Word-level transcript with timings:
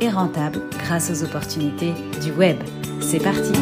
et 0.00 0.08
rentable 0.08 0.60
grâce 0.78 1.10
aux 1.10 1.24
opportunités 1.24 1.92
du 2.22 2.32
web. 2.32 2.56
C'est 3.00 3.22
parti 3.22 3.52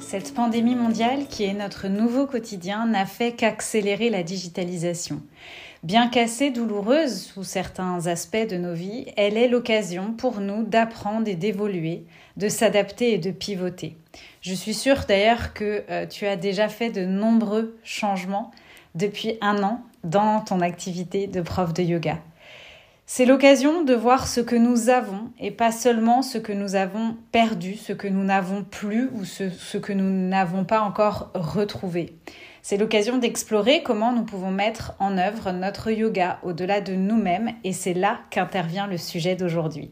Cette 0.00 0.34
pandémie 0.34 0.74
mondiale, 0.74 1.26
qui 1.28 1.44
est 1.44 1.54
notre 1.54 1.88
nouveau 1.88 2.26
quotidien, 2.26 2.86
n'a 2.86 3.06
fait 3.06 3.32
qu'accélérer 3.32 4.10
la 4.10 4.22
digitalisation. 4.22 5.20
Bien 5.84 6.08
qu'assez 6.08 6.50
douloureuse 6.50 7.22
sous 7.22 7.44
certains 7.44 8.08
aspects 8.08 8.48
de 8.48 8.56
nos 8.56 8.74
vies, 8.74 9.06
elle 9.16 9.36
est 9.36 9.46
l'occasion 9.46 10.12
pour 10.12 10.40
nous 10.40 10.64
d'apprendre 10.64 11.28
et 11.28 11.36
d'évoluer, 11.36 12.04
de 12.36 12.48
s'adapter 12.48 13.12
et 13.12 13.18
de 13.18 13.30
pivoter. 13.30 13.96
Je 14.40 14.54
suis 14.54 14.74
sûre 14.74 15.04
d'ailleurs 15.06 15.54
que 15.54 15.84
euh, 15.88 16.06
tu 16.06 16.26
as 16.26 16.36
déjà 16.36 16.68
fait 16.68 16.90
de 16.90 17.04
nombreux 17.04 17.76
changements 17.84 18.50
depuis 18.94 19.38
un 19.40 19.62
an 19.62 19.82
dans 20.04 20.40
ton 20.40 20.60
activité 20.60 21.26
de 21.26 21.40
prof 21.40 21.72
de 21.74 21.82
yoga. 21.82 22.18
C'est 23.10 23.24
l'occasion 23.24 23.84
de 23.84 23.94
voir 23.94 24.28
ce 24.28 24.42
que 24.42 24.54
nous 24.54 24.90
avons 24.90 25.30
et 25.40 25.50
pas 25.50 25.72
seulement 25.72 26.20
ce 26.20 26.36
que 26.36 26.52
nous 26.52 26.74
avons 26.74 27.16
perdu, 27.32 27.74
ce 27.74 27.94
que 27.94 28.06
nous 28.06 28.22
n'avons 28.22 28.64
plus 28.64 29.08
ou 29.14 29.24
ce, 29.24 29.78
que 29.78 29.94
nous 29.94 30.28
n'avons 30.28 30.64
pas 30.64 30.82
encore 30.82 31.30
retrouvé. 31.34 32.14
C'est 32.60 32.76
l'occasion 32.76 33.16
d'explorer 33.16 33.82
comment 33.82 34.12
nous 34.12 34.24
pouvons 34.24 34.50
mettre 34.50 34.92
en 34.98 35.16
œuvre 35.16 35.52
notre 35.52 35.90
yoga 35.90 36.38
au-delà 36.42 36.82
de 36.82 36.92
nous-mêmes 36.92 37.52
et 37.64 37.72
c'est 37.72 37.94
là 37.94 38.18
qu'intervient 38.28 38.86
le 38.86 38.98
sujet 38.98 39.36
d'aujourd'hui. 39.36 39.90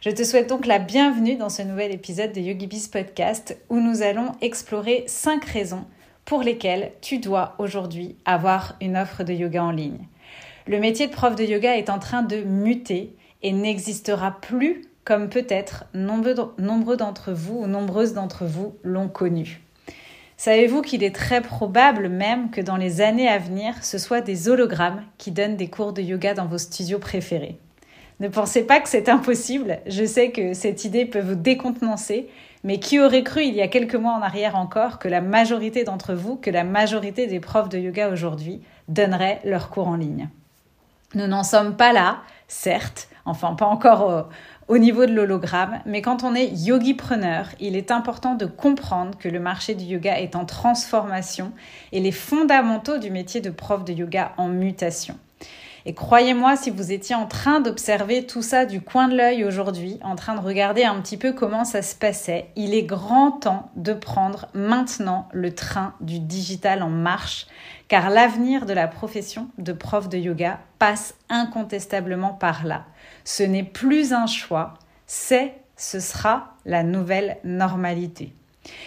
Je 0.00 0.10
te 0.10 0.24
souhaite 0.24 0.48
donc 0.48 0.66
la 0.66 0.80
bienvenue 0.80 1.36
dans 1.36 1.50
ce 1.50 1.62
nouvel 1.62 1.92
épisode 1.92 2.32
de 2.32 2.40
YogiBiz 2.40 2.88
Podcast 2.88 3.56
où 3.68 3.78
nous 3.78 4.02
allons 4.02 4.32
explorer 4.40 5.04
cinq 5.06 5.44
raisons 5.44 5.84
pour 6.26 6.42
lesquelles 6.42 6.92
tu 7.00 7.18
dois 7.18 7.54
aujourd'hui 7.58 8.16
avoir 8.26 8.76
une 8.82 8.98
offre 8.98 9.24
de 9.24 9.32
yoga 9.32 9.64
en 9.64 9.70
ligne. 9.70 10.06
Le 10.66 10.78
métier 10.78 11.06
de 11.06 11.12
prof 11.12 11.34
de 11.36 11.44
yoga 11.44 11.76
est 11.76 11.88
en 11.88 11.98
train 11.98 12.22
de 12.22 12.42
muter 12.42 13.16
et 13.42 13.52
n'existera 13.52 14.32
plus 14.40 14.82
comme 15.04 15.28
peut-être 15.28 15.84
nombreux 15.94 16.96
d'entre 16.96 17.32
vous 17.32 17.60
ou 17.60 17.66
nombreuses 17.68 18.12
d'entre 18.12 18.44
vous 18.44 18.74
l'ont 18.82 19.08
connu. 19.08 19.62
Savez-vous 20.36 20.82
qu'il 20.82 21.04
est 21.04 21.14
très 21.14 21.40
probable 21.40 22.08
même 22.08 22.50
que 22.50 22.60
dans 22.60 22.76
les 22.76 23.00
années 23.00 23.28
à 23.28 23.38
venir, 23.38 23.82
ce 23.82 23.96
soit 23.96 24.20
des 24.20 24.48
hologrammes 24.48 25.04
qui 25.16 25.30
donnent 25.30 25.56
des 25.56 25.70
cours 25.70 25.92
de 25.92 26.02
yoga 26.02 26.34
dans 26.34 26.46
vos 26.46 26.58
studios 26.58 26.98
préférés? 26.98 27.58
Ne 28.18 28.28
pensez 28.28 28.64
pas 28.64 28.80
que 28.80 28.88
c'est 28.88 29.08
impossible, 29.08 29.78
je 29.86 30.04
sais 30.04 30.32
que 30.32 30.54
cette 30.54 30.84
idée 30.84 31.06
peut 31.06 31.20
vous 31.20 31.36
décontenancer, 31.36 32.28
mais 32.64 32.78
qui 32.78 33.00
aurait 33.00 33.22
cru 33.22 33.42
il 33.42 33.54
y 33.54 33.62
a 33.62 33.68
quelques 33.68 33.94
mois 33.94 34.12
en 34.12 34.22
arrière 34.22 34.56
encore 34.56 34.98
que 34.98 35.08
la 35.08 35.20
majorité 35.20 35.84
d'entre 35.84 36.14
vous, 36.14 36.36
que 36.36 36.50
la 36.50 36.64
majorité 36.64 37.26
des 37.26 37.40
profs 37.40 37.68
de 37.68 37.78
yoga 37.78 38.08
aujourd'hui 38.10 38.62
donneraient 38.88 39.40
leurs 39.44 39.70
cours 39.70 39.88
en 39.88 39.96
ligne? 39.96 40.28
Nous 41.14 41.26
n'en 41.26 41.44
sommes 41.44 41.76
pas 41.76 41.92
là, 41.92 42.18
certes, 42.48 43.08
enfin 43.24 43.54
pas 43.54 43.66
encore 43.66 44.28
au, 44.68 44.78
niveau 44.78 45.06
de 45.06 45.12
l'hologramme, 45.12 45.80
mais 45.86 46.02
quand 46.02 46.24
on 46.24 46.34
est 46.34 46.48
yogi-preneur, 46.48 47.48
il 47.60 47.76
est 47.76 47.90
important 47.90 48.34
de 48.34 48.46
comprendre 48.46 49.16
que 49.16 49.28
le 49.28 49.40
marché 49.40 49.74
du 49.74 49.84
yoga 49.84 50.18
est 50.20 50.36
en 50.36 50.44
transformation 50.44 51.52
et 51.92 52.00
les 52.00 52.12
fondamentaux 52.12 52.98
du 52.98 53.10
métier 53.10 53.40
de 53.40 53.50
prof 53.50 53.84
de 53.84 53.92
yoga 53.92 54.32
en 54.36 54.48
mutation. 54.48 55.16
Et 55.88 55.94
croyez-moi, 55.94 56.56
si 56.56 56.70
vous 56.70 56.90
étiez 56.90 57.14
en 57.14 57.26
train 57.26 57.60
d'observer 57.60 58.26
tout 58.26 58.42
ça 58.42 58.66
du 58.66 58.80
coin 58.80 59.06
de 59.06 59.16
l'œil 59.16 59.44
aujourd'hui, 59.44 60.00
en 60.02 60.16
train 60.16 60.34
de 60.34 60.40
regarder 60.40 60.82
un 60.82 61.00
petit 61.00 61.16
peu 61.16 61.32
comment 61.32 61.64
ça 61.64 61.80
se 61.80 61.94
passait, 61.94 62.48
il 62.56 62.74
est 62.74 62.82
grand 62.82 63.30
temps 63.30 63.70
de 63.76 63.92
prendre 63.92 64.48
maintenant 64.52 65.28
le 65.32 65.54
train 65.54 65.94
du 66.00 66.18
digital 66.18 66.82
en 66.82 66.88
marche, 66.88 67.46
car 67.86 68.10
l'avenir 68.10 68.66
de 68.66 68.72
la 68.72 68.88
profession 68.88 69.46
de 69.58 69.72
prof 69.72 70.08
de 70.08 70.18
yoga 70.18 70.58
passe 70.80 71.14
incontestablement 71.28 72.32
par 72.32 72.66
là. 72.66 72.84
Ce 73.22 73.44
n'est 73.44 73.62
plus 73.62 74.12
un 74.12 74.26
choix, 74.26 74.74
c'est, 75.06 75.54
ce 75.76 76.00
sera 76.00 76.54
la 76.64 76.82
nouvelle 76.82 77.38
normalité. 77.44 78.34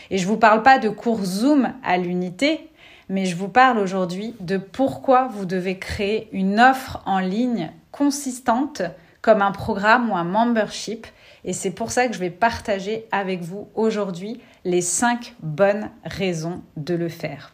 Et 0.10 0.18
je 0.18 0.26
ne 0.26 0.30
vous 0.30 0.38
parle 0.38 0.64
pas 0.64 0.80
de 0.80 0.90
cours 0.90 1.24
Zoom 1.24 1.72
à 1.82 1.98
l'unité, 1.98 2.69
mais 3.10 3.26
je 3.26 3.36
vous 3.36 3.50
parle 3.50 3.80
aujourd'hui 3.80 4.36
de 4.40 4.58
pourquoi 4.58 5.28
vous 5.28 5.46
devez 5.46 5.80
créer 5.80 6.30
une 6.32 6.60
offre 6.60 7.02
en 7.06 7.20
ligne 7.20 7.72
consistante 7.92 8.84
comme 9.22 9.42
un 9.42 9.52
programme 9.52 10.12
ou 10.12 10.16
un 10.16 10.24
membership. 10.24 11.08
Et 11.44 11.54
c'est 11.54 11.72
pour 11.72 11.92
ça 11.92 12.08
que 12.08 12.14
je 12.14 12.20
vais 12.20 12.30
partager 12.30 13.06
avec 13.12 13.42
vous 13.42 13.68
aujourd'hui 13.76 14.40
les 14.64 14.82
cinq 14.82 15.36
bonnes 15.42 15.90
raisons 16.06 16.62
de 16.78 16.94
le 16.94 17.10
faire. 17.10 17.54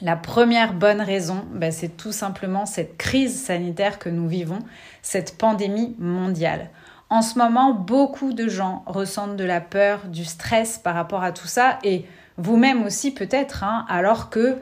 La 0.00 0.16
première 0.16 0.72
bonne 0.72 1.00
raison, 1.00 1.44
ben, 1.52 1.70
c'est 1.70 1.96
tout 1.96 2.12
simplement 2.12 2.66
cette 2.66 2.96
crise 2.96 3.40
sanitaire 3.40 3.98
que 3.98 4.08
nous 4.08 4.26
vivons, 4.26 4.58
cette 5.02 5.36
pandémie 5.36 5.94
mondiale. 5.98 6.70
En 7.10 7.20
ce 7.20 7.38
moment, 7.38 7.74
beaucoup 7.74 8.32
de 8.32 8.48
gens 8.48 8.82
ressentent 8.86 9.36
de 9.36 9.44
la 9.44 9.60
peur, 9.60 10.08
du 10.08 10.24
stress 10.24 10.78
par 10.78 10.94
rapport 10.94 11.22
à 11.22 11.30
tout 11.30 11.46
ça 11.46 11.78
et 11.84 12.06
vous-même 12.38 12.84
aussi 12.84 13.12
peut-être, 13.12 13.64
hein, 13.64 13.84
alors 13.88 14.30
que 14.30 14.58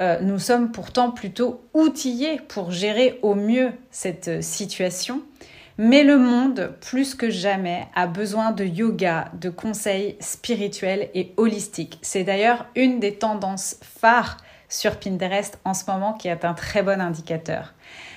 euh, 0.00 0.18
nous 0.20 0.38
sommes 0.38 0.72
pourtant 0.72 1.10
plutôt 1.10 1.62
outillés 1.74 2.40
pour 2.48 2.70
gérer 2.70 3.18
au 3.22 3.34
mieux 3.34 3.72
cette 3.90 4.28
euh, 4.28 4.42
situation. 4.42 5.22
Mais 5.78 6.02
le 6.02 6.18
monde, 6.18 6.74
plus 6.80 7.14
que 7.14 7.30
jamais, 7.30 7.86
a 7.94 8.06
besoin 8.06 8.52
de 8.52 8.64
yoga, 8.64 9.30
de 9.40 9.50
conseils 9.50 10.16
spirituels 10.20 11.08
et 11.14 11.32
holistiques. 11.36 11.98
C'est 12.02 12.24
d'ailleurs 12.24 12.66
une 12.74 13.00
des 13.00 13.14
tendances 13.14 13.76
phares 13.80 14.36
sur 14.68 14.98
Pinterest 14.98 15.58
en 15.64 15.74
ce 15.74 15.90
moment 15.90 16.14
qui 16.14 16.28
est 16.28 16.44
un 16.44 16.54
très 16.54 16.82
bon 16.82 17.00
indicateur. 17.00 17.74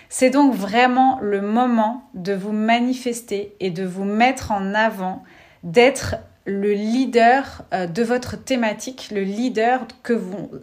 C'est 0.10 0.30
donc 0.30 0.54
vraiment 0.54 1.20
le 1.22 1.42
moment 1.42 2.10
de 2.14 2.34
vous 2.34 2.52
manifester 2.52 3.56
et 3.60 3.70
de 3.70 3.84
vous 3.84 4.06
mettre 4.06 4.52
en 4.52 4.74
avant, 4.74 5.24
d'être 5.64 6.16
le 6.46 6.74
leader 6.74 7.64
euh, 7.74 7.88
de 7.88 8.04
votre 8.04 8.42
thématique, 8.42 9.10
le 9.12 9.22
leader 9.22 9.86
que, 10.04 10.14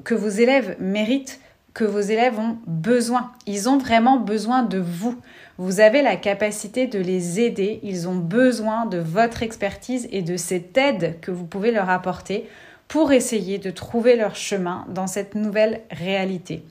que 0.05 0.15
vos 0.15 0.29
élèves 0.29 0.77
méritent, 0.79 1.41
que 1.75 1.85
vos 1.85 2.01
élèves 2.01 2.39
ont 2.39 2.59
besoin. 2.67 3.33
Ils 3.47 3.69
ont 3.69 3.79
vraiment 3.79 4.19
besoin 4.19 4.63
de 4.63 4.79
vous. 4.79 5.17
Vous 5.59 5.81
avez 5.81 6.03
la 6.03 6.17
capacité 6.17 6.87
de 6.87 6.99
les 6.99 7.41
aider. 7.41 7.81
Ils 7.83 8.09
ont 8.09 8.17
besoin 8.17 8.87
de 8.87 8.99
votre 8.99 9.43
expertise 9.43 10.09
et 10.13 10.23
de 10.23 10.37
cette 10.37 10.77
aide 10.77 11.19
que 11.21 11.31
vous 11.31 11.47
pouvez 11.47 11.73
leur 11.73 11.91
apporter 11.91 12.49
pour 12.89 13.13
essayer 13.13 13.59
de 13.59 13.71
trouver 13.71 14.17
leur 14.17 14.37
chemin 14.37 14.85
dans 14.89 15.07
cette 15.07 15.35
nouvelle 15.35 15.81
réalité. 15.91 16.63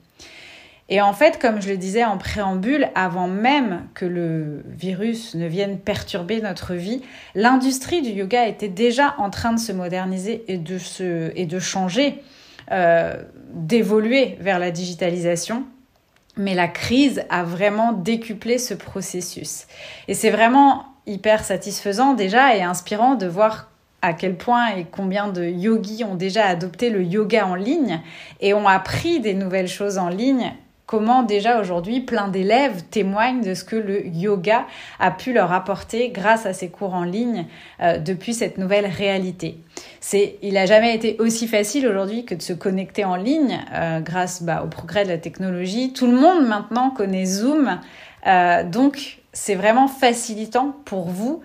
Et 0.94 1.00
en 1.00 1.14
fait, 1.14 1.40
comme 1.40 1.62
je 1.62 1.70
le 1.70 1.78
disais 1.78 2.04
en 2.04 2.18
préambule, 2.18 2.90
avant 2.96 3.30
même 3.30 3.88
que 3.94 4.04
le 4.04 4.62
virus 4.68 5.36
ne 5.36 5.48
vienne 5.48 5.80
perturber 5.80 6.42
notre 6.42 6.74
vie, 6.74 7.02
l'industrie 7.34 8.02
du 8.02 8.10
yoga 8.10 8.46
était 8.46 8.68
déjà 8.68 9.16
en 9.18 9.30
train 9.30 9.54
de 9.54 9.60
se 9.60 9.72
moderniser 9.72 10.44
et 10.50 10.58
de, 10.58 10.78
se, 10.78 11.32
et 11.38 11.46
de 11.46 11.60
changer, 11.60 12.22
euh, 12.74 13.16
d'évoluer 13.54 14.38
vers 14.42 14.60
la 14.60 14.70
digitalisation. 14.70 15.64
Mais 16.36 16.56
la 16.56 16.68
crise 16.68 17.24
a 17.30 17.44
vraiment 17.44 17.94
décuplé 17.94 18.58
ce 18.58 18.74
processus. 18.74 19.68
Et 20.10 20.14
c'est 20.14 20.30
vraiment 20.30 20.88
hyper 21.08 21.46
satisfaisant 21.46 22.16
déjà 22.16 22.54
et 22.58 22.64
inspirant 22.64 23.16
de 23.16 23.28
voir 23.28 23.72
à 24.02 24.12
quel 24.12 24.36
point 24.36 24.76
et 24.76 24.86
combien 24.92 25.30
de 25.30 25.46
yogis 25.46 26.04
ont 26.04 26.16
déjà 26.16 26.46
adopté 26.48 26.90
le 26.90 27.04
yoga 27.04 27.48
en 27.48 27.56
ligne 27.56 28.02
et 28.42 28.54
ont 28.54 28.68
appris 28.68 29.22
des 29.22 29.36
nouvelles 29.36 29.70
choses 29.70 29.98
en 29.98 30.10
ligne 30.10 30.52
comment 30.92 31.24
déjà 31.24 31.62
aujourd'hui 31.62 32.02
plein 32.02 32.28
d'élèves 32.28 32.84
témoignent 32.92 33.40
de 33.40 33.54
ce 33.54 33.64
que 33.64 33.78
le 33.78 34.06
yoga 34.08 34.66
a 35.00 35.10
pu 35.10 35.32
leur 35.32 35.54
apporter 35.54 36.10
grâce 36.10 36.46
à 36.46 36.52
ces 36.52 36.68
cours 36.68 36.94
en 36.94 37.06
ligne 37.06 37.46
euh, 37.82 37.98
depuis 37.98 38.34
cette 38.34 38.58
nouvelle 38.58 38.88
réalité. 38.88 39.58
C'est, 40.02 40.36
il 40.42 40.56
n'a 40.56 40.66
jamais 40.66 40.94
été 40.94 41.16
aussi 41.20 41.48
facile 41.48 41.88
aujourd'hui 41.88 42.26
que 42.26 42.36
de 42.36 42.42
se 42.42 42.52
connecter 42.52 43.06
en 43.06 43.16
ligne 43.16 43.62
euh, 43.74 44.02
grâce 44.02 44.44
bah, 44.44 44.64
au 44.66 44.68
progrès 44.68 45.06
de 45.06 45.10
la 45.10 45.18
technologie. 45.18 45.94
Tout 45.94 46.08
le 46.08 46.20
monde 46.20 46.46
maintenant 46.46 46.90
connaît 46.90 47.26
Zoom, 47.26 47.80
euh, 48.28 48.66
donc 48.66 49.20
c'est 49.32 49.56
vraiment 49.56 49.88
facilitant 49.88 50.76
pour 50.84 51.08
vous 51.08 51.42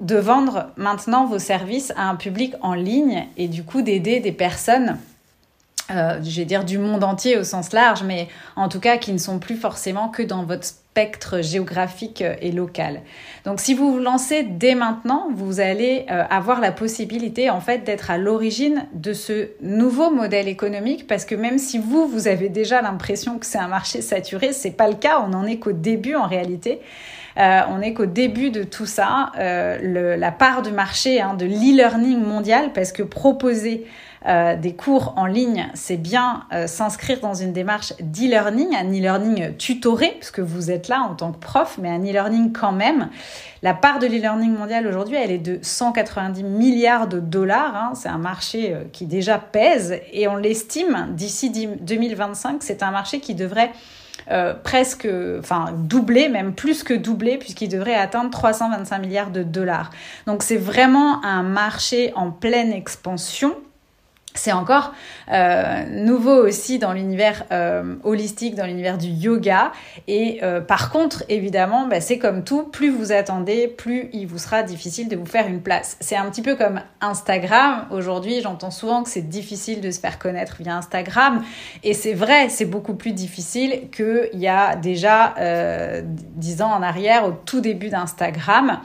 de 0.00 0.16
vendre 0.16 0.72
maintenant 0.76 1.24
vos 1.24 1.38
services 1.38 1.90
à 1.96 2.10
un 2.10 2.16
public 2.16 2.52
en 2.60 2.74
ligne 2.74 3.28
et 3.38 3.48
du 3.48 3.64
coup 3.64 3.80
d'aider 3.80 4.20
des 4.20 4.32
personnes 4.32 4.98
euh, 5.90 6.22
je 6.22 6.36
vais 6.36 6.44
dire 6.44 6.64
du 6.64 6.78
monde 6.78 7.04
entier 7.04 7.36
au 7.36 7.44
sens 7.44 7.72
large, 7.72 8.02
mais 8.02 8.28
en 8.56 8.68
tout 8.68 8.80
cas 8.80 8.96
qui 8.96 9.12
ne 9.12 9.18
sont 9.18 9.38
plus 9.38 9.56
forcément 9.56 10.08
que 10.08 10.22
dans 10.22 10.44
votre 10.44 10.64
spectre 10.64 11.40
géographique 11.40 12.24
et 12.40 12.50
local. 12.50 13.00
Donc 13.44 13.60
si 13.60 13.74
vous 13.74 13.92
vous 13.92 13.98
lancez 14.00 14.42
dès 14.42 14.74
maintenant, 14.74 15.28
vous 15.32 15.60
allez 15.60 16.06
euh, 16.10 16.24
avoir 16.30 16.60
la 16.60 16.72
possibilité 16.72 17.48
en 17.48 17.60
fait 17.60 17.84
d'être 17.84 18.10
à 18.10 18.18
l'origine 18.18 18.86
de 18.92 19.12
ce 19.12 19.50
nouveau 19.62 20.10
modèle 20.10 20.48
économique 20.48 21.06
parce 21.06 21.24
que 21.24 21.36
même 21.36 21.58
si 21.58 21.78
vous 21.78 22.08
vous 22.08 22.26
avez 22.26 22.48
déjà 22.48 22.82
l'impression 22.82 23.38
que 23.38 23.46
c'est 23.46 23.58
un 23.58 23.68
marché 23.68 24.02
saturé, 24.02 24.52
c'est 24.52 24.72
pas 24.72 24.88
le 24.88 24.96
cas, 24.96 25.22
on 25.24 25.28
n'en 25.28 25.46
est 25.46 25.58
qu'au 25.58 25.72
début 25.72 26.16
en 26.16 26.26
réalité. 26.26 26.80
Euh, 27.38 27.60
on 27.68 27.78
n'est 27.78 27.94
qu'au 27.94 28.06
début 28.06 28.50
de 28.50 28.64
tout 28.64 28.86
ça. 28.86 29.30
Euh, 29.38 30.16
la 30.16 30.32
part 30.32 30.62
du 30.62 30.72
marché 30.72 31.20
hein, 31.20 31.34
de 31.34 31.46
l'e-learning 31.46 32.18
mondial, 32.18 32.72
parce 32.72 32.92
que 32.92 33.02
proposer 33.02 33.86
euh, 34.26 34.56
des 34.56 34.74
cours 34.74 35.14
en 35.16 35.26
ligne, 35.26 35.68
c'est 35.74 35.96
bien 35.96 36.44
s'inscrire 36.66 37.20
dans 37.20 37.34
une 37.34 37.52
démarche 37.52 37.94
d'e-learning, 38.00 38.76
un 38.76 38.90
e-learning 38.90 39.56
tutoré, 39.56 40.16
parce 40.18 40.30
que 40.30 40.42
vous 40.42 40.70
êtes 40.70 40.88
là 40.88 41.00
en 41.00 41.14
tant 41.14 41.32
que 41.32 41.38
prof, 41.38 41.78
mais 41.80 41.88
un 41.88 42.00
e-learning 42.00 42.52
quand 42.52 42.72
même. 42.72 43.08
La 43.62 43.74
part 43.74 43.98
de 43.98 44.06
l'e-learning 44.06 44.56
mondial 44.56 44.86
aujourd'hui, 44.86 45.16
elle 45.16 45.30
est 45.30 45.38
de 45.38 45.58
190 45.62 46.42
milliards 46.42 47.08
de 47.08 47.20
dollars. 47.20 47.74
Hein. 47.76 47.92
C'est 47.94 48.08
un 48.08 48.18
marché 48.18 48.76
qui 48.92 49.06
déjà 49.06 49.38
pèse 49.38 49.98
et 50.12 50.28
on 50.28 50.36
l'estime 50.36 51.08
d'ici 51.12 51.50
2025, 51.50 52.62
c'est 52.62 52.82
un 52.82 52.90
marché 52.90 53.20
qui 53.20 53.34
devrait 53.34 53.70
euh, 54.30 54.54
presque, 54.54 55.08
enfin 55.38 55.72
doublé, 55.76 56.28
même 56.28 56.54
plus 56.54 56.84
que 56.84 56.94
doublé, 56.94 57.36
puisqu'il 57.36 57.68
devrait 57.68 57.94
atteindre 57.94 58.30
325 58.30 58.98
milliards 58.98 59.30
de 59.30 59.42
dollars. 59.42 59.90
Donc 60.26 60.42
c'est 60.42 60.56
vraiment 60.56 61.24
un 61.24 61.42
marché 61.42 62.12
en 62.14 62.30
pleine 62.30 62.72
expansion 62.72 63.54
c'est 64.34 64.52
encore 64.52 64.92
euh, 65.32 65.84
nouveau 65.90 66.46
aussi 66.46 66.78
dans 66.78 66.92
l'univers 66.92 67.44
euh, 67.50 67.96
holistique, 68.04 68.54
dans 68.54 68.66
l'univers 68.66 68.96
du 68.96 69.08
yoga. 69.08 69.72
Et 70.06 70.38
euh, 70.42 70.60
par 70.60 70.90
contre, 70.90 71.24
évidemment, 71.28 71.88
bah, 71.88 72.00
c'est 72.00 72.18
comme 72.18 72.44
tout, 72.44 72.62
plus 72.62 72.90
vous 72.90 73.10
attendez, 73.10 73.66
plus 73.66 74.08
il 74.12 74.26
vous 74.26 74.38
sera 74.38 74.62
difficile 74.62 75.08
de 75.08 75.16
vous 75.16 75.26
faire 75.26 75.48
une 75.48 75.60
place. 75.60 75.96
C'est 76.00 76.16
un 76.16 76.30
petit 76.30 76.42
peu 76.42 76.54
comme 76.54 76.80
Instagram. 77.00 77.86
Aujourd'hui, 77.90 78.40
j'entends 78.40 78.70
souvent 78.70 79.02
que 79.02 79.08
c'est 79.08 79.28
difficile 79.28 79.80
de 79.80 79.90
se 79.90 79.98
faire 79.98 80.18
connaître 80.18 80.56
via 80.60 80.76
Instagram. 80.76 81.42
Et 81.82 81.92
c'est 81.92 82.14
vrai, 82.14 82.48
c'est 82.50 82.66
beaucoup 82.66 82.94
plus 82.94 83.12
difficile 83.12 83.90
qu'il 83.90 84.38
y 84.40 84.48
a 84.48 84.76
déjà 84.76 85.34
dix 86.36 86.62
ans 86.62 86.72
en 86.72 86.82
arrière, 86.82 87.24
au 87.24 87.32
tout 87.32 87.60
début 87.60 87.88
d'Instagram. 87.88 88.80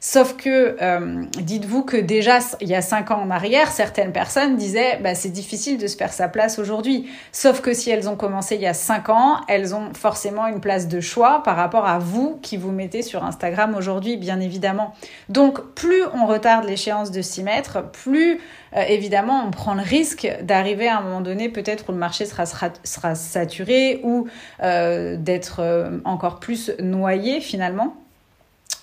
Sauf 0.00 0.36
que, 0.36 0.76
euh, 0.80 1.24
dites-vous 1.38 1.82
que 1.82 1.96
déjà, 1.96 2.38
il 2.60 2.68
y 2.68 2.74
a 2.74 2.82
cinq 2.82 3.10
ans 3.10 3.20
en 3.22 3.30
arrière, 3.30 3.70
certaines 3.70 4.12
personnes 4.12 4.56
disaient, 4.56 4.98
bah, 5.02 5.14
c'est 5.14 5.30
difficile 5.30 5.78
de 5.78 5.86
se 5.86 5.96
faire 5.96 6.12
sa 6.12 6.28
place 6.28 6.58
aujourd'hui. 6.58 7.08
Sauf 7.32 7.60
que 7.60 7.72
si 7.72 7.90
elles 7.90 8.08
ont 8.08 8.16
commencé 8.16 8.56
il 8.56 8.60
y 8.60 8.66
a 8.66 8.74
cinq 8.74 9.08
ans, 9.08 9.40
elles 9.48 9.74
ont 9.74 9.92
forcément 9.94 10.46
une 10.46 10.60
place 10.60 10.88
de 10.88 11.00
choix 11.00 11.42
par 11.42 11.56
rapport 11.56 11.86
à 11.86 11.98
vous 11.98 12.38
qui 12.42 12.56
vous 12.56 12.72
mettez 12.72 13.02
sur 13.02 13.24
Instagram 13.24 13.74
aujourd'hui, 13.74 14.16
bien 14.16 14.40
évidemment. 14.40 14.94
Donc, 15.28 15.74
plus 15.74 16.02
on 16.14 16.26
retarde 16.26 16.66
l'échéance 16.66 17.10
de 17.10 17.22
s'y 17.22 17.42
mettre, 17.42 17.90
plus 17.90 18.40
euh, 18.76 18.82
évidemment, 18.88 19.44
on 19.46 19.50
prend 19.50 19.74
le 19.74 19.82
risque 19.82 20.28
d'arriver 20.42 20.88
à 20.88 20.98
un 20.98 21.02
moment 21.02 21.20
donné, 21.20 21.48
peut-être 21.48 21.88
où 21.88 21.92
le 21.92 21.98
marché 21.98 22.26
sera, 22.26 23.14
saturé 23.14 24.00
ou 24.02 24.26
euh, 24.62 25.16
d'être 25.16 25.62
encore 26.04 26.38
plus 26.38 26.72
noyé 26.80 27.40
finalement. 27.40 28.05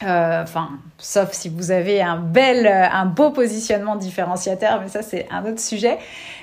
Euh, 0.03 0.44
enfin, 0.44 0.69
sauf 0.97 1.31
si 1.31 1.47
vous 1.50 1.71
avez 1.71 2.01
un 2.01 2.18
bel, 2.18 2.68
euh, 2.68 2.89
un 2.91 3.06
beau 3.06 3.30
positionnement 3.30 3.95
différenciateur, 3.95 4.81
mais 4.81 4.89
ça 4.89 5.01
c'est 5.01 5.27
un 5.31 5.45
autre 5.45 5.62
sujet. 5.62 5.97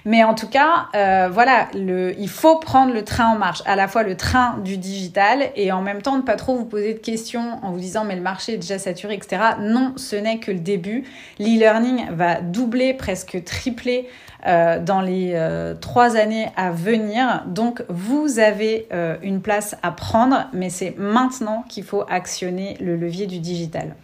Mais 0.07 0.25
en 0.25 0.35
tout 0.35 0.49
cas, 0.49 0.89
euh, 0.95 1.29
voilà, 1.31 1.69
le, 1.75 2.19
il 2.19 2.29
faut 2.29 2.59
prendre 2.59 2.95
le 2.95 3.05
train 3.05 3.35
en 3.35 3.37
marche, 3.37 3.63
à 3.67 3.77
la 3.77 3.87
fois 3.87 4.03
le 4.03 4.17
train 4.17 4.57
du 4.65 4.79
digital 4.79 5.51
et 5.57 5.73
en 5.73 5.83
même 5.83 6.01
temps 6.01 6.17
ne 6.17 6.23
pas 6.23 6.37
trop 6.37 6.57
vous 6.57 6.65
poser 6.65 6.95
de 6.95 7.01
questions 7.01 7.59
en 7.63 7.73
vous 7.73 7.81
disant 7.81 8.05
mais 8.05 8.17
le 8.17 8.23
marché 8.23 8.55
est 8.55 8.59
déjà 8.59 8.79
saturé, 8.79 9.15
etc. 9.15 9.43
Non, 9.61 9.93
ce 9.97 10.17
n'est 10.17 10.39
que 10.39 10.53
le 10.53 10.61
début. 10.61 11.05
L'e-learning 11.39 12.13
va 12.13 12.41
doubler, 12.41 12.95
presque 12.95 13.45
tripler 13.45 14.09
dans 14.47 15.01
les 15.01 15.33
euh, 15.35 15.75
trois 15.75 16.17
années 16.17 16.49
à 16.57 16.71
venir. 16.71 17.45
Donc 17.47 17.85
vous 17.89 18.39
avez 18.39 18.87
euh, 18.93 19.17
une 19.23 19.41
place 19.41 19.77
à 19.83 19.91
prendre, 19.91 20.47
mais 20.53 20.71
c'est 20.71 20.95
maintenant 20.99 21.65
qu'il 21.69 21.85
faut 21.85 22.05
actionner 22.09 22.77
le 22.81 22.97
levier 22.97 23.27
du 23.27 23.39
digital. 23.39 23.95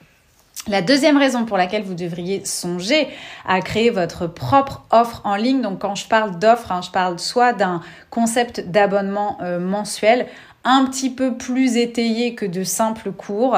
La 0.68 0.82
deuxième 0.82 1.16
raison 1.16 1.44
pour 1.44 1.56
laquelle 1.56 1.82
vous 1.82 1.94
devriez 1.94 2.44
songer 2.44 3.08
à 3.46 3.60
créer 3.60 3.90
votre 3.90 4.26
propre 4.26 4.84
offre 4.90 5.20
en 5.24 5.36
ligne, 5.36 5.62
donc 5.62 5.78
quand 5.80 5.94
je 5.94 6.08
parle 6.08 6.38
d'offre, 6.40 6.72
hein, 6.72 6.80
je 6.82 6.90
parle 6.90 7.20
soit 7.20 7.52
d'un 7.52 7.80
concept 8.10 8.68
d'abonnement 8.68 9.38
mensuel 9.60 10.26
un 10.64 10.84
petit 10.86 11.10
peu 11.10 11.36
plus 11.36 11.76
étayé 11.76 12.34
que 12.34 12.44
de 12.44 12.64
simples 12.64 13.12
cours 13.12 13.56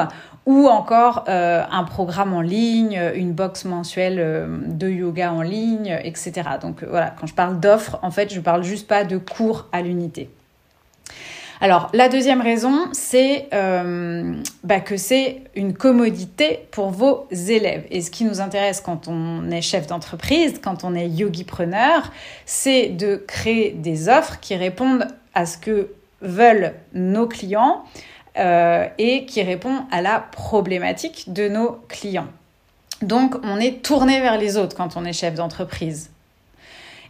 ou 0.49 0.67
encore 0.67 1.25
euh, 1.29 1.63
un 1.69 1.83
programme 1.83 2.33
en 2.33 2.41
ligne, 2.41 2.99
une 3.13 3.33
box 3.33 3.65
mensuelle 3.65 4.17
euh, 4.17 4.57
de 4.65 4.89
yoga 4.89 5.31
en 5.31 5.43
ligne, 5.43 5.99
etc. 6.03 6.41
Donc 6.59 6.81
euh, 6.81 6.87
voilà, 6.89 7.13
quand 7.19 7.27
je 7.27 7.35
parle 7.35 7.59
d'offres, 7.59 7.99
en 8.01 8.09
fait, 8.09 8.33
je 8.33 8.39
parle 8.39 8.63
juste 8.63 8.87
pas 8.87 9.03
de 9.03 9.19
cours 9.19 9.67
à 9.71 9.83
l'unité. 9.83 10.27
Alors 11.61 11.91
la 11.93 12.09
deuxième 12.09 12.41
raison, 12.41 12.87
c'est 12.93 13.47
bah, 13.51 14.79
que 14.79 14.97
c'est 14.97 15.43
une 15.55 15.73
commodité 15.73 16.67
pour 16.71 16.89
vos 16.89 17.27
élèves. 17.31 17.85
Et 17.91 18.01
ce 18.01 18.09
qui 18.09 18.23
nous 18.23 18.41
intéresse 18.41 18.81
quand 18.81 19.07
on 19.07 19.51
est 19.51 19.61
chef 19.61 19.85
d'entreprise, 19.85 20.59
quand 20.63 20.83
on 20.83 20.95
est 20.95 21.09
yogi-preneur, 21.09 22.11
c'est 22.47 22.87
de 22.87 23.17
créer 23.27 23.71
des 23.71 24.09
offres 24.09 24.39
qui 24.39 24.55
répondent 24.55 25.05
à 25.35 25.45
ce 25.45 25.59
que 25.59 25.89
veulent 26.21 26.73
nos 26.93 27.27
clients 27.27 27.83
euh, 28.39 28.87
et 28.97 29.25
qui 29.25 29.43
répond 29.43 29.85
à 29.91 30.01
la 30.01 30.19
problématique 30.19 31.31
de 31.31 31.47
nos 31.47 31.79
clients. 31.87 32.27
Donc 33.01 33.35
on 33.43 33.59
est 33.59 33.83
tourné 33.83 34.21
vers 34.21 34.37
les 34.37 34.57
autres 34.57 34.75
quand 34.75 34.97
on 34.97 35.05
est 35.05 35.13
chef 35.13 35.35
d'entreprise. 35.35 36.09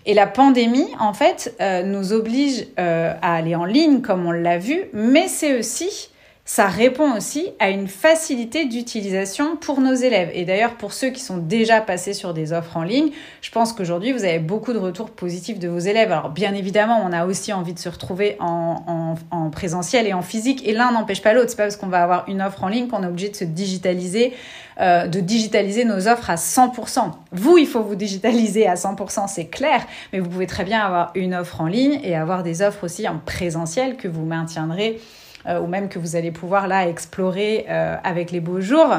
Et 0.06 0.14
la 0.14 0.28
pandémie, 0.28 0.88
en 1.00 1.14
fait, 1.14 1.56
euh, 1.62 1.84
nous 1.84 2.14
oblige 2.14 2.66
euh, 2.80 3.14
à 3.22 3.36
aller 3.36 3.56
en 3.56 3.66
ligne, 3.66 4.02
comme 4.02 4.26
on 4.26 4.32
l'a 4.32 4.58
vu, 4.58 4.86
mais 4.94 5.28
c'est 5.28 5.60
aussi 5.60 6.10
ça 6.50 6.66
répond 6.66 7.16
aussi 7.16 7.50
à 7.60 7.70
une 7.70 7.88
facilité 7.88 8.66
d'utilisation 8.66 9.56
pour 9.56 9.82
nos 9.82 9.94
élèves. 9.94 10.32
Et 10.34 10.46
d'ailleurs, 10.46 10.78
pour 10.78 10.94
ceux 10.94 11.10
qui 11.10 11.22
sont 11.22 11.38
déjà 11.38 11.80
passés 11.80 12.14
sur 12.14 12.34
des 12.34 12.54
offres 12.54 12.76
en 12.76 12.82
ligne, 12.82 13.12
je 13.44 13.52
pense 13.52 13.72
qu'aujourd'hui, 13.72 14.14
vous 14.14 14.24
avez 14.24 14.40
beaucoup 14.40 14.74
de 14.74 14.80
retours 14.80 15.12
positifs 15.12 15.60
de 15.60 15.68
vos 15.68 15.78
élèves. 15.78 16.12
Alors, 16.12 16.32
bien 16.32 16.56
évidemment, 16.56 17.04
on 17.06 17.14
a 17.14 17.28
aussi 17.28 17.54
envie 17.54 17.76
de 17.76 17.80
se 17.80 17.88
retrouver 17.88 18.36
en, 18.40 19.16
en, 19.30 19.50
présentiel 19.52 20.08
et 20.08 20.14
en 20.14 20.24
physique, 20.24 20.68
et 20.68 20.74
l'un 20.74 20.92
n'empêche 20.92 21.22
pas 21.22 21.34
l'autre. 21.34 21.52
C'est 21.52 21.56
pas 21.56 21.66
parce 21.66 21.76
qu'on 21.76 21.86
va 21.86 22.02
avoir 22.02 22.28
une 22.28 22.42
offre 22.42 22.64
en 22.64 22.68
ligne 22.68 22.88
qu'on 22.88 23.04
est 23.04 23.08
obligé 23.08 23.30
de 23.30 23.36
se 23.36 23.44
digitaliser, 23.44 24.34
euh, 24.82 25.06
de 25.06 25.20
digitaliser 25.20 25.86
nos 25.86 26.08
offres 26.08 26.32
à 26.32 26.36
100%. 26.36 27.12
Vous, 27.32 27.60
il 27.60 27.68
faut 27.68 27.84
vous 27.84 27.94
digitaliser 27.94 28.66
à 28.66 28.74
100%, 28.74 29.28
c'est 29.28 29.50
clair, 29.50 29.86
mais 30.12 30.20
vous 30.20 30.30
pouvez 30.32 30.48
très 30.48 30.64
bien 30.64 30.82
avoir 30.82 31.12
une 31.14 31.36
offre 31.36 31.62
en 31.62 31.68
ligne 31.68 32.00
et 32.04 32.16
avoir 32.16 32.42
des 32.42 32.64
offres 32.64 32.86
aussi 32.86 33.08
en 33.08 33.20
présentiel 33.24 33.98
que 33.98 34.08
vous 34.08 34.26
maintiendrez 34.26 35.00
ou 35.48 35.68
même 35.68 35.90
que 35.90 36.00
vous 36.00 36.16
allez 36.16 36.32
pouvoir 36.32 36.68
là 36.68 36.88
explorer 36.88 37.66
euh, 37.70 37.96
avec 38.04 38.32
les 38.32 38.40
beaux 38.40 38.62
jours. 38.62 38.94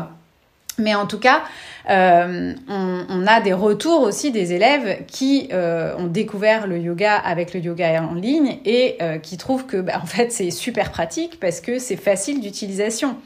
Mais 0.78 0.94
en 0.94 1.06
tout 1.06 1.18
cas, 1.18 1.42
euh, 1.90 2.54
on, 2.68 3.26
a 3.26 3.40
des 3.42 3.52
retours 3.52 4.00
aussi 4.00 4.30
des 4.30 4.54
élèves 4.54 5.04
qui 5.06 5.50
ont 5.52 6.06
découvert 6.06 6.66
le 6.66 6.78
yoga 6.78 7.16
avec 7.16 7.52
le 7.52 7.60
yoga 7.60 8.02
en 8.02 8.14
ligne 8.14 8.58
et 8.64 8.96
qui 9.22 9.36
trouvent 9.36 9.66
que 9.66 9.76
bah, 9.76 10.00
en 10.02 10.06
fait 10.06 10.32
c'est 10.32 10.50
super 10.50 10.90
pratique 10.90 11.38
parce 11.38 11.60
que 11.60 11.78
c'est 11.78 11.96
facile 11.96 12.40
d'utilisation. 12.40 13.16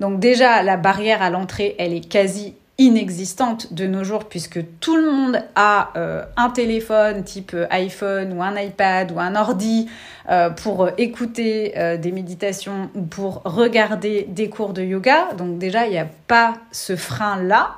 Donc 0.00 0.18
déjà 0.18 0.62
la 0.62 0.78
barrière 0.78 1.20
à 1.20 1.28
l'entrée 1.28 1.74
elle 1.78 1.92
est 1.92 2.08
quasi 2.08 2.54
inexistante 2.78 3.72
de 3.72 3.86
nos 3.86 4.02
jours 4.02 4.24
puisque 4.24 4.58
tout 4.80 4.96
le 4.96 5.08
monde 5.08 5.40
a 5.54 5.92
euh, 5.96 6.24
un 6.36 6.50
téléphone 6.50 7.22
type 7.22 7.52
euh, 7.54 7.66
iPhone 7.70 8.32
ou 8.36 8.42
un 8.42 8.58
iPad 8.58 9.12
ou 9.12 9.20
un 9.20 9.36
ordi 9.36 9.88
euh, 10.28 10.50
pour 10.50 10.88
écouter 10.98 11.74
des 11.98 12.12
méditations 12.12 12.90
ou 12.94 13.02
pour 13.02 13.42
regarder 13.44 14.26
des 14.28 14.48
cours 14.48 14.72
de 14.72 14.82
yoga. 14.82 15.32
Donc 15.36 15.58
déjà, 15.58 15.86
il 15.86 15.90
n'y 15.90 15.98
a 15.98 16.08
pas 16.26 16.54
ce 16.72 16.96
frein-là 16.96 17.76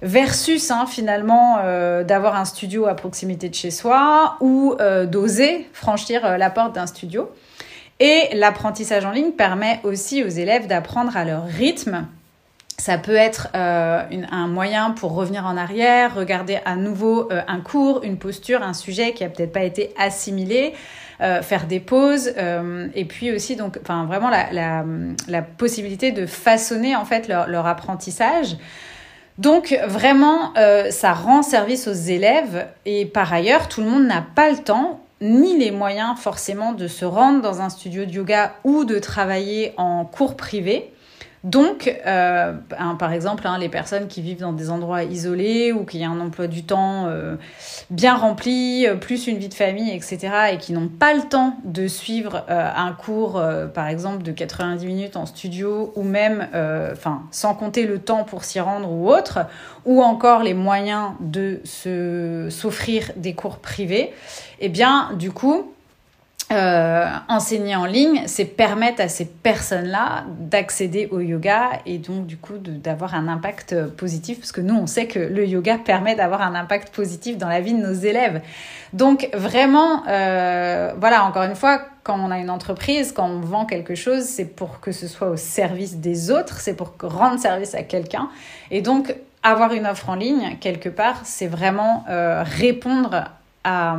versus 0.00 0.70
hein, 0.70 0.86
finalement 0.86 1.58
d'avoir 2.04 2.36
un 2.36 2.44
studio 2.44 2.86
à 2.86 2.94
proximité 2.94 3.48
de 3.48 3.54
chez 3.54 3.72
soi 3.72 4.36
ou 4.40 4.76
d'oser 5.06 5.66
franchir 5.72 6.38
la 6.38 6.50
porte 6.50 6.74
d'un 6.74 6.86
studio. 6.86 7.28
Et 7.98 8.28
l'apprentissage 8.34 9.04
en 9.04 9.10
ligne 9.10 9.32
permet 9.32 9.80
aussi 9.82 10.22
aux 10.22 10.28
élèves 10.28 10.68
d'apprendre 10.68 11.16
à 11.16 11.24
leur 11.24 11.44
rythme 11.46 12.06
ça 12.78 12.96
peut 12.96 13.16
être 13.16 13.48
euh, 13.56 14.02
un 14.30 14.46
moyen 14.46 14.92
pour 14.92 15.12
revenir 15.14 15.44
en 15.44 15.56
arrière, 15.56 16.14
regarder 16.14 16.60
à 16.64 16.76
nouveau 16.76 17.30
euh, 17.32 17.42
un 17.48 17.60
cours, 17.60 18.04
une 18.04 18.18
posture, 18.18 18.62
un 18.62 18.72
sujet 18.72 19.12
qui 19.12 19.24
a 19.24 19.28
peut-être 19.28 19.52
pas 19.52 19.64
été 19.64 19.92
assimilé, 19.98 20.74
euh, 21.20 21.42
faire 21.42 21.66
des 21.66 21.80
pauses, 21.80 22.32
et 22.94 23.04
puis 23.04 23.32
aussi 23.32 23.56
donc, 23.56 23.80
enfin 23.82 24.04
vraiment 24.04 24.30
la, 24.30 24.52
la, 24.52 24.84
la, 25.26 25.42
possibilité 25.42 26.12
de 26.12 26.24
façonner 26.26 26.94
en 26.94 27.04
fait 27.04 27.26
leur, 27.26 27.48
leur 27.48 27.66
apprentissage. 27.66 28.56
Donc 29.38 29.76
vraiment, 29.86 30.52
ça 30.90 31.12
rend 31.12 31.42
service 31.42 31.86
aux 31.86 31.92
élèves 31.92 32.66
et 32.86 33.06
par 33.06 33.32
ailleurs, 33.32 33.68
tout 33.68 33.80
le 33.80 33.88
monde 33.88 34.04
n'a 34.04 34.24
pas 34.34 34.50
le 34.50 34.58
temps 34.58 35.00
ni 35.20 35.56
les 35.56 35.70
moyens 35.70 36.18
forcément 36.18 36.72
de 36.72 36.88
se 36.88 37.04
rendre 37.04 37.40
dans 37.40 37.60
un 37.60 37.68
studio 37.68 38.04
de 38.04 38.10
yoga 38.10 38.54
ou 38.64 38.84
de 38.84 38.98
travailler 38.98 39.74
en 39.76 40.04
cours 40.04 40.36
privé. 40.36 40.92
Donc, 41.44 41.94
euh, 42.06 42.52
par 42.98 43.12
exemple, 43.12 43.46
hein, 43.46 43.58
les 43.58 43.68
personnes 43.68 44.08
qui 44.08 44.22
vivent 44.22 44.40
dans 44.40 44.52
des 44.52 44.70
endroits 44.70 45.04
isolés 45.04 45.72
ou 45.72 45.84
qui 45.84 46.04
ont 46.06 46.10
un 46.10 46.20
emploi 46.20 46.48
du 46.48 46.64
temps 46.64 47.06
euh, 47.06 47.36
bien 47.90 48.16
rempli, 48.16 48.86
euh, 48.86 48.96
plus 48.96 49.28
une 49.28 49.38
vie 49.38 49.48
de 49.48 49.54
famille, 49.54 49.94
etc., 49.94 50.18
et 50.52 50.58
qui 50.58 50.72
n'ont 50.72 50.88
pas 50.88 51.14
le 51.14 51.22
temps 51.22 51.56
de 51.64 51.86
suivre 51.86 52.44
un 52.48 52.92
cours, 52.92 53.42
par 53.72 53.86
exemple, 53.86 54.22
de 54.22 54.32
90 54.32 54.86
minutes 54.86 55.16
en 55.16 55.26
studio, 55.26 55.92
ou 55.94 56.02
même, 56.02 56.48
sans 57.30 57.54
compter 57.54 57.86
le 57.86 57.98
temps 57.98 58.24
pour 58.24 58.44
s'y 58.44 58.60
rendre 58.60 58.90
ou 58.90 59.08
autre, 59.08 59.40
ou 59.84 60.02
encore 60.02 60.42
les 60.42 60.54
moyens 60.54 61.12
de 61.20 61.60
s'offrir 61.64 63.12
des 63.16 63.34
cours 63.34 63.58
privés, 63.58 64.12
eh 64.60 64.68
bien, 64.68 65.10
du 65.18 65.30
coup, 65.30 65.72
euh, 66.50 67.06
enseigner 67.28 67.76
en 67.76 67.84
ligne, 67.84 68.22
c'est 68.26 68.46
permettre 68.46 69.02
à 69.02 69.08
ces 69.08 69.26
personnes-là 69.26 70.24
d'accéder 70.40 71.06
au 71.10 71.20
yoga 71.20 71.72
et 71.84 71.98
donc 71.98 72.26
du 72.26 72.38
coup 72.38 72.54
d'avoir 72.56 73.14
un 73.14 73.28
impact 73.28 73.88
positif, 73.88 74.38
parce 74.38 74.52
que 74.52 74.62
nous, 74.62 74.74
on 74.74 74.86
sait 74.86 75.06
que 75.06 75.18
le 75.18 75.46
yoga 75.46 75.76
permet 75.76 76.14
d'avoir 76.14 76.40
un 76.40 76.54
impact 76.54 76.94
positif 76.94 77.36
dans 77.36 77.48
la 77.48 77.60
vie 77.60 77.74
de 77.74 77.86
nos 77.86 77.92
élèves. 77.92 78.40
Donc 78.94 79.28
vraiment, 79.34 80.04
euh, 80.08 80.94
voilà, 80.98 81.24
encore 81.24 81.42
une 81.42 81.54
fois, 81.54 81.82
quand 82.02 82.18
on 82.18 82.30
a 82.30 82.38
une 82.38 82.50
entreprise, 82.50 83.12
quand 83.12 83.28
on 83.28 83.40
vend 83.40 83.66
quelque 83.66 83.94
chose, 83.94 84.22
c'est 84.22 84.46
pour 84.46 84.80
que 84.80 84.90
ce 84.90 85.06
soit 85.06 85.28
au 85.28 85.36
service 85.36 85.96
des 85.96 86.30
autres, 86.30 86.60
c'est 86.60 86.74
pour 86.74 86.94
rendre 87.02 87.38
service 87.38 87.74
à 87.74 87.82
quelqu'un. 87.82 88.30
Et 88.70 88.80
donc, 88.80 89.14
avoir 89.42 89.74
une 89.74 89.86
offre 89.86 90.08
en 90.08 90.14
ligne, 90.14 90.56
quelque 90.60 90.88
part, 90.88 91.20
c'est 91.24 91.46
vraiment 91.46 92.04
euh, 92.08 92.42
répondre 92.42 93.24
à, 93.64 93.98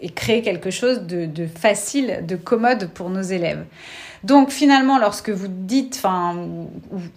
et 0.00 0.10
créer 0.10 0.42
quelque 0.42 0.70
chose 0.70 1.02
de, 1.02 1.46
facile, 1.46 2.24
de 2.26 2.36
commode 2.36 2.88
pour 2.90 3.10
nos 3.10 3.22
élèves. 3.22 3.64
Donc 4.24 4.50
finalement, 4.50 4.98
lorsque 4.98 5.30
vous 5.30 5.48
dites, 5.48 5.94
enfin, 5.96 6.36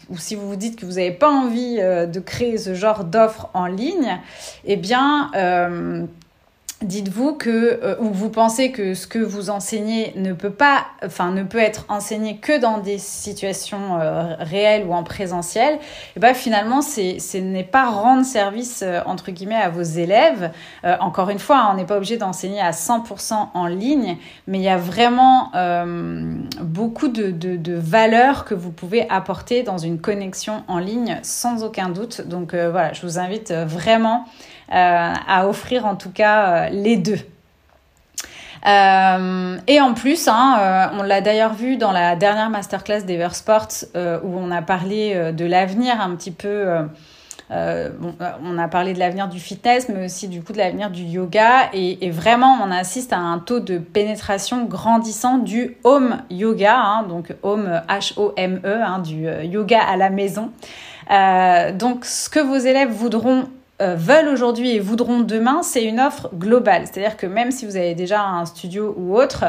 ou, 0.10 0.18
si 0.18 0.36
vous 0.36 0.48
vous 0.48 0.56
dites 0.56 0.80
que 0.80 0.86
vous 0.86 0.94
n'avez 0.94 1.12
pas 1.12 1.30
envie 1.30 1.78
euh, 1.80 2.06
de 2.06 2.20
créer 2.20 2.58
ce 2.58 2.76
genre 2.76 3.04
d'offre 3.04 3.50
en 3.54 3.66
ligne, 3.66 4.20
eh 4.66 4.76
bien, 4.76 5.32
euh, 5.36 6.06
dites-vous 6.82 7.34
que 7.34 7.80
euh, 7.84 7.96
ou 8.00 8.10
vous 8.10 8.30
pensez 8.30 8.72
que 8.72 8.94
ce 8.94 9.08
que 9.08 9.20
vous 9.20 9.50
enseignez 9.50 10.14
ne 10.16 10.34
peut 10.34 10.52
pas 10.52 10.86
enfin 11.06 11.32
ne 11.32 11.44
peut 11.44 11.60
être 11.60 11.86
enseigné 11.90 12.38
que 12.38 12.60
dans 12.60 12.80
des 12.80 12.98
situations 12.98 14.00
euh, 14.00 14.36
réelles 14.40 14.86
ou 14.88 14.94
en 14.94 15.04
présentiel 15.04 15.76
et 15.76 15.80
eh 16.18 16.20
ben 16.20 16.34
finalement 16.34 16.82
c'est 16.82 17.20
ce 17.20 17.38
n'est 17.38 17.64
pas 17.64 17.90
rendre 17.90 18.26
service 18.26 18.84
euh, 18.84 19.02
entre 19.06 19.32
guillemets 19.32 19.56
à 19.56 19.70
vos 19.70 19.82
élèves. 19.82 20.52
Encore 21.00 21.30
une 21.30 21.40
fois 21.40 21.70
on 21.72 21.76
n'est 21.76 21.86
pas 21.86 21.98
obligé 21.98 22.18
d'enseigner 22.18 22.62
à 22.62 22.72
100% 22.72 23.50
en 23.54 23.68
ligne 23.68 24.18
mais 24.48 24.60
il 24.60 24.64
y 24.64 24.70
a 24.70 24.78
vraiment 24.78 25.52
beaucoup 26.62 27.08
de, 27.08 27.32
de, 27.32 27.56
de 27.56 27.74
valeurs 27.76 28.46
que 28.46 28.56
vous 28.56 28.72
pouvez 28.72 29.08
apporter 29.10 29.64
dans 29.64 29.78
une 29.78 30.00
connexion 30.00 30.64
en 30.68 30.80
ligne 30.80 31.20
sans 31.24 31.64
aucun 31.64 31.90
doute. 31.90 32.22
Donc 32.22 32.54
voilà 32.54 32.94
je 32.94 33.02
vous 33.02 33.20
invite 33.20 33.52
vraiment 33.52 34.12
euh, 34.12 34.50
à 34.72 35.48
offrir 35.48 35.86
en 35.86 35.96
tout 35.96 36.12
cas 36.12 36.66
euh, 36.66 36.70
les 36.70 36.98
deux. 36.98 37.20
Euh, 38.68 39.58
et 39.68 39.82
en 39.82 39.94
plus, 39.94 40.28
hein, 40.28 40.92
on 40.94 41.02
l'a 41.02 41.22
d'ailleurs 41.22 41.54
vu 41.54 41.78
dans 41.78 41.92
la 41.92 42.16
dernière 42.16 42.50
masterclass 42.50 43.02
d'Eversport 43.02 43.68
où 43.96 44.38
on 44.38 44.52
a 44.52 44.62
parlé 44.62 45.34
de 45.34 45.46
l'avenir 45.46 46.00
un 46.00 46.16
petit 46.16 46.30
peu. 46.30 46.68
on 47.50 48.58
a 48.60 48.68
parlé 48.68 48.94
de 48.94 49.00
l'avenir 49.00 49.30
du 49.30 49.40
fitness, 49.40 49.90
mais 49.90 50.06
aussi 50.06 50.28
du 50.28 50.44
coup 50.44 50.54
de 50.54 50.60
l'avenir 50.60 50.92
du 50.92 51.02
yoga. 51.02 51.72
Et, 51.74 52.12
vraiment, 52.12 52.60
on 52.64 52.70
assiste 52.70 53.14
à 53.14 53.18
un 53.18 53.40
taux 53.40 53.62
de 53.62 53.80
pénétration 53.80 54.66
grandissant 54.66 55.40
du 55.40 55.78
home 55.84 56.22
yoga, 56.30 56.78
hein, 56.78 57.04
donc 57.10 57.34
home 57.42 57.82
H-O-M-E, 57.90 58.80
hein, 58.84 59.00
du 59.00 59.28
yoga 59.44 59.80
à 59.82 59.98
la 59.98 60.12
maison. 60.12 60.52
donc, 61.80 62.06
ce 62.06 62.30
que 62.30 62.40
vos 62.40 62.58
élèves 62.58 62.92
voudront 62.92 63.46
euh, 63.46 63.61
veulent 63.82 64.28
aujourd'hui 64.28 64.76
et 64.76 64.80
voudront 64.80 65.22
demain, 65.22 65.64
c'est 65.64 65.84
une 65.84 66.00
offre 66.00 66.30
globale. 66.36 66.84
C'est-à-dire 66.86 67.18
que 67.18 67.26
même 67.26 67.52
si 67.52 67.66
vous 67.66 67.76
avez 67.76 67.96
déjà 67.96 68.22
un 68.22 68.46
studio 68.46 68.94
ou 68.98 69.18
autre, 69.18 69.46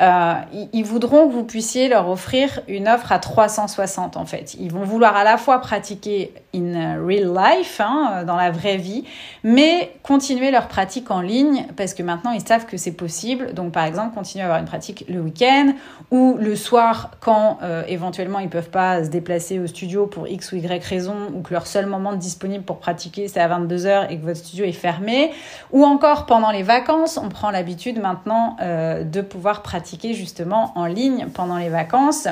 euh, 0.00 0.34
ils 0.72 0.84
voudront 0.84 1.28
que 1.28 1.32
vous 1.34 1.44
puissiez 1.44 1.88
leur 1.88 2.08
offrir 2.08 2.60
une 2.66 2.88
offre 2.88 3.12
à 3.12 3.18
360 3.18 4.16
en 4.16 4.24
fait. 4.24 4.54
Ils 4.54 4.72
vont 4.72 4.84
vouloir 4.84 5.14
à 5.16 5.22
la 5.22 5.36
fois 5.36 5.58
pratiquer 5.58 6.32
in 6.54 6.96
real 7.04 7.30
life, 7.34 7.78
hein, 7.78 8.24
dans 8.26 8.36
la 8.36 8.50
vraie 8.50 8.78
vie, 8.78 9.04
mais 9.44 9.94
continuer 10.02 10.50
leur 10.50 10.68
pratique 10.68 11.10
en 11.10 11.20
ligne 11.20 11.66
parce 11.76 11.92
que 11.92 12.02
maintenant 12.02 12.30
ils 12.30 12.40
savent 12.40 12.64
que 12.64 12.78
c'est 12.78 12.92
possible. 12.92 13.52
Donc 13.52 13.72
par 13.72 13.84
exemple, 13.84 14.14
continuer 14.14 14.42
à 14.42 14.46
avoir 14.46 14.60
une 14.60 14.66
pratique 14.66 15.04
le 15.08 15.20
week-end 15.20 15.74
ou 16.10 16.36
le 16.40 16.56
soir 16.56 17.10
quand 17.20 17.58
euh, 17.62 17.82
éventuellement 17.86 18.38
ils 18.38 18.48
peuvent 18.48 18.70
pas 18.70 19.04
se 19.04 19.10
déplacer 19.10 19.58
au 19.58 19.66
studio 19.66 20.06
pour 20.06 20.26
X 20.26 20.52
ou 20.52 20.56
Y 20.56 20.82
raison 20.84 21.16
ou 21.34 21.42
que 21.42 21.52
leur 21.52 21.66
seul 21.66 21.84
moment 21.84 22.14
disponible 22.14 22.64
pour 22.64 22.78
pratiquer 22.78 23.28
c'est 23.28 23.40
à 23.40 23.48
22h 23.48 24.10
et 24.10 24.18
que 24.18 24.24
votre 24.24 24.38
studio 24.38 24.64
est 24.64 24.72
fermé 24.72 25.32
ou 25.70 25.84
encore 25.84 26.24
pendant 26.24 26.50
les 26.50 26.62
vacances, 26.62 27.18
on 27.22 27.28
prend 27.28 27.50
l'habitude 27.50 28.00
maintenant 28.00 28.56
euh, 28.62 29.04
de 29.04 29.20
pouvoir 29.20 29.60
pratiquer 29.62 29.81
justement 30.14 30.72
en 30.76 30.86
ligne 30.86 31.28
pendant 31.32 31.58
les 31.58 31.68
vacances 31.68 32.28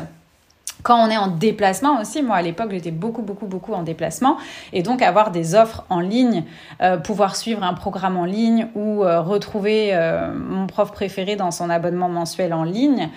quand 0.83 0.97
on 0.97 1.11
est 1.11 1.17
en 1.17 1.29
déplacement 1.29 2.01
aussi, 2.01 2.23
moi 2.23 2.37
à 2.37 2.43
l'époque 2.43 2.71
j'étais 2.71 2.91
beaucoup 2.91 3.23
beaucoup 3.23 3.47
beaucoup 3.47 3.73
en 3.73 3.83
déplacement. 3.83 4.37
Et 4.73 4.83
donc 4.83 5.03
avoir 5.03 5.31
des 5.31 5.55
offres 5.55 5.85
en 5.91 6.01
ligne, 6.01 6.45
euh, 6.81 6.97
pouvoir 6.97 7.37
suivre 7.37 7.63
un 7.63 7.75
programme 7.75 8.17
en 8.17 8.25
ligne 8.25 8.69
ou 8.75 9.05
euh, 9.05 9.21
retrouver 9.21 9.91
euh, 9.93 10.33
mon 10.35 10.67
prof 10.67 10.93
préféré 10.93 11.37
dans 11.37 11.51
son 11.51 11.71
abonnement 11.71 12.09
mensuel 12.09 12.53
en 12.53 12.65
ligne 12.65 13.09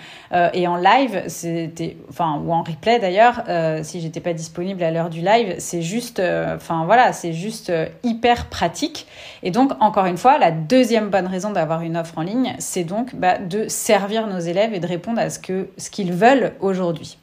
et 0.54 0.68
en 0.68 0.78
live, 0.78 1.24
c'était 1.28 1.96
enfin 2.10 2.42
ou 2.44 2.52
en 2.52 2.64
replay 2.64 2.98
d'ailleurs 2.98 3.44
si 3.84 4.02
j'étais 4.02 4.20
pas 4.20 4.34
disponible 4.34 4.82
à 4.82 4.90
l'heure 4.90 5.12
du 5.12 5.22
live, 5.22 5.56
c'est 5.60 5.84
juste 5.84 6.20
enfin 6.20 6.86
voilà, 6.86 7.14
c'est 7.14 7.34
juste 7.34 7.72
hyper 8.04 8.48
pratique. 8.48 9.06
Et 9.44 9.52
donc 9.52 9.72
encore 9.80 10.06
une 10.06 10.18
fois, 10.18 10.40
la 10.40 10.50
deuxième 10.50 11.10
bonne 11.10 11.28
raison 11.28 11.52
d'avoir 11.52 11.82
une 11.82 11.98
offre 11.98 12.18
en 12.18 12.24
ligne, 12.24 12.56
c'est 12.58 12.84
donc 12.84 13.16
bah, 13.16 13.38
de 13.38 13.68
servir 13.68 14.26
nos 14.26 14.40
élèves 14.40 14.74
et 14.74 14.80
de 14.80 14.88
répondre 14.88 15.20
à 15.20 15.30
ce 15.30 15.38
que 15.38 15.70
ce 15.78 15.92
qu'ils 15.92 16.14
veulent 16.14 16.54
aujourd'hui 16.60 17.18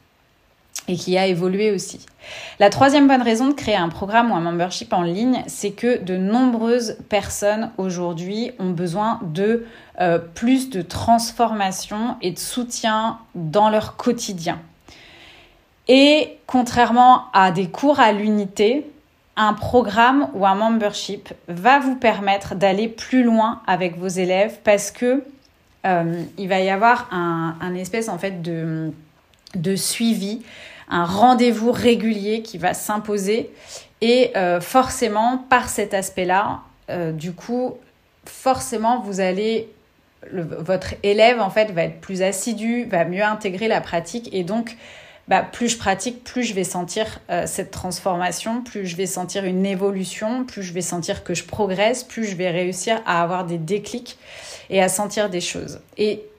et 0.91 0.97
qui 0.97 1.17
a 1.17 1.27
évolué 1.27 1.71
aussi. 1.71 2.05
La 2.59 2.69
troisième 2.69 3.07
bonne 3.07 3.23
raison 3.23 3.49
de 3.49 3.55
créer 3.55 3.77
un 3.77 3.89
programme 3.89 4.33
ou 4.33 4.35
un 4.35 4.41
membership 4.41 4.93
en 4.93 5.03
ligne, 5.03 5.43
c'est 5.47 5.71
que 5.71 6.03
de 6.03 6.17
nombreuses 6.17 6.97
personnes 7.09 7.71
aujourd'hui 7.79 8.51
ont 8.59 8.71
besoin 8.71 9.21
de 9.23 9.67
euh, 10.01 10.19
plus 10.19 10.69
de 10.69 10.83
transformation 10.83 12.17
et 12.23 12.33
de 12.33 12.39
soutien 12.39 13.19
dans 13.37 13.71
leur 13.71 13.97
quotidien. 13.97 14.59
Et 15.87 16.39
contrairement 16.47 17.27
à 17.33 17.53
des 17.53 17.69
cours 17.69 18.01
à 18.01 18.13
l'unité, 18.13 18.85
un 19.37 19.55
programme 19.55 20.29
ou 20.35 20.45
un 20.45 20.57
membership 20.57 21.33
va 21.47 21.79
vous 21.79 21.95
permettre 21.95 22.57
d'aller 22.57 22.89
plus 22.89 23.23
loin 23.23 23.63
avec 23.67 23.97
vos 23.97 24.09
élèves 24.09 24.59
parce 24.65 24.91
que 24.91 25.23
euh, 25.87 26.23
il 26.37 26.49
va 26.49 26.61
y 26.61 26.69
avoir 26.69 27.09
un, 27.13 27.55
un 27.61 27.75
espèce 27.75 28.09
en 28.09 28.19
fait 28.19 28.43
de 28.43 28.93
de 29.55 29.77
suivi, 29.77 30.43
un 30.91 31.05
rendez-vous 31.05 31.73
régulier 31.73 32.43
qui 32.43 32.59
va 32.59 32.75
s'imposer. 32.75 33.51
Et 34.01 34.33
euh, 34.37 34.61
forcément, 34.61 35.39
par 35.49 35.69
cet 35.69 35.95
aspect-là, 35.95 36.61
euh, 36.91 37.13
du 37.13 37.33
coup, 37.33 37.77
forcément, 38.25 39.01
vous 39.01 39.21
allez, 39.21 39.69
votre 40.33 40.95
élève, 41.03 41.41
en 41.41 41.51
fait, 41.51 41.71
va 41.73 41.85
être 41.85 42.01
plus 42.01 42.23
assidu, 42.23 42.85
va 42.85 43.05
mieux 43.05 43.23
intégrer 43.23 43.69
la 43.69 43.81
pratique. 43.81 44.29
Et 44.33 44.43
donc, 44.43 44.77
bah, 45.29 45.43
plus 45.43 45.69
je 45.69 45.79
pratique, 45.79 46.25
plus 46.25 46.43
je 46.43 46.55
vais 46.55 46.65
sentir 46.65 47.21
euh, 47.31 47.47
cette 47.47 47.71
transformation, 47.71 48.63
plus 48.63 48.87
je 48.87 48.97
vais 48.97 49.07
sentir 49.07 49.45
une 49.45 49.65
évolution, 49.65 50.45
plus 50.45 50.63
je 50.63 50.73
vais 50.73 50.81
sentir 50.81 51.23
que 51.23 51.35
je 51.35 51.45
progresse, 51.45 52.03
plus 52.03 52.25
je 52.25 52.35
vais 52.35 52.51
réussir 52.51 53.01
à 53.07 53.23
avoir 53.23 53.45
des 53.45 53.59
déclics 53.59 54.19
et 54.71 54.83
à 54.83 54.89
sentir 54.89 55.31
des 55.31 55.41
choses. 55.41 55.81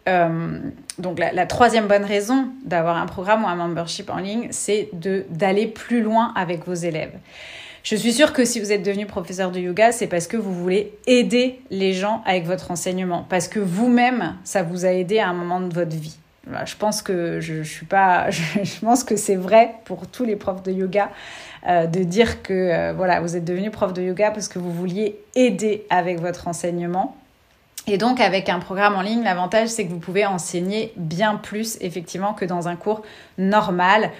Euh, 0.09 0.59
donc 0.97 1.19
la, 1.19 1.45
troisième 1.45 1.87
bonne 1.87 2.05
raison 2.05 2.47
d'avoir 2.63 2.97
un 2.97 3.05
programme 3.05 3.43
ou 3.43 3.47
un 3.47 3.55
membership 3.55 4.09
en 4.09 4.17
ligne, 4.17 4.47
c'est 4.51 4.89
d'aller 4.93 5.67
plus 5.67 6.01
loin 6.01 6.33
avec 6.35 6.65
vos 6.65 6.73
élèves. 6.73 7.13
Je 7.83 7.95
suis 7.95 8.13
sûre 8.13 8.31
que 8.31 8.45
si 8.45 8.59
vous 8.59 8.71
êtes 8.71 8.83
devenu 8.83 9.07
professeur 9.07 9.51
de 9.51 9.59
yoga, 9.59 9.91
c'est 9.91 10.07
parce 10.07 10.27
que 10.27 10.37
vous 10.37 10.53
voulez 10.53 10.93
aider 11.07 11.59
les 11.71 11.93
gens 11.93 12.21
avec 12.25 12.45
votre 12.45 12.69
enseignement, 12.69 13.25
parce 13.27 13.47
que 13.47 13.59
vous-même, 13.59 14.35
ça 14.43 14.61
vous 14.61 14.85
a 14.85 14.89
aidé 14.89 15.19
à 15.19 15.29
un 15.29 15.33
moment 15.33 15.59
de 15.59 15.73
votre 15.73 15.95
vie. 15.95 16.17
je 16.65 16.75
pense 16.75 17.01
que 17.01 17.39
je, 17.39 17.63
suis 17.63 17.87
pas, 17.87 18.27
pense 18.81 19.03
que 19.03 19.15
c'est 19.15 19.35
vrai 19.35 19.75
pour 19.85 20.05
tous 20.05 20.25
les 20.25 20.35
profs 20.35 20.61
de 20.61 20.71
yoga 20.71 21.09
euh, 21.67 21.85
de 21.87 22.03
dire 22.03 22.43
que 22.43 22.53
euh, 22.53 22.93
voilà, 22.93 23.19
vous 23.19 23.35
êtes 23.35 23.45
devenu 23.45 23.71
prof 23.71 23.93
de 23.93 24.01
yoga 24.01 24.31
parce 24.31 24.47
que 24.47 24.59
vous 24.59 24.71
vouliez 24.71 25.19
aider 25.35 25.85
avec 25.89 26.19
votre 26.19 26.47
enseignement 26.47 27.15
et 27.87 27.97
donc 27.97 28.19
avec 28.19 28.49
un 28.49 28.59
programme 28.59 28.95
en 28.95 29.01
ligne, 29.01 29.23
l'avantage 29.23 29.69
c'est 29.69 29.85
que 29.85 29.91
vous 29.91 29.99
pouvez 29.99 30.25
enseigner 30.25 30.93
bien 30.97 31.35
plus 31.35 31.77
effectivement 31.81 32.33
que 32.33 32.45
dans 32.45 32.67
un 32.67 32.75
cours 32.75 33.01
normal. 33.37 34.11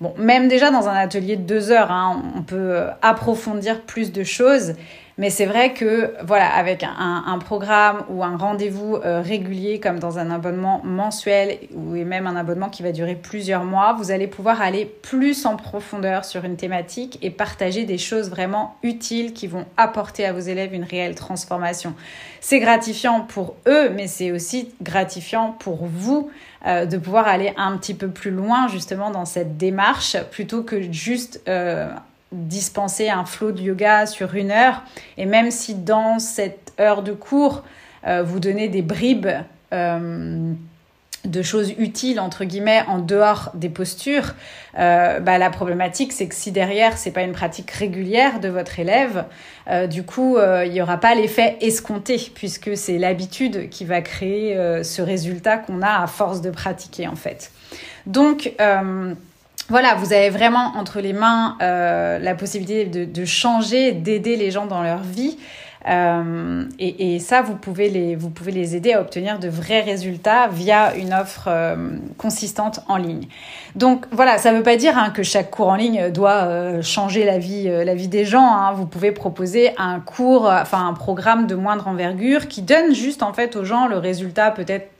Bon, 0.00 0.14
même 0.16 0.46
déjà 0.46 0.70
dans 0.70 0.88
un 0.88 0.94
atelier 0.94 1.36
de 1.36 1.42
deux 1.42 1.72
heures, 1.72 1.90
hein, 1.90 2.22
on 2.36 2.42
peut 2.42 2.56
euh, 2.56 2.90
approfondir 3.02 3.80
plus 3.80 4.12
de 4.12 4.22
choses. 4.22 4.74
Mais 5.18 5.30
c'est 5.30 5.46
vrai 5.46 5.74
que, 5.74 6.14
voilà, 6.24 6.46
avec 6.46 6.84
un, 6.84 7.38
programme 7.40 8.04
ou 8.08 8.22
un 8.22 8.36
rendez-vous 8.36 8.96
euh, 8.96 9.20
régulier, 9.20 9.80
comme 9.80 9.98
dans 9.98 10.20
un 10.20 10.30
abonnement 10.30 10.80
mensuel 10.84 11.58
ou 11.74 11.96
même 12.04 12.28
un 12.28 12.36
abonnement 12.36 12.68
qui 12.68 12.84
va 12.84 12.92
durer 12.92 13.16
plusieurs 13.16 13.64
mois, 13.64 13.94
vous 13.94 14.12
allez 14.12 14.28
pouvoir 14.28 14.62
aller 14.62 14.86
plus 14.86 15.44
en 15.44 15.56
profondeur 15.56 16.24
sur 16.24 16.44
une 16.44 16.56
thématique 16.56 17.18
et 17.20 17.30
partager 17.30 17.84
des 17.84 17.98
choses 17.98 18.30
vraiment 18.30 18.76
utiles 18.84 19.32
qui 19.32 19.48
vont 19.48 19.66
apporter 19.76 20.24
à 20.24 20.32
vos 20.32 20.38
élèves 20.38 20.72
une 20.72 20.84
réelle 20.84 21.16
transformation. 21.16 21.94
C'est 22.40 22.60
gratifiant 22.60 23.22
pour 23.22 23.56
eux, 23.66 23.90
mais 23.90 24.06
c'est 24.06 24.30
aussi 24.30 24.70
gratifiant 24.82 25.50
pour 25.58 25.84
vous 25.84 26.30
euh, 26.64 26.86
de 26.86 26.96
pouvoir 26.96 27.26
aller 27.26 27.52
un 27.56 27.76
petit 27.76 27.94
peu 27.94 28.08
plus 28.08 28.30
loin 28.30 28.68
justement 28.68 29.10
dans 29.10 29.24
cette 29.24 29.56
démarche 29.56 30.16
plutôt 30.30 30.62
que 30.62 30.92
juste 30.92 31.40
euh, 31.48 31.88
dispenser 32.32 33.08
un 33.08 33.24
flow 33.24 33.52
de 33.52 33.60
yoga 33.60 34.06
sur 34.06 34.34
une 34.34 34.50
heure. 34.50 34.82
Et 35.16 35.26
même 35.26 35.50
si 35.50 35.74
dans 35.74 36.18
cette 36.18 36.72
heure 36.80 37.02
de 37.02 37.12
cours, 37.12 37.64
euh, 38.06 38.22
vous 38.22 38.40
donnez 38.40 38.68
des 38.68 38.82
bribes 38.82 39.28
de 41.24 41.42
choses 41.42 41.72
utiles 41.78 42.20
entre 42.20 42.44
guillemets 42.44 42.82
en 42.88 42.98
dehors 42.98 43.50
des 43.54 43.68
postures, 43.68 44.34
euh, 44.78 45.20
bah, 45.20 45.38
la 45.38 45.50
problématique 45.50 46.12
c'est 46.12 46.28
que 46.28 46.34
si 46.34 46.52
derrière 46.52 46.96
c'est 46.96 47.10
pas 47.10 47.22
une 47.22 47.32
pratique 47.32 47.70
régulière 47.70 48.40
de 48.40 48.48
votre 48.48 48.78
élève, 48.78 49.24
euh, 49.68 49.86
du 49.86 50.04
coup 50.04 50.36
euh, 50.36 50.64
il 50.64 50.72
n'y 50.72 50.80
aura 50.80 50.98
pas 50.98 51.14
l'effet 51.14 51.56
escompté 51.60 52.30
puisque 52.34 52.76
c'est 52.76 52.98
l'habitude 52.98 53.68
qui 53.68 53.84
va 53.84 54.00
créer 54.00 54.56
ce 54.82 55.02
résultat 55.02 55.58
qu'on 55.58 55.82
a 55.82 56.02
à 56.02 56.06
force 56.06 56.40
de 56.40 56.50
pratiquer 56.50 57.08
en 57.08 57.16
fait. 57.16 57.50
Donc 58.06 58.52
voilà, 59.68 59.94
vous 59.96 60.12
avez 60.12 60.30
vraiment 60.30 60.72
entre 60.76 61.00
les 61.00 61.12
mains 61.12 61.56
la 61.60 62.34
possibilité 62.34 62.84
de, 62.86 63.24
changer, 63.24 63.92
d'aider 63.92 64.36
les 64.36 64.50
gens 64.50 64.66
dans 64.66 64.82
leur 64.82 65.02
vie. 65.02 65.36
Euh, 65.86 66.64
et, 66.78 67.18
ça, 67.18 67.42
vous 67.42 67.54
pouvez, 67.54 67.88
les, 67.88 68.16
vous 68.16 68.30
pouvez 68.30 68.52
les 68.52 68.76
aider 68.76 68.92
à 68.92 69.00
obtenir 69.00 69.38
de 69.38 69.48
vrais 69.48 69.80
résultats 69.80 70.48
via 70.48 70.94
une 70.96 71.14
offre 71.14 71.44
euh, 71.46 71.96
consistante 72.18 72.80
en 72.88 72.96
ligne. 72.96 73.28
Donc 73.76 74.06
voilà, 74.10 74.38
ça 74.38 74.52
ne 74.52 74.58
veut 74.58 74.62
pas 74.62 74.76
dire 74.76 74.98
hein, 74.98 75.10
que 75.10 75.22
chaque 75.22 75.50
cours 75.50 75.68
en 75.68 75.76
ligne 75.76 76.10
doit 76.10 76.44
euh, 76.44 76.82
changer 76.82 77.24
la 77.24 77.38
vie, 77.38 77.64
la 77.68 77.94
vie 77.94 78.08
des 78.08 78.24
gens. 78.24 78.46
Hein. 78.46 78.72
Vous 78.72 78.86
pouvez 78.86 79.12
proposer 79.12 79.70
un 79.78 80.00
cours, 80.00 80.46
enfin 80.46 80.86
un 80.86 80.94
programme 80.94 81.46
de 81.46 81.54
moindre 81.54 81.88
envergure 81.88 82.48
qui 82.48 82.62
donne 82.62 82.94
juste 82.94 83.22
en 83.22 83.32
fait 83.32 83.56
aux 83.56 83.64
gens 83.64 83.86
le 83.86 83.98
résultat 83.98 84.50
peut-être 84.50 84.90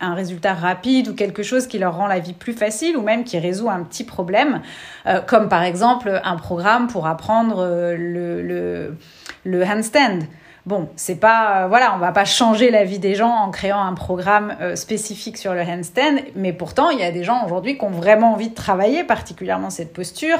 un 0.00 0.14
résultat 0.14 0.54
rapide 0.54 1.08
ou 1.08 1.14
quelque 1.14 1.42
chose 1.42 1.66
qui 1.66 1.78
leur 1.78 1.96
rend 1.96 2.06
la 2.06 2.18
vie 2.18 2.32
plus 2.32 2.54
facile 2.54 2.96
ou 2.96 3.02
même 3.02 3.24
qui 3.24 3.38
résout 3.38 3.68
un 3.68 3.82
petit 3.82 4.04
problème, 4.04 4.62
comme 5.26 5.48
par 5.48 5.62
exemple 5.62 6.20
un 6.24 6.36
programme 6.36 6.86
pour 6.86 7.06
apprendre 7.06 7.62
le, 7.96 8.42
le 8.42 8.96
le 9.44 9.62
handstand. 9.64 10.20
Bon, 10.66 10.88
c'est 10.96 11.16
pas, 11.16 11.64
euh, 11.64 11.66
voilà, 11.66 11.94
on 11.94 11.98
va 11.98 12.10
pas 12.10 12.24
changer 12.24 12.70
la 12.70 12.84
vie 12.84 12.98
des 12.98 13.14
gens 13.14 13.28
en 13.28 13.50
créant 13.50 13.82
un 13.82 13.92
programme 13.92 14.56
euh, 14.62 14.76
spécifique 14.76 15.36
sur 15.36 15.52
le 15.52 15.60
handstand, 15.60 16.22
mais 16.36 16.54
pourtant, 16.54 16.88
il 16.88 16.98
y 16.98 17.02
a 17.02 17.12
des 17.12 17.22
gens 17.22 17.44
aujourd'hui 17.44 17.76
qui 17.76 17.84
ont 17.84 17.90
vraiment 17.90 18.32
envie 18.32 18.48
de 18.48 18.54
travailler, 18.54 19.04
particulièrement 19.04 19.68
cette 19.68 19.92
posture, 19.92 20.38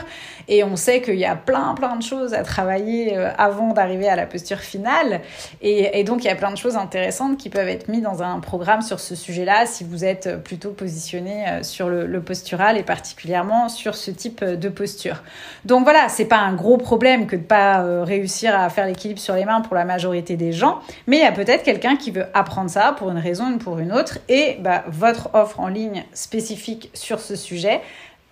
et 0.48 0.64
on 0.64 0.76
sait 0.76 1.02
qu'il 1.02 1.16
y 1.16 1.26
a 1.26 1.36
plein, 1.36 1.74
plein 1.74 1.96
de 1.96 2.02
choses 2.02 2.32
à 2.32 2.42
travailler 2.42 3.18
euh, 3.18 3.32
avant 3.36 3.74
d'arriver 3.74 4.08
à 4.08 4.16
la 4.16 4.24
posture 4.24 4.60
finale, 4.60 5.20
et, 5.60 6.02
donc 6.04 6.24
il 6.24 6.28
y 6.28 6.30
a 6.30 6.36
plein 6.36 6.52
de 6.52 6.56
choses 6.56 6.78
intéressantes 6.78 7.36
qui 7.36 7.50
peuvent 7.50 7.68
être 7.68 7.88
mises 7.88 8.02
dans 8.02 8.22
un 8.22 8.40
programme 8.40 8.80
sur 8.80 9.00
ce 9.00 9.14
sujet-là, 9.14 9.66
si 9.66 9.84
vous 9.84 10.06
êtes 10.06 10.42
plutôt 10.42 10.70
positionné 10.70 11.44
sur 11.60 11.90
le, 11.90 12.06
le, 12.06 12.22
postural 12.22 12.78
et 12.78 12.82
particulièrement 12.82 13.68
sur 13.68 13.94
ce 13.94 14.10
type 14.10 14.42
de 14.42 14.68
posture. 14.70 15.22
Donc 15.66 15.84
voilà, 15.84 16.08
c'est 16.08 16.24
pas 16.24 16.38
un 16.38 16.54
gros 16.54 16.78
problème 16.78 17.26
que 17.26 17.36
de 17.36 17.42
pas 17.42 18.04
réussir 18.04 18.58
à 18.58 18.70
faire 18.70 18.86
l'équilibre 18.86 19.20
sur 19.20 19.34
les 19.34 19.44
mains 19.44 19.60
pour 19.60 19.74
la 19.74 19.84
majorité 19.84 20.13
des 20.22 20.52
gens, 20.52 20.80
mais 21.06 21.18
il 21.18 21.22
y 21.22 21.26
a 21.26 21.32
peut-être 21.32 21.62
quelqu'un 21.62 21.96
qui 21.96 22.10
veut 22.10 22.26
apprendre 22.34 22.70
ça 22.70 22.94
pour 22.96 23.10
une 23.10 23.18
raison 23.18 23.52
ou 23.52 23.58
pour 23.58 23.78
une 23.78 23.92
autre, 23.92 24.18
et 24.28 24.56
bah, 24.60 24.84
votre 24.88 25.34
offre 25.34 25.60
en 25.60 25.68
ligne 25.68 26.04
spécifique 26.12 26.90
sur 26.94 27.20
ce 27.20 27.36
sujet 27.36 27.80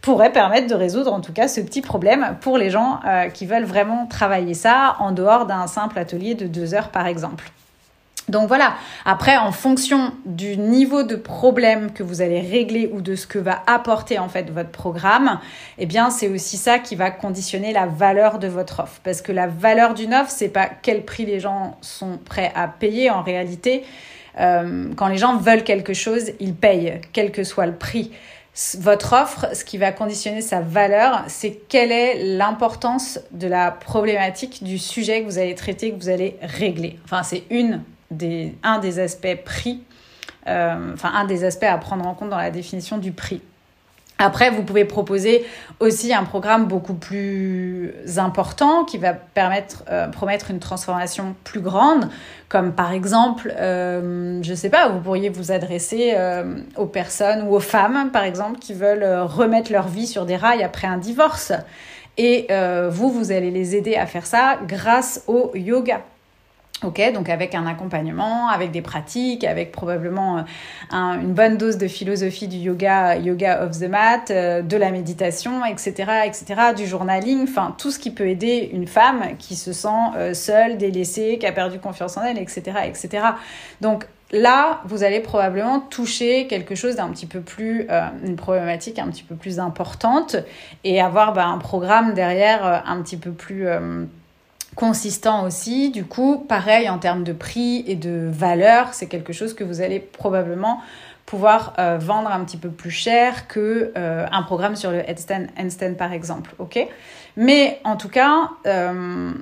pourrait 0.00 0.32
permettre 0.32 0.66
de 0.66 0.74
résoudre 0.74 1.12
en 1.12 1.20
tout 1.20 1.32
cas 1.32 1.48
ce 1.48 1.60
petit 1.60 1.80
problème 1.80 2.36
pour 2.40 2.58
les 2.58 2.70
gens 2.70 2.98
euh, 3.06 3.28
qui 3.28 3.46
veulent 3.46 3.64
vraiment 3.64 4.06
travailler 4.06 4.54
ça 4.54 4.96
en 4.98 5.12
dehors 5.12 5.46
d'un 5.46 5.68
simple 5.68 5.98
atelier 5.98 6.34
de 6.34 6.46
deux 6.46 6.74
heures 6.74 6.88
par 6.88 7.06
exemple. 7.06 7.52
Donc 8.28 8.46
voilà, 8.46 8.74
après 9.04 9.36
en 9.36 9.50
fonction 9.50 10.12
du 10.24 10.56
niveau 10.56 11.02
de 11.02 11.16
problème 11.16 11.92
que 11.92 12.04
vous 12.04 12.22
allez 12.22 12.40
régler 12.40 12.88
ou 12.92 13.00
de 13.00 13.16
ce 13.16 13.26
que 13.26 13.38
va 13.38 13.62
apporter 13.66 14.18
en 14.18 14.28
fait 14.28 14.48
votre 14.50 14.70
programme, 14.70 15.40
eh 15.78 15.86
bien 15.86 16.10
c'est 16.10 16.28
aussi 16.28 16.56
ça 16.56 16.78
qui 16.78 16.94
va 16.94 17.10
conditionner 17.10 17.72
la 17.72 17.86
valeur 17.86 18.38
de 18.38 18.46
votre 18.46 18.80
offre 18.80 19.00
parce 19.02 19.22
que 19.22 19.32
la 19.32 19.48
valeur 19.48 19.94
d'une 19.94 20.14
offre, 20.14 20.30
c'est 20.30 20.48
pas 20.48 20.68
quel 20.82 21.04
prix 21.04 21.26
les 21.26 21.40
gens 21.40 21.76
sont 21.80 22.18
prêts 22.24 22.52
à 22.54 22.68
payer 22.68 23.10
en 23.10 23.22
réalité. 23.22 23.84
Euh, 24.38 24.92
quand 24.96 25.08
les 25.08 25.18
gens 25.18 25.36
veulent 25.36 25.64
quelque 25.64 25.92
chose, 25.92 26.30
ils 26.38 26.54
payent 26.54 27.00
quel 27.12 27.32
que 27.32 27.42
soit 27.42 27.66
le 27.66 27.74
prix. 27.74 28.12
Votre 28.78 29.14
offre, 29.14 29.48
ce 29.54 29.64
qui 29.64 29.78
va 29.78 29.92
conditionner 29.92 30.42
sa 30.42 30.60
valeur, 30.60 31.24
c'est 31.26 31.58
quelle 31.68 31.90
est 31.90 32.22
l'importance 32.22 33.18
de 33.32 33.48
la 33.48 33.70
problématique 33.70 34.62
du 34.62 34.78
sujet 34.78 35.22
que 35.22 35.26
vous 35.26 35.38
allez 35.38 35.54
traiter, 35.54 35.90
que 35.90 35.96
vous 35.96 36.10
allez 36.10 36.36
régler. 36.42 36.98
Enfin, 37.04 37.22
c'est 37.22 37.44
une 37.50 37.82
un 38.62 38.78
des 38.78 38.98
aspects 38.98 39.36
prix, 39.44 39.82
euh, 40.46 40.92
enfin 40.94 41.12
un 41.14 41.24
des 41.24 41.44
aspects 41.44 41.64
à 41.64 41.76
prendre 41.78 42.06
en 42.06 42.14
compte 42.14 42.30
dans 42.30 42.36
la 42.36 42.50
définition 42.50 42.98
du 42.98 43.12
prix. 43.12 43.40
Après, 44.18 44.50
vous 44.50 44.62
pouvez 44.62 44.84
proposer 44.84 45.44
aussi 45.80 46.14
un 46.14 46.22
programme 46.22 46.66
beaucoup 46.66 46.94
plus 46.94 47.92
important 48.18 48.84
qui 48.84 48.96
va 48.96 49.14
permettre, 49.14 49.82
euh, 49.90 50.06
promettre 50.08 50.52
une 50.52 50.60
transformation 50.60 51.34
plus 51.42 51.60
grande, 51.60 52.08
comme 52.48 52.72
par 52.72 52.92
exemple, 52.92 53.52
euh, 53.56 54.40
je 54.42 54.50
ne 54.50 54.54
sais 54.54 54.70
pas, 54.70 54.88
vous 54.90 55.00
pourriez 55.00 55.28
vous 55.28 55.50
adresser 55.50 56.14
aux 56.76 56.86
personnes 56.86 57.48
ou 57.48 57.54
aux 57.54 57.60
femmes, 57.60 58.10
par 58.12 58.22
exemple, 58.22 58.60
qui 58.60 58.74
veulent 58.74 59.22
remettre 59.22 59.72
leur 59.72 59.88
vie 59.88 60.06
sur 60.06 60.24
des 60.24 60.36
rails 60.36 60.62
après 60.62 60.86
un 60.86 60.98
divorce. 60.98 61.52
Et 62.16 62.46
vous, 62.90 63.10
vous 63.10 63.32
allez 63.32 63.50
les 63.50 63.74
aider 63.74 63.96
à 63.96 64.06
faire 64.06 64.26
ça 64.26 64.58
grâce 64.68 65.24
au 65.26 65.50
yoga. 65.56 66.02
Ok, 66.84 67.00
donc 67.14 67.28
avec 67.28 67.54
un 67.54 67.66
accompagnement, 67.66 68.48
avec 68.48 68.72
des 68.72 68.82
pratiques, 68.82 69.44
avec 69.44 69.70
probablement 69.70 70.38
euh, 70.38 70.42
une 70.92 71.32
bonne 71.32 71.56
dose 71.56 71.78
de 71.78 71.86
philosophie 71.86 72.48
du 72.48 72.56
yoga, 72.56 73.16
yoga 73.18 73.64
of 73.64 73.78
the 73.78 73.88
mat, 73.88 74.30
euh, 74.30 74.62
de 74.62 74.76
la 74.76 74.90
méditation, 74.90 75.64
etc., 75.64 75.92
etc., 76.26 76.44
du 76.76 76.86
journaling, 76.86 77.44
enfin 77.44 77.76
tout 77.78 77.92
ce 77.92 78.00
qui 78.00 78.10
peut 78.10 78.26
aider 78.26 78.68
une 78.72 78.88
femme 78.88 79.36
qui 79.38 79.54
se 79.54 79.72
sent 79.72 79.88
euh, 80.16 80.34
seule, 80.34 80.76
délaissée, 80.76 81.38
qui 81.38 81.46
a 81.46 81.52
perdu 81.52 81.78
confiance 81.78 82.16
en 82.16 82.24
elle, 82.24 82.38
etc., 82.38 82.62
etc. 82.84 83.26
Donc 83.80 84.04
là, 84.32 84.80
vous 84.84 85.04
allez 85.04 85.20
probablement 85.20 85.78
toucher 85.78 86.48
quelque 86.48 86.74
chose 86.74 86.96
d'un 86.96 87.10
petit 87.10 87.26
peu 87.26 87.42
plus, 87.42 87.86
une 88.24 88.34
problématique 88.34 88.98
un 88.98 89.08
petit 89.08 89.22
peu 89.22 89.36
plus 89.36 89.60
importante 89.60 90.34
et 90.82 91.00
avoir 91.00 91.32
bah, 91.32 91.46
un 91.46 91.58
programme 91.58 92.14
derrière 92.14 92.82
un 92.86 93.02
petit 93.02 93.18
peu 93.18 93.30
plus 93.30 93.68
consistant 94.74 95.44
aussi. 95.44 95.90
Du 95.90 96.04
coup, 96.04 96.38
pareil 96.48 96.88
en 96.88 96.98
termes 96.98 97.24
de 97.24 97.32
prix 97.32 97.84
et 97.86 97.96
de 97.96 98.28
valeur, 98.30 98.94
c'est 98.94 99.06
quelque 99.06 99.32
chose 99.32 99.54
que 99.54 99.64
vous 99.64 99.80
allez 99.80 100.00
probablement 100.00 100.80
pouvoir 101.26 101.74
euh, 101.78 101.98
vendre 101.98 102.30
un 102.30 102.44
petit 102.44 102.56
peu 102.56 102.68
plus 102.68 102.90
cher 102.90 103.48
que 103.48 103.92
euh, 103.96 104.26
un 104.30 104.42
programme 104.42 104.76
sur 104.76 104.90
le 104.90 104.98
headstand 105.08 105.46
handstand 105.58 105.94
par 105.94 106.12
exemple, 106.12 106.54
Mais 107.36 107.80
en 107.84 107.96
tout 107.96 108.08
cas, 108.08 108.50
euh, 108.66 109.32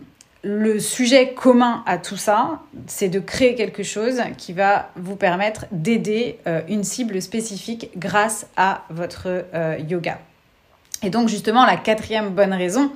le 0.44 0.78
sujet 0.78 1.32
commun 1.34 1.82
à 1.86 1.98
tout 1.98 2.16
ça, 2.16 2.60
c'est 2.86 3.08
de 3.08 3.18
créer 3.18 3.54
quelque 3.54 3.82
chose 3.82 4.20
qui 4.38 4.52
va 4.52 4.90
vous 4.96 5.16
permettre 5.16 5.66
d'aider 5.72 6.38
une 6.68 6.82
cible 6.82 7.20
spécifique 7.20 7.90
grâce 7.96 8.46
à 8.56 8.84
votre 8.88 9.44
yoga. 9.86 10.18
Et 11.02 11.10
donc 11.10 11.28
justement, 11.28 11.66
la 11.66 11.76
quatrième 11.76 12.30
bonne 12.30 12.54
raison 12.54 12.90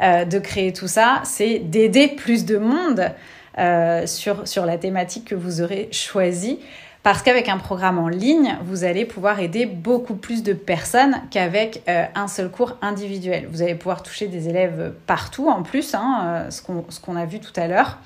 euh, 0.00 0.24
de 0.24 0.38
créer 0.38 0.72
tout 0.72 0.88
ça, 0.88 1.20
c'est 1.24 1.58
d'aider 1.58 2.08
plus 2.08 2.44
de 2.44 2.56
monde 2.56 3.10
euh, 3.58 4.06
sur, 4.06 4.66
la 4.66 4.78
thématique 4.78 5.26
que 5.26 5.34
vous 5.34 5.60
aurez 5.60 5.88
choisie. 5.92 6.60
Parce 7.02 7.22
qu'avec 7.22 7.48
un 7.48 7.58
programme 7.58 7.98
en 7.98 8.08
ligne, 8.08 8.58
vous 8.64 8.84
allez 8.84 9.04
pouvoir 9.04 9.40
aider 9.40 9.66
beaucoup 9.66 10.14
plus 10.14 10.42
de 10.42 10.52
personnes 10.52 11.22
qu'avec 11.30 11.82
euh, 11.88 12.04
un 12.14 12.28
seul 12.28 12.50
cours 12.50 12.76
individuel. 12.82 13.48
Vous 13.50 13.62
allez 13.62 13.74
pouvoir 13.74 14.02
toucher 14.02 14.26
des 14.26 14.48
élèves 14.48 14.92
partout 15.06 15.48
en 15.48 15.62
plus, 15.62 15.94
hein, 15.94 16.46
ce 16.50 16.60
qu'on 16.60 17.16
a 17.16 17.24
vu 17.24 17.40
tout 17.40 17.58
à 17.58 17.66
l'heure. 17.66 17.98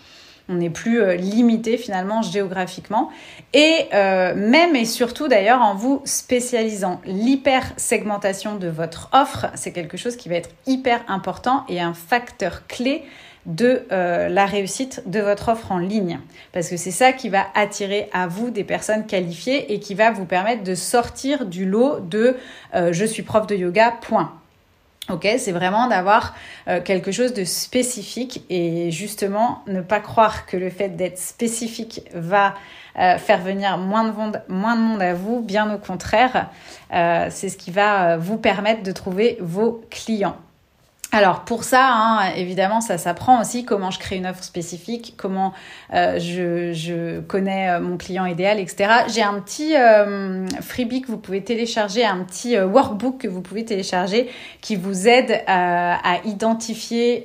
On 0.49 0.55
n'est 0.55 0.71
plus 0.71 1.01
euh, 1.01 1.15
limité 1.15 1.77
finalement 1.77 2.23
géographiquement. 2.23 3.11
Et 3.53 3.87
euh, 3.95 4.35
même 4.35 4.75
et 4.75 4.85
surtout 4.85 5.29
d'ailleurs 5.29 5.61
en 5.61 5.75
vous 5.75 6.03
spécialisant. 6.05 7.01
L'hyper-segmentation 7.05 8.57
de 8.57 8.69
votre 8.69 9.09
offre, 9.13 9.47
c'est 9.55 9.73
quelque 9.73 9.97
chose 9.97 10.17
qui 10.17 10.29
va 10.29 10.37
être 10.37 10.51
hyper 10.67 11.01
important 11.09 11.65
et 11.69 11.81
un 11.81 11.95
facteur 11.95 12.67
clé 12.67 13.05
de 13.47 13.83
euh, 13.91 14.29
la 14.29 14.47
réussite 14.47 15.03
de 15.07 15.21
votre 15.21 15.49
offre 15.49 15.73
en 15.73 15.79
ligne. 15.79 16.21
Parce 16.53 16.69
que 16.69 16.77
c'est 16.77 16.93
ça 16.93 17.13
qui 17.13 17.29
va 17.29 17.47
attirer 17.55 18.09
à 18.13 18.27
vous 18.27 18.51
des 18.51 18.65
personnes 18.65 19.07
qualifiées 19.07 19.73
et 19.73 19.81
qui 19.81 19.95
va 19.95 20.13
vous 20.13 20.27
permettre 20.27 20.63
de 20.63 20.75
sortir 20.75 21.47
du 21.47 21.67
lot 21.67 21.99
de 22.01 22.37
je 22.73 23.05
suis 23.05 23.23
prof 23.23 23.47
de 23.47 23.57
yoga, 23.57 23.95
point. 24.01 24.42
Ok, 25.11 25.27
c'est 25.39 25.51
vraiment 25.51 25.89
d'avoir 25.89 26.33
euh, 26.69 26.81
quelque 26.81 27.11
chose 27.11 27.35
de 27.35 27.43
spécifique 27.43 28.45
et 28.49 28.93
justement 28.93 29.65
ne 29.67 29.81
pas 29.81 29.99
croire 29.99 30.47
que 30.47 30.57
le 30.57 30.71
fait 30.71 30.91
d'être 30.91 31.19
spécifique 31.19 32.03
va 32.15 32.55
euh, 32.99 33.19
faire 33.19 33.41
venir 33.41 33.79
moins 33.79 34.05
de, 34.05 34.13
monde, 34.13 34.43
moins 34.49 34.77
de 34.77 34.81
monde 34.81 35.03
à 35.03 35.13
vous. 35.13 35.41
Bien 35.41 35.75
au 35.75 35.79
contraire, 35.79 36.51
euh, 36.93 37.27
c'est 37.31 37.49
ce 37.49 37.57
qui 37.57 37.73
va 37.73 38.17
vous 38.17 38.37
permettre 38.37 38.85
de 38.85 38.93
trouver 38.93 39.39
vos 39.41 39.83
clients. 39.91 40.37
Alors 41.15 41.45
pour 41.45 41.63
ça, 41.63 41.91
hein, 41.93 42.33
évidemment, 42.37 42.81
ça 42.81 42.97
s'apprend 42.97 43.39
aussi 43.39 43.67
comment 43.67 43.91
je 43.91 43.99
crée 43.99 44.17
une 44.17 44.27
offre 44.27 44.43
spécifique, 44.43 45.13
comment 45.19 45.53
euh, 45.93 46.19
je, 46.19 47.21
connais 47.21 47.69
euh, 47.69 47.81
mon 47.81 47.99
client 47.99 48.25
idéal, 48.25 48.59
etc. 48.59 48.91
J'ai 49.13 49.23
un 49.23 49.39
petit 49.39 49.77
euh, 49.77 50.47
freebie 50.63 51.03
que 51.03 51.09
vous 51.09 51.19
pouvez 51.19 51.45
télécharger, 51.45 52.03
un 52.03 52.25
petit 52.25 52.57
euh, 52.57 52.67
workbook 52.67 53.19
que 53.19 53.29
vous 53.29 53.43
pouvez 53.43 53.67
télécharger 53.67 54.31
qui 54.63 54.75
vous 54.75 55.07
aide 55.07 55.43
à, 55.47 56.01
identifier 56.25 57.25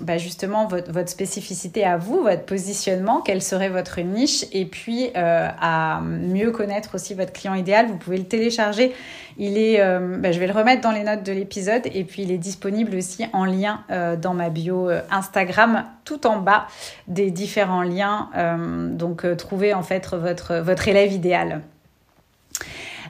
bah 0.00 0.16
justement 0.16 0.66
votre, 0.66 1.08
spécificité 1.08 1.84
à 1.84 1.98
vous, 1.98 2.22
votre 2.22 2.44
positionnement, 2.44 3.20
quelle 3.20 3.42
serait 3.42 3.68
votre 3.68 4.00
niche, 4.00 4.46
et 4.52 4.64
puis 4.64 5.10
à 5.14 6.00
mieux 6.00 6.50
connaître 6.52 6.94
aussi 6.94 7.14
votre 7.14 7.32
client 7.32 7.54
idéal. 7.54 7.88
Vous 7.88 7.96
pouvez 7.96 8.18
le 8.18 8.24
télécharger. 8.24 8.94
Il 9.38 9.58
est, 9.58 9.78
bah, 9.78 10.32
je 10.32 10.38
vais 10.38 10.46
le 10.46 10.52
remettre 10.52 10.82
dans 10.82 10.90
les 10.90 11.02
notes 11.02 11.22
de 11.22 11.32
l'épisode, 11.32 11.82
et 11.92 12.04
puis 12.04 12.22
il 12.22 12.30
est 12.30 12.38
disponible 12.38 12.96
aussi 12.96 13.26
en 13.32 13.44
lien 13.44 13.80
euh, 13.90 14.16
dans 14.16 14.34
ma 14.34 14.50
bio 14.50 14.88
euh, 14.88 15.00
Instagram, 15.10 15.84
tout 16.04 16.26
en 16.26 16.38
bas 16.38 16.66
des 17.08 17.30
différents 17.30 17.82
liens. 17.82 18.30
Euh, 18.36 18.88
donc, 18.88 19.26
trouvez 19.36 19.74
en 19.74 19.82
fait 19.82 20.08
votre, 20.08 20.56
votre 20.56 20.88
élève 20.88 21.12
idéal. 21.12 21.62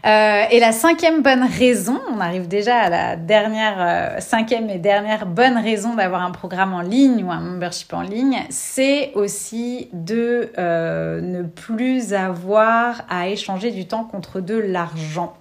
Et 0.04 0.60
la 0.60 0.72
cinquième 0.72 1.22
bonne 1.22 1.44
raison, 1.44 2.00
on 2.12 2.20
arrive 2.20 2.48
déjà 2.48 2.76
à 2.76 2.90
la 2.90 3.16
dernière, 3.16 4.20
cinquième 4.20 4.68
et 4.68 4.78
dernière 4.78 5.26
bonne 5.26 5.56
raison 5.56 5.94
d'avoir 5.94 6.22
un 6.22 6.32
programme 6.32 6.74
en 6.74 6.80
ligne 6.80 7.24
ou 7.24 7.30
un 7.30 7.40
membership 7.40 7.92
en 7.94 8.02
ligne, 8.02 8.42
c'est 8.50 9.12
aussi 9.14 9.88
de 9.92 10.50
ne 10.56 11.42
plus 11.42 12.14
avoir 12.14 13.02
à 13.08 13.28
échanger 13.28 13.70
du 13.70 13.86
temps 13.86 14.04
contre 14.04 14.40
de 14.40 14.56
l'argent. 14.56 15.34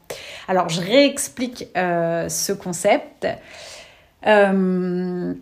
Alors, 0.47 0.69
je 0.69 0.81
réexplique 0.81 1.67
ce 1.75 2.51
concept. 2.53 3.27
Euh, 4.27 5.33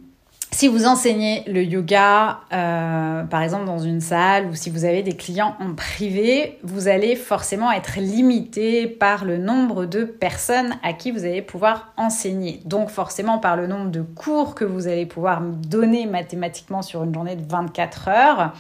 si 0.60 0.68
vous 0.68 0.86
enseignez 0.86 1.46
le 1.48 1.64
yoga, 1.64 2.42
euh, 2.52 3.24
par 3.24 3.42
exemple 3.44 3.64
dans 3.64 3.80
une 3.80 4.02
salle, 4.02 4.48
ou 4.48 4.56
si 4.56 4.70
vous 4.70 4.84
avez 4.84 5.04
des 5.04 5.16
clients 5.16 5.56
en 5.62 5.74
privé, 5.74 6.60
vous 6.64 6.90
allez 6.90 7.16
forcément 7.16 7.72
être 7.72 7.98
limité 7.98 8.86
par 8.86 9.24
le 9.24 9.38
nombre 9.38 9.86
de 9.86 10.04
personnes 10.04 10.76
à 10.84 10.92
qui 10.92 11.12
vous 11.12 11.24
allez 11.24 11.42
pouvoir 11.42 11.94
enseigner. 11.96 12.60
Donc 12.66 12.90
forcément 12.90 13.38
par 13.38 13.56
le 13.56 13.68
nombre 13.68 13.90
de 13.90 14.02
cours 14.02 14.54
que 14.54 14.66
vous 14.66 14.90
allez 14.90 15.06
pouvoir 15.06 15.40
donner 15.40 16.06
mathématiquement 16.08 16.82
sur 16.82 17.06
une 17.06 17.14
journée 17.14 17.38
de 17.38 17.50
24 17.50 18.10
heures. 18.10 18.54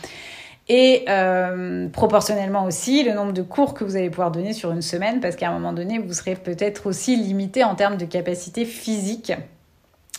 Et 0.70 1.04
euh, 1.10 1.90
proportionnellement 1.90 2.64
aussi 2.64 3.04
le 3.04 3.12
nombre 3.12 3.34
de 3.34 3.42
cours 3.42 3.74
que 3.74 3.84
vous 3.84 3.98
allez 3.98 4.10
pouvoir 4.10 4.32
donner 4.32 4.54
sur 4.54 4.72
une 4.72 4.82
semaine, 4.82 5.20
parce 5.20 5.36
qu'à 5.36 5.50
un 5.50 5.54
moment 5.54 5.74
donné, 5.74 6.00
vous 6.00 6.14
serez 6.14 6.36
peut-être 6.36 6.88
aussi 6.88 7.18
limité 7.18 7.66
en 7.66 7.76
termes 7.76 7.98
de 7.98 8.06
capacité 8.06 8.64
physique. 8.64 9.34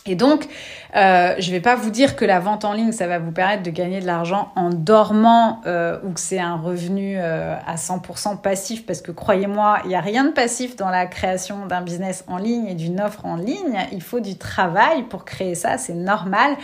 Et 0.07 0.15
donc, 0.15 0.47
euh, 0.95 1.35
je 1.37 1.47
ne 1.47 1.51
vais 1.51 1.59
pas 1.59 1.75
vous 1.75 1.91
dire 1.91 2.15
que 2.15 2.25
la 2.25 2.39
vente 2.39 2.65
en 2.65 2.73
ligne, 2.73 2.91
ça 2.91 3.05
va 3.05 3.19
vous 3.19 3.31
permettre 3.31 3.61
de 3.61 3.69
gagner 3.69 3.99
de 3.99 4.07
l'argent 4.07 4.51
en 4.55 4.71
dormant 4.71 5.61
euh, 5.67 5.99
ou 6.03 6.13
que 6.13 6.19
c'est 6.19 6.39
un 6.39 6.55
revenu 6.55 7.17
euh, 7.17 7.55
à 7.67 7.75
100% 7.75 8.41
passif, 8.41 8.83
parce 8.85 9.01
que 9.01 9.11
croyez-moi, 9.11 9.79
il 9.83 9.89
n'y 9.89 9.95
a 9.95 10.01
rien 10.01 10.25
de 10.25 10.31
passif 10.31 10.75
dans 10.75 10.89
la 10.89 11.05
création 11.05 11.67
d'un 11.67 11.81
business 11.81 12.23
en 12.27 12.37
ligne 12.37 12.65
et 12.65 12.73
d'une 12.73 12.99
offre 12.99 13.27
en 13.27 13.35
ligne. 13.35 13.77
Il 13.91 14.01
faut 14.01 14.21
du 14.21 14.37
travail 14.37 15.03
pour 15.03 15.23
créer 15.23 15.53
ça, 15.53 15.77
c'est 15.77 15.93
normal. 15.93 16.55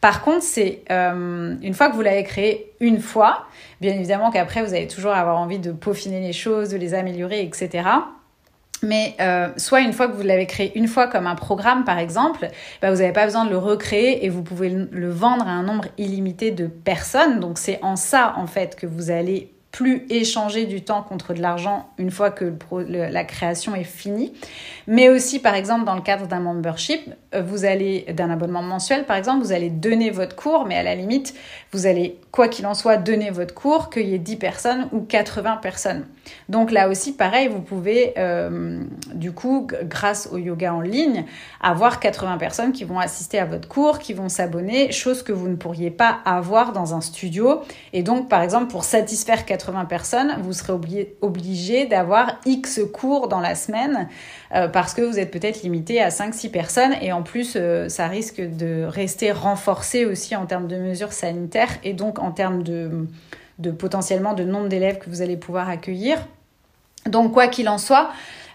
Par 0.00 0.22
contre, 0.22 0.42
c'est 0.42 0.82
une 0.88 1.74
fois 1.74 1.90
que 1.90 1.94
vous 1.94 2.02
l'avez 2.02 2.24
créé 2.24 2.72
une 2.80 3.00
fois, 3.00 3.44
bien 3.80 3.92
évidemment 3.92 4.30
qu'après, 4.30 4.62
vous 4.62 4.72
allez 4.72 4.86
toujours 4.86 5.12
avoir 5.12 5.38
envie 5.38 5.58
de 5.58 5.72
peaufiner 5.72 6.20
les 6.20 6.32
choses, 6.32 6.70
de 6.70 6.76
les 6.76 6.94
améliorer, 6.94 7.42
etc. 7.42 7.84
Mais 8.82 9.14
euh, 9.20 9.48
soit 9.56 9.80
une 9.80 9.92
fois 9.92 10.08
que 10.08 10.12
vous 10.12 10.22
l'avez 10.22 10.46
créé 10.46 10.76
une 10.76 10.88
fois 10.88 11.06
comme 11.06 11.26
un 11.26 11.34
programme 11.34 11.84
par 11.84 11.98
exemple, 11.98 12.48
bah, 12.82 12.90
vous 12.90 12.98
n'avez 12.98 13.12
pas 13.12 13.24
besoin 13.24 13.44
de 13.44 13.50
le 13.50 13.58
recréer 13.58 14.24
et 14.24 14.28
vous 14.28 14.42
pouvez 14.42 14.68
le 14.68 15.10
vendre 15.10 15.46
à 15.46 15.50
un 15.50 15.62
nombre 15.62 15.86
illimité 15.98 16.50
de 16.50 16.66
personnes. 16.66 17.40
Donc 17.40 17.58
c'est 17.58 17.78
en 17.82 17.96
ça 17.96 18.34
en 18.36 18.46
fait 18.46 18.76
que 18.76 18.86
vous 18.86 19.10
allez 19.10 19.52
plus 19.76 20.06
échanger 20.08 20.64
du 20.64 20.82
temps 20.82 21.02
contre 21.02 21.34
de 21.34 21.42
l'argent 21.42 21.90
une 21.98 22.10
fois 22.10 22.30
que 22.30 22.54
la 22.88 23.24
création 23.24 23.74
est 23.74 23.84
finie. 23.84 24.32
Mais 24.86 25.10
aussi, 25.10 25.38
par 25.38 25.54
exemple, 25.54 25.84
dans 25.84 25.94
le 25.94 26.00
cadre 26.00 26.26
d'un 26.26 26.40
membership, 26.40 27.10
vous 27.42 27.64
allez, 27.64 28.06
d'un 28.14 28.30
abonnement 28.30 28.62
mensuel, 28.62 29.04
par 29.04 29.16
exemple, 29.16 29.44
vous 29.44 29.52
allez 29.52 29.70
donner 29.70 30.10
votre 30.10 30.36
cours, 30.36 30.64
mais 30.66 30.76
à 30.76 30.82
la 30.82 30.94
limite, 30.94 31.34
vous 31.72 31.86
allez, 31.86 32.18
quoi 32.30 32.48
qu'il 32.48 32.66
en 32.66 32.74
soit, 32.74 32.96
donner 32.96 33.30
votre 33.30 33.54
cours, 33.54 33.90
qu'il 33.90 34.08
y 34.08 34.14
ait 34.14 34.18
10 34.18 34.36
personnes 34.36 34.88
ou 34.92 35.00
80 35.00 35.56
personnes. 35.56 36.06
Donc 36.48 36.70
là 36.70 36.88
aussi, 36.88 37.12
pareil, 37.12 37.48
vous 37.48 37.60
pouvez, 37.60 38.14
euh, 38.18 38.82
du 39.14 39.32
coup, 39.32 39.66
grâce 39.84 40.28
au 40.32 40.38
yoga 40.38 40.74
en 40.74 40.80
ligne, 40.80 41.24
avoir 41.60 42.00
80 42.00 42.38
personnes 42.38 42.72
qui 42.72 42.84
vont 42.84 42.98
assister 42.98 43.38
à 43.38 43.44
votre 43.44 43.68
cours, 43.68 43.98
qui 43.98 44.12
vont 44.12 44.28
s'abonner, 44.28 44.92
chose 44.92 45.22
que 45.22 45.32
vous 45.32 45.48
ne 45.48 45.56
pourriez 45.56 45.90
pas 45.90 46.18
avoir 46.24 46.72
dans 46.72 46.94
un 46.94 47.00
studio. 47.00 47.60
Et 47.92 48.02
donc, 48.02 48.28
par 48.28 48.42
exemple, 48.42 48.66
pour 48.66 48.84
satisfaire 48.84 49.44
80 49.44 49.84
personnes, 49.84 50.36
vous 50.40 50.52
serez 50.52 50.72
obligé, 51.20 51.86
d'avoir 51.86 52.40
X 52.44 52.80
cours 52.92 53.28
dans 53.28 53.40
la 53.40 53.54
semaine 53.54 54.08
euh, 54.54 54.68
parce 54.68 54.94
que 54.94 55.02
vous 55.02 55.18
êtes 55.18 55.30
peut-être 55.30 55.62
limité 55.62 56.00
à 56.00 56.08
5-6 56.08 56.50
personnes. 56.50 56.94
Et 57.02 57.12
en 57.12 57.22
plus, 57.26 57.54
euh, 57.56 57.88
ça 57.88 58.06
risque 58.08 58.40
de 58.40 58.84
rester 58.84 59.32
renforcé 59.32 60.06
aussi 60.06 60.34
en 60.34 60.46
termes 60.46 60.68
de 60.68 60.76
mesures 60.76 61.12
sanitaires 61.12 61.76
et 61.84 61.92
donc 61.92 62.18
en 62.18 62.30
termes 62.30 62.62
de 62.62 63.06
potentiellement 63.78 64.34
de 64.34 64.44
nombre 64.44 64.68
d'élèves 64.68 64.98
que 64.98 65.10
vous 65.10 65.22
allez 65.22 65.36
pouvoir 65.36 65.68
accueillir. 65.68 66.18
Donc 67.06 67.32
quoi 67.32 67.48
qu'il 67.48 67.68
en 67.68 67.78
soit, 67.78 68.10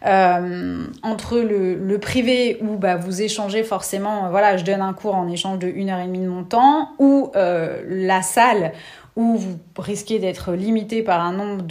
euh, 0.06 0.86
entre 1.04 1.40
le, 1.40 1.98
privé 2.00 2.58
où 2.62 2.78
bah, 2.78 2.98
vous 2.98 3.22
échangez 3.22 3.64
forcément, 3.64 4.26
euh, 4.26 4.30
voilà, 4.30 4.58
je 4.58 4.64
donne 4.64 4.82
un 4.82 4.94
cours 4.94 5.16
en 5.16 5.28
échange 5.28 5.60
de 5.60 5.68
une 5.68 5.90
heure 5.90 6.00
et 6.00 6.08
demie 6.08 6.20
de 6.20 6.28
mon 6.28 6.44
temps, 6.44 6.90
ou 7.00 7.32
la 7.34 8.22
salle 8.22 8.74
où 9.18 9.36
vous 9.36 9.60
risquez 9.78 10.20
d'être 10.20 10.54
limité 10.54 11.02
par 11.02 11.22
un 11.22 11.34
nombre 11.34 11.64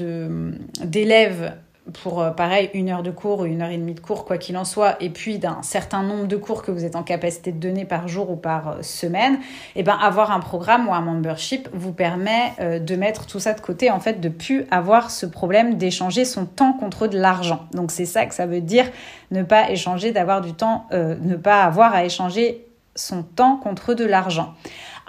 d'élèves 0.84 1.54
pour 2.02 2.20
euh, 2.20 2.30
pareil 2.30 2.70
une 2.74 2.90
heure 2.90 3.02
de 3.02 3.10
cours 3.10 3.40
ou 3.40 3.44
une 3.46 3.62
heure 3.62 3.70
et 3.70 3.76
demie 3.76 3.94
de 3.94 4.00
cours, 4.00 4.24
quoi 4.24 4.38
qu'il 4.38 4.56
en 4.56 4.64
soit, 4.64 4.96
et 5.00 5.10
puis 5.10 5.38
d'un 5.38 5.62
certain 5.62 6.02
nombre 6.02 6.26
de 6.26 6.36
cours 6.36 6.62
que 6.62 6.70
vous 6.70 6.84
êtes 6.84 6.96
en 6.96 7.02
capacité 7.02 7.52
de 7.52 7.58
donner 7.58 7.84
par 7.84 8.08
jour 8.08 8.30
ou 8.30 8.36
par 8.36 8.68
euh, 8.68 8.82
semaine, 8.82 9.38
eh 9.76 9.82
ben 9.82 9.96
avoir 10.00 10.30
un 10.30 10.40
programme 10.40 10.88
ou 10.88 10.94
un 10.94 11.00
membership 11.00 11.68
vous 11.72 11.92
permet 11.92 12.52
euh, 12.60 12.78
de 12.78 12.96
mettre 12.96 13.26
tout 13.26 13.40
ça 13.40 13.54
de 13.54 13.60
côté, 13.60 13.90
en 13.90 14.00
fait, 14.00 14.20
de 14.20 14.28
plus 14.28 14.66
avoir 14.70 15.10
ce 15.10 15.26
problème 15.26 15.76
d'échanger 15.76 16.24
son 16.24 16.46
temps 16.46 16.72
contre 16.72 17.06
de 17.06 17.18
l'argent. 17.18 17.66
Donc 17.72 17.90
c'est 17.90 18.06
ça 18.06 18.26
que 18.26 18.34
ça 18.34 18.46
veut 18.46 18.60
dire 18.60 18.86
ne 19.30 19.42
pas 19.42 19.70
échanger, 19.70 20.12
d'avoir 20.12 20.40
du 20.40 20.54
temps, 20.54 20.86
ne 20.92 21.36
pas 21.36 21.62
avoir 21.62 21.94
à 21.94 22.04
échanger 22.04 22.66
son 22.96 23.22
temps 23.22 23.56
contre 23.56 23.94
de 23.94 24.04
l'argent. 24.04 24.54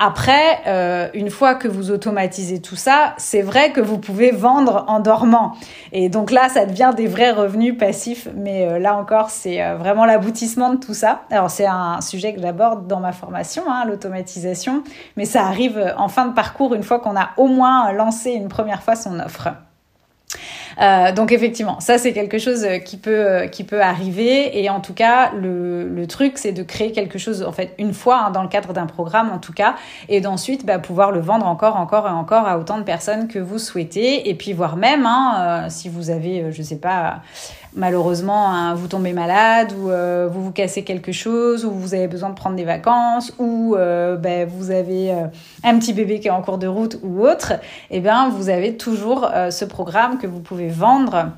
Après, 0.04 0.62
euh, 0.66 1.10
une 1.14 1.30
fois 1.30 1.54
que 1.54 1.68
vous 1.68 1.92
automatisez 1.92 2.60
tout 2.60 2.76
ça, 2.76 3.14
c'est 3.18 3.44
vrai 3.44 3.72
que 3.72 3.80
vous 3.80 4.00
pouvez 4.00 4.32
vendre 4.32 4.84
en 4.88 5.00
dormant. 5.00 5.54
Et 5.92 6.10
donc 6.10 6.32
là, 6.32 6.50
ça 6.50 6.66
devient 6.66 6.90
des 6.98 7.06
vrais 7.06 7.30
revenus 7.30 7.78
passifs. 7.78 8.28
Mais 8.36 8.66
euh, 8.66 8.80
là 8.80 8.98
encore, 8.98 9.30
c'est 9.30 9.62
euh, 9.62 9.76
vraiment 9.76 10.06
l'aboutissement 10.06 10.74
de 10.74 10.80
tout 10.80 10.96
ça. 10.96 11.22
Alors 11.30 11.52
c'est 11.52 11.68
un 11.68 12.02
sujet 12.02 12.34
que 12.34 12.42
j'aborde 12.42 12.88
dans 12.88 13.00
ma 13.00 13.12
formation, 13.12 13.62
hein, 13.68 13.86
l'automatisation. 13.86 14.82
Mais 15.18 15.26
ça 15.26 15.44
arrive 15.44 15.94
en 15.96 16.08
fin 16.08 16.26
de 16.26 16.34
parcours 16.34 16.74
une 16.74 16.82
fois 16.82 17.00
qu'on 17.00 17.16
a 17.16 17.30
au 17.38 17.46
moins 17.46 17.92
lancé 17.92 18.32
une 18.32 18.48
première 18.48 18.82
fois 18.82 18.96
son 18.96 19.20
offre. 19.20 19.50
Euh, 20.82 21.12
donc 21.12 21.32
effectivement, 21.32 21.80
ça 21.80 21.98
c'est 21.98 22.14
quelque 22.14 22.38
chose 22.38 22.64
euh, 22.64 22.78
qui 22.78 22.98
peut 22.98 23.12
euh, 23.12 23.48
qui 23.48 23.64
peut 23.64 23.82
arriver. 23.82 24.62
Et 24.62 24.70
en 24.70 24.80
tout 24.80 24.94
cas 24.94 25.32
le, 25.34 25.88
le 25.88 26.08
truc 26.08 26.38
c'est 26.38 26.52
de 26.52 26.64
créer 26.64 26.92
quelque 26.92 27.20
chose 27.20 27.44
en 27.44 27.52
fait 27.52 27.74
une 27.78 27.94
fois 27.94 28.26
hein, 28.26 28.32
dans 28.32 28.42
le 28.42 28.48
cadre 28.48 28.74
d'un 28.74 28.86
programme 28.86 29.32
en 29.32 29.40
tout 29.40 29.54
cas 29.54 29.76
et 30.10 30.22
d'ensuite 30.22 30.66
bah, 30.66 30.80
pouvoir 30.80 31.12
le 31.12 31.20
vendre 31.20 31.46
encore 31.46 31.76
encore 31.76 32.08
et 32.08 32.12
encore 32.12 32.48
à 32.48 32.58
autant 32.58 32.78
de 32.78 32.84
personnes 32.84 33.28
que 33.28 33.40
vous 33.40 33.60
souhaitez. 33.60 34.30
Et 34.30 34.36
puis 34.36 34.54
voire 34.54 34.78
même 34.78 35.06
hein, 35.06 35.68
si 35.70 35.90
vous 35.90 36.10
avez 36.10 36.52
je 36.52 36.62
sais 36.62 36.80
pas 36.80 37.22
malheureusement 37.76 38.50
hein, 38.50 38.74
vous 38.76 38.88
tombez 38.88 39.14
malade 39.14 39.74
ou 39.78 39.90
euh, 39.90 40.28
vous 40.32 40.44
vous 40.44 40.52
cassez 40.52 40.84
quelque 40.84 41.12
chose 41.12 41.66
ou 41.66 41.72
vous 41.72 41.94
avez 41.94 42.08
besoin 42.08 42.30
de 42.30 42.36
prendre 42.36 42.56
des 42.56 42.66
vacances 42.66 43.34
ou 43.40 43.76
euh, 43.76 44.18
ben, 44.18 44.48
vous 44.48 44.72
avez 44.72 45.12
euh, 45.12 45.28
un 45.64 45.80
petit 45.80 45.94
bébé 45.94 46.20
qui 46.20 46.28
est 46.28 46.32
en 46.32 46.42
cours 46.42 46.58
de 46.58 46.68
route 46.68 46.98
ou 47.04 47.26
autre, 47.26 47.54
eh 47.90 48.00
bien 48.00 48.30
vous 48.30 48.50
avez 48.50 48.78
toujours 48.78 49.30
ce 49.50 49.66
programme 49.66 50.18
que 50.18 50.28
vous 50.28 50.40
pouvez 50.40 50.68
vendre 50.68 51.30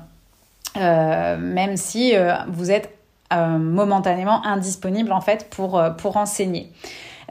même 0.76 1.76
si 1.76 2.14
vous 2.48 2.70
êtes 2.70 2.90
momentanément 3.32 4.44
indisponible 4.44 5.12
en 5.12 5.20
fait 5.20 5.48
pour 5.50 6.16
enseigner. 6.16 6.72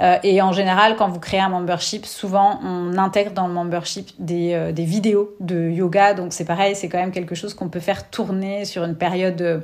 Euh, 0.02 0.18
et 0.24 0.42
en 0.42 0.52
général, 0.52 0.96
quand 0.96 1.08
vous 1.08 1.20
créez 1.20 1.40
un 1.40 1.50
membership, 1.50 2.06
souvent 2.06 2.60
on 2.64 2.98
intègre 2.98 3.32
dans 3.32 3.48
le 3.48 3.54
membership 3.54 4.12
des, 4.20 4.54
euh, 4.54 4.72
des 4.72 4.86
vidéos 4.86 5.36
de 5.40 5.70
yoga. 5.70 6.14
Donc 6.14 6.34
c'est 6.34 6.46
pareil, 6.46 6.76
c'est 6.76 6.90
quand 6.90 7.00
même 7.00 7.12
quelque 7.12 7.36
chose 7.36 7.54
qu'on 7.54 7.70
peut 7.70 7.80
faire 7.80 8.10
tourner 8.10 8.66
sur 8.66 8.84
une 8.84 8.96
période, 8.96 9.42
euh, 9.42 9.60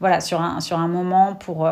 voilà, 0.00 0.20
sur 0.20 0.40
un 0.40 0.88
moment 0.88 1.34
pour 1.34 1.68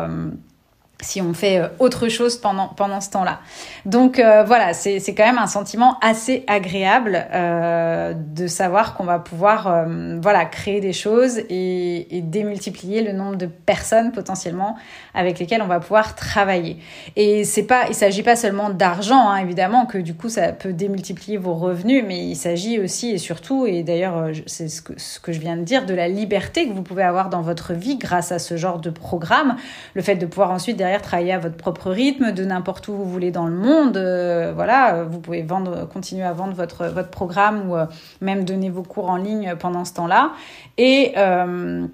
si 1.05 1.21
on 1.21 1.33
fait 1.33 1.59
euh, 1.59 1.67
autre 1.79 2.09
chose 2.09 2.37
pendant, 2.37 2.67
pendant 2.67 2.99
ce 2.99 3.09
temps-là. 3.11 3.39
Donc 3.85 4.19
euh, 4.19 4.43
voilà, 4.43 4.73
c'est 4.73 4.99
quand 5.15 5.25
même 5.25 5.37
un 5.37 5.47
sentiment 5.47 5.97
assez 6.01 6.43
agréable 6.47 7.27
euh, 7.31 8.13
de 8.15 8.47
savoir 8.47 8.95
qu'on 8.95 9.03
va 9.03 9.19
pouvoir 9.19 9.85
voilà, 10.21 10.45
créer 10.45 10.81
des 10.81 10.93
choses 10.93 11.37
et, 11.49 12.17
et, 12.17 12.21
démultiplier 12.21 13.03
le 13.03 13.13
nombre 13.13 13.35
de 13.35 13.45
personnes 13.45 14.11
potentiellement 14.11 14.75
avec 15.13 15.39
lesquelles 15.39 15.61
on 15.61 15.67
va 15.67 15.79
pouvoir 15.79 16.15
travailler. 16.15 16.77
Et 17.15 17.43
c'est 17.43 17.63
pas, 17.63 17.87
il 17.87 17.95
s'agit 17.95 18.23
pas 18.23 18.35
seulement 18.35 18.69
d'argent, 18.69 19.29
hein, 19.29 19.37
évidemment, 19.37 19.85
que 19.85 19.97
du 19.97 20.15
coup 20.15 20.29
ça 20.29 20.51
peut 20.51 20.73
démultiplier 20.73 21.37
vos 21.37 21.53
revenus, 21.53 22.03
mais 22.05 22.25
il 22.25 22.35
s'agit 22.35 22.79
aussi 22.79 23.11
et 23.11 23.17
surtout, 23.17 23.65
et 23.65 23.83
d'ailleurs 23.83 24.29
c'est 24.47 24.67
ce 24.67 24.81
que, 24.81 24.93
ce 24.97 25.19
que 25.19 25.31
je 25.31 25.39
viens 25.39 25.57
de 25.57 25.63
dire, 25.63 25.85
de 25.85 25.93
la 25.93 26.07
liberté 26.07 26.67
que 26.67 26.73
vous 26.73 26.83
pouvez 26.83 27.03
avoir 27.03 27.29
dans 27.29 27.41
votre 27.41 27.73
vie 27.73 27.97
grâce 27.97 28.31
à 28.31 28.39
ce 28.39 28.57
genre 28.57 28.79
de 28.79 28.89
programme, 28.89 29.55
le 29.93 30.01
fait 30.01 30.15
de 30.15 30.25
pouvoir 30.25 30.51
ensuite 30.51 30.77
derrière 30.77 30.94
travailler 31.01 31.33
à 31.33 31.39
votre 31.39 31.55
propre 31.55 31.91
rythme, 31.91 32.31
de 32.31 32.45
n'importe 32.45 32.87
où 32.87 32.93
vous 32.93 33.05
voulez 33.05 33.31
dans 33.31 33.47
le 33.47 33.55
monde. 33.55 33.97
Euh, 33.97 34.51
voilà, 34.53 35.03
vous 35.03 35.19
pouvez 35.19 35.41
vendre, 35.41 35.87
continuer 35.87 36.23
à 36.23 36.33
vendre 36.33 36.53
votre, 36.53 36.87
votre 36.87 37.09
programme 37.09 37.69
ou 37.69 37.75
euh, 37.75 37.85
même 38.21 38.45
donner 38.45 38.69
vos 38.69 38.83
cours 38.83 39.09
en 39.09 39.17
ligne 39.17 39.55
pendant 39.59 39.85
ce 39.85 39.93
temps-là. 39.93 40.31
Et 40.77 41.13
euh, 41.17 41.87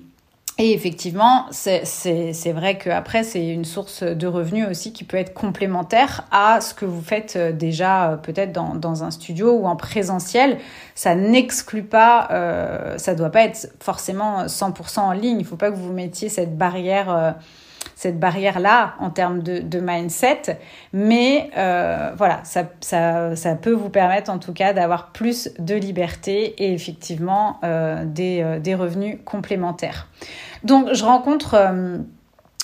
et 0.58 0.74
effectivement, 0.74 1.48
c'est 1.52 2.52
vrai 2.54 2.78
qu'après, 2.78 3.24
c'est 3.24 3.48
une 3.48 3.66
source 3.66 4.04
de 4.04 4.28
revenus 4.28 4.68
aussi 4.70 4.94
qui 4.94 5.04
peut 5.04 5.18
être 5.18 5.34
complémentaire 5.34 6.28
à 6.30 6.62
ce 6.62 6.76
que 6.76 6.86
vous 6.86 7.02
faites 7.02 7.36
déjà 7.58 8.20
peut-être 8.22 8.52
dans, 8.52 8.76
dans, 8.76 9.04
un 9.04 9.10
studio 9.10 9.54
ou 9.54 9.66
en 9.66 9.76
présentiel. 9.76 10.60
Ça 10.94 11.16
n'exclut 11.16 11.82
pas, 11.82 12.28
euh, 12.32 12.98
ça 13.00 13.16
doit 13.16 13.32
pas 13.32 13.42
être 13.42 13.74
forcément 13.80 14.46
100% 14.46 15.00
en 15.00 15.14
ligne. 15.14 15.40
Il 15.40 15.46
faut 15.46 15.56
pas 15.56 15.72
que 15.72 15.78
vous 15.78 15.94
mettiez 15.94 16.30
cette 16.30 16.56
barrière 16.56 17.36
cette 18.02 18.20
barrière-là 18.20 18.96
en 19.00 19.12
termes 19.12 19.44
de, 19.44 19.80
mindset. 19.80 20.58
Mais 20.92 21.52
euh, 21.56 22.12
voilà, 22.18 22.42
ça, 22.44 22.64
peut 23.62 23.74
vous 23.74 23.90
permettre 23.90 24.32
en 24.32 24.40
tout 24.40 24.54
cas 24.54 24.74
d'avoir 24.74 25.12
plus 25.12 25.52
de 25.60 25.76
liberté 25.76 26.56
et 26.58 26.74
effectivement 26.74 27.60
euh, 27.64 28.04
des, 28.04 28.42
euh, 28.42 28.60
des, 28.60 28.74
revenus 28.74 29.20
complémentaires. 29.24 30.08
Donc 30.64 30.92
je 30.94 31.06
rencontre 31.06 31.56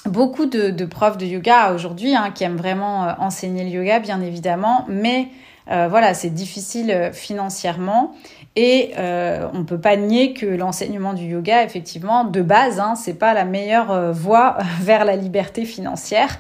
beaucoup 0.06 0.48
de, 0.48 0.86
profs 0.86 1.20
de 1.20 1.28
yoga 1.28 1.72
aujourd'hui 1.72 2.16
hein, 2.16 2.32
qui 2.34 2.44
aiment 2.44 2.58
vraiment 2.58 3.14
enseigner 3.20 3.64
le 3.64 3.70
yoga, 3.70 4.00
bien 4.00 4.22
évidemment, 4.22 4.86
mais 4.88 5.28
voilà, 5.68 6.14
c'est 6.14 6.30
difficile 6.30 7.12
financièrement. 7.14 8.16
Et 8.60 8.94
euh, 8.98 9.48
on 9.54 9.60
ne 9.60 9.64
peut 9.64 9.80
pas 9.80 9.96
nier 9.98 10.34
que 10.34 10.48
l'enseignement 10.48 11.14
du 11.14 11.26
yoga, 11.26 11.64
effectivement, 11.64 12.24
de 12.24 12.42
base, 12.42 12.80
hein, 12.80 12.96
c'est 12.96 13.14
pas 13.14 13.36
la 13.36 13.46
meilleure 13.46 13.92
euh, 13.92 14.12
voie 14.12 14.58
vers 14.82 15.06
la 15.06 15.16
liberté 15.16 15.64
financière. 15.64 16.40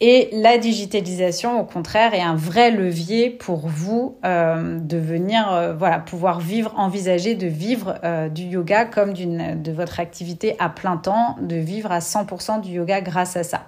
Et 0.00 0.30
la 0.32 0.56
digitalisation, 0.56 1.60
au 1.60 1.64
contraire, 1.64 2.14
est 2.14 2.22
un 2.22 2.36
vrai 2.36 2.70
levier 2.70 3.28
pour 3.28 3.68
vous 3.68 4.16
euh, 4.24 4.78
de 4.78 4.96
venir, 4.96 5.74
voilà, 5.76 5.98
pouvoir 5.98 6.40
vivre, 6.40 6.72
envisager 6.78 7.34
de 7.34 7.48
vivre 7.48 7.96
du 8.32 8.44
yoga 8.44 8.84
comme 8.86 9.12
de 9.12 9.72
votre 9.72 10.00
activité 10.00 10.54
à 10.60 10.68
plein 10.68 10.96
temps, 10.96 11.36
de 11.42 11.56
vivre 11.56 11.92
à 11.92 11.98
100% 11.98 12.62
du 12.62 12.70
yoga 12.70 13.02
grâce 13.02 13.36
à 13.36 13.42
ça. 13.42 13.66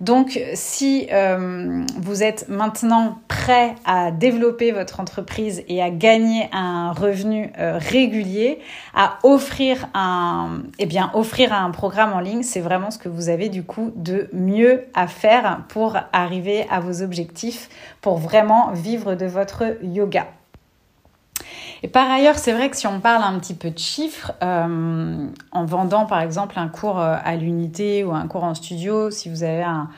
Donc, 0.00 0.40
si 0.54 1.08
euh, 1.12 1.84
vous 1.98 2.22
êtes 2.22 2.48
maintenant 2.48 3.18
prêt 3.28 3.74
à 3.84 4.10
développer 4.10 4.72
votre 4.72 4.98
entreprise 4.98 5.62
et 5.68 5.82
à 5.82 5.90
gagner 5.90 6.48
un 6.52 6.92
revenu 6.92 7.52
euh, 7.58 7.78
régulier, 7.78 8.60
à 8.94 9.18
offrir 9.24 9.88
un, 9.92 10.62
eh 10.78 10.86
bien, 10.86 11.10
offrir 11.12 11.52
un 11.52 11.70
programme 11.70 12.14
en 12.14 12.20
ligne, 12.20 12.42
c'est 12.42 12.60
vraiment 12.60 12.90
ce 12.90 12.96
que 12.96 13.10
vous 13.10 13.28
avez 13.28 13.50
du 13.50 13.62
coup 13.62 13.92
de 13.94 14.30
mieux 14.32 14.84
à 14.94 15.06
faire 15.06 15.64
pour 15.68 15.98
arriver 16.14 16.66
à 16.70 16.80
vos 16.80 17.02
objectifs, 17.02 17.68
pour 18.00 18.16
vraiment 18.16 18.72
vivre 18.72 19.14
de 19.14 19.26
votre 19.26 19.76
yoga. 19.82 20.26
Et 21.82 21.88
par 21.88 22.10
ailleurs, 22.10 22.36
c'est 22.36 22.52
vrai 22.52 22.68
que 22.68 22.76
si 22.76 22.86
on 22.86 23.00
parle 23.00 23.22
un 23.22 23.38
petit 23.38 23.54
peu 23.54 23.70
de 23.70 23.78
chiffres, 23.78 24.32
euh, 24.42 25.26
en 25.52 25.64
vendant 25.64 26.04
par 26.04 26.20
exemple 26.20 26.58
un 26.58 26.68
cours 26.68 27.00
euh, 27.00 27.16
à 27.24 27.36
l'unité 27.36 28.04
ou 28.04 28.12
un 28.12 28.26
cours 28.26 28.44
en 28.44 28.54
studio, 28.54 29.10
si 29.10 29.30
vous 29.30 29.44
avez 29.44 29.62
un, 29.62 29.88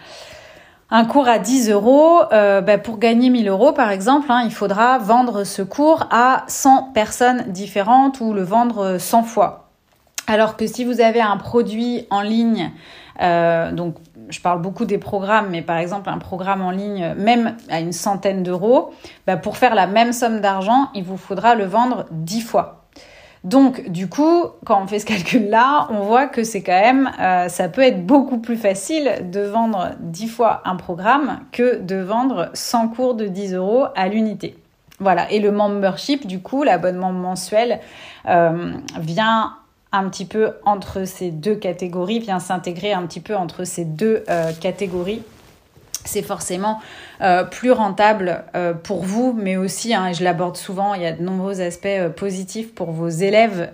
un 0.91 1.05
cours 1.05 1.27
à 1.27 1.41
10 1.41 1.71
euros, 1.71 2.21
euh, 2.33 2.61
bah 2.61 2.79
pour 2.79 2.99
gagner 2.99 3.31
1000 3.31 3.49
euros 3.49 3.73
par 3.73 3.91
exemple, 3.91 4.31
hein, 4.31 4.43
il 4.45 4.53
faudra 4.53 4.99
vendre 4.99 5.43
ce 5.43 5.63
cours 5.63 6.07
à 6.13 6.45
100 6.47 6.93
personnes 6.95 7.45
différentes 7.49 8.21
ou 8.21 8.33
le 8.33 8.43
vendre 8.43 8.99
100 8.99 9.25
fois. 9.25 9.71
Alors 10.29 10.57
que 10.57 10.69
si 10.69 10.85
vous 10.85 11.01
avez 11.01 11.21
un 11.21 11.37
produit 11.37 12.07
en 12.11 12.21
ligne, 12.21 12.71
donc 13.19 13.97
je 14.29 14.41
parle 14.41 14.61
beaucoup 14.61 14.85
des 14.85 14.99
programmes, 14.99 15.49
mais 15.51 15.63
par 15.63 15.79
exemple 15.79 16.09
un 16.09 16.19
programme 16.19 16.63
en 16.63 16.71
ligne, 16.71 17.15
même 17.17 17.57
à 17.69 17.81
une 17.81 17.93
centaine 17.93 18.43
d'euros, 18.43 18.93
bah 19.27 19.37
pour 19.37 19.57
faire 19.57 19.75
la 19.75 19.87
même 19.87 20.13
somme 20.13 20.41
d'argent, 20.41 20.89
il 20.95 21.05
vous 21.05 21.17
faudra 21.17 21.55
le 21.55 21.65
vendre 21.65 22.07
dix 22.11 22.41
fois. 22.41 22.83
Donc, 23.45 23.89
du 23.89 24.09
coup, 24.09 24.47
quand 24.65 24.81
on 24.83 24.87
fait 24.87 25.01
ce 25.01 25.07
calcul-là, 25.07 25.89
on 25.91 26.01
voit 26.03 26.29
que 26.29 26.45
c'est 26.45 26.63
quand 26.63 26.81
même, 26.81 27.11
euh, 27.21 27.49
ça 27.49 27.69
peut 27.69 27.83
être 27.83 28.07
beaucoup 28.07 28.39
plus 28.39 28.57
facile 28.57 29.31
de 29.33 29.41
vendre 29.41 29.91
dix 29.99 30.29
fois 30.29 30.63
un 30.65 30.77
programme 30.77 31.41
que 31.51 31.81
de 31.81 31.97
vendre 31.97 32.51
100 32.55 32.89
cours 32.89 33.15
de 33.15 33.27
10 33.27 33.55
euros 33.55 33.87
à 33.97 34.09
l'unité. 34.09 34.57
Voilà. 35.01 35.29
Et 35.33 35.41
le 35.41 35.51
membership, 35.51 36.27
du 36.27 36.41
coup, 36.41 36.63
l'abonnement 36.63 37.13
mensuel, 37.13 37.81
euh, 38.29 38.75
vient 39.01 39.55
un 39.93 40.09
petit 40.09 40.25
peu 40.25 40.53
entre 40.65 41.05
ces 41.07 41.31
deux 41.31 41.55
catégories, 41.55 42.19
vient 42.19 42.41
s'intégrer 42.41 42.93
un 42.93 43.07
petit 43.07 43.21
peu 43.21 43.37
entre 43.37 43.65
ces 43.65 43.85
deux 43.85 44.25
euh, 44.29 44.53
catégories. 44.53 45.23
C'est 46.05 46.23
forcément 46.23 46.81
euh, 47.23 47.45
plus 47.45 47.71
rentable 47.71 48.43
euh, 48.57 48.75
pour 48.75 49.05
vous, 49.05 49.33
mais 49.33 49.57
aussi, 49.57 49.95
hein, 49.95 50.09
et 50.09 50.15
je 50.15 50.25
l'aborde 50.25 50.57
souvent, 50.57 50.95
il 50.95 51.03
y 51.03 51.07
a 51.07 51.13
de 51.13 51.23
nombreux 51.23 51.61
aspects 51.61 51.87
euh, 51.87 52.09
positifs 52.09 52.75
pour 52.75 52.91
vos 52.91 53.09
élèves 53.09 53.71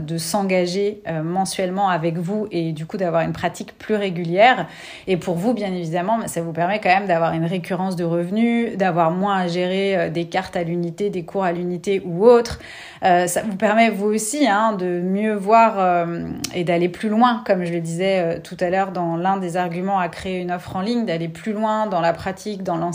de 0.00 0.18
s'engager 0.18 1.02
mensuellement 1.24 1.88
avec 1.88 2.18
vous 2.18 2.46
et 2.50 2.72
du 2.72 2.86
coup 2.86 2.96
d'avoir 2.96 3.22
une 3.22 3.32
pratique 3.32 3.76
plus 3.78 3.94
régulière. 3.94 4.66
Et 5.06 5.16
pour 5.16 5.36
vous, 5.36 5.54
bien 5.54 5.72
évidemment, 5.72 6.18
ça 6.26 6.42
vous 6.42 6.52
permet 6.52 6.80
quand 6.80 6.88
même 6.88 7.06
d'avoir 7.06 7.32
une 7.32 7.44
récurrence 7.44 7.96
de 7.96 8.04
revenus, 8.04 8.76
d'avoir 8.76 9.10
moins 9.10 9.38
à 9.38 9.48
gérer 9.48 10.10
des 10.10 10.26
cartes 10.26 10.56
à 10.56 10.62
l'unité, 10.62 11.10
des 11.10 11.24
cours 11.24 11.44
à 11.44 11.52
l'unité 11.52 12.02
ou 12.04 12.26
autres. 12.26 12.58
ça 13.02 13.42
vous 13.42 13.56
permet 13.56 13.90
vous 13.90 14.06
aussi 14.06 14.46
hein, 14.46 14.72
de 14.72 15.00
mieux 15.00 15.34
voir 15.34 16.06
et 16.54 16.64
d'aller 16.64 16.88
plus 16.88 17.08
loin, 17.08 17.42
comme 17.46 17.64
je 17.64 17.72
le 17.72 17.80
disais 17.80 18.40
tout 18.40 18.56
à 18.60 18.70
l'heure 18.70 18.92
dans 18.92 19.16
l'un 19.16 19.36
des 19.36 19.56
arguments 19.56 19.98
à 19.98 20.08
créer 20.08 20.40
une 20.40 20.52
offre 20.52 20.76
en 20.76 20.80
ligne, 20.80 21.06
d'aller 21.06 21.28
plus 21.28 21.52
loin 21.52 21.86
dans 21.86 22.00
la 22.00 22.12
pratique, 22.12 22.62
dans 22.62 22.76
l'enseignement, 22.76 22.89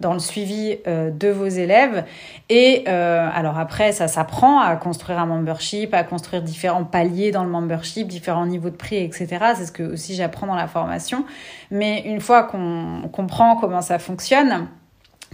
dans 0.00 0.12
le 0.12 0.18
suivi 0.18 0.78
euh, 0.86 1.10
de 1.10 1.28
vos 1.28 1.46
élèves. 1.46 2.04
Et 2.48 2.84
euh, 2.88 3.28
alors 3.32 3.58
après, 3.58 3.92
ça 3.92 4.08
s'apprend 4.08 4.60
à 4.60 4.76
construire 4.76 5.18
un 5.18 5.26
membership, 5.26 5.94
à 5.94 6.04
construire 6.04 6.42
différents 6.42 6.84
paliers 6.84 7.30
dans 7.30 7.44
le 7.44 7.50
membership, 7.50 8.08
différents 8.08 8.46
niveaux 8.46 8.70
de 8.70 8.76
prix, 8.76 8.96
etc. 8.96 9.28
C'est 9.56 9.66
ce 9.66 9.72
que 9.72 9.82
aussi 9.82 10.14
j'apprends 10.14 10.46
dans 10.46 10.54
la 10.54 10.68
formation. 10.68 11.24
Mais 11.70 12.02
une 12.06 12.20
fois 12.20 12.42
qu'on 12.42 13.08
comprend 13.12 13.56
comment 13.56 13.82
ça 13.82 13.98
fonctionne, 13.98 14.68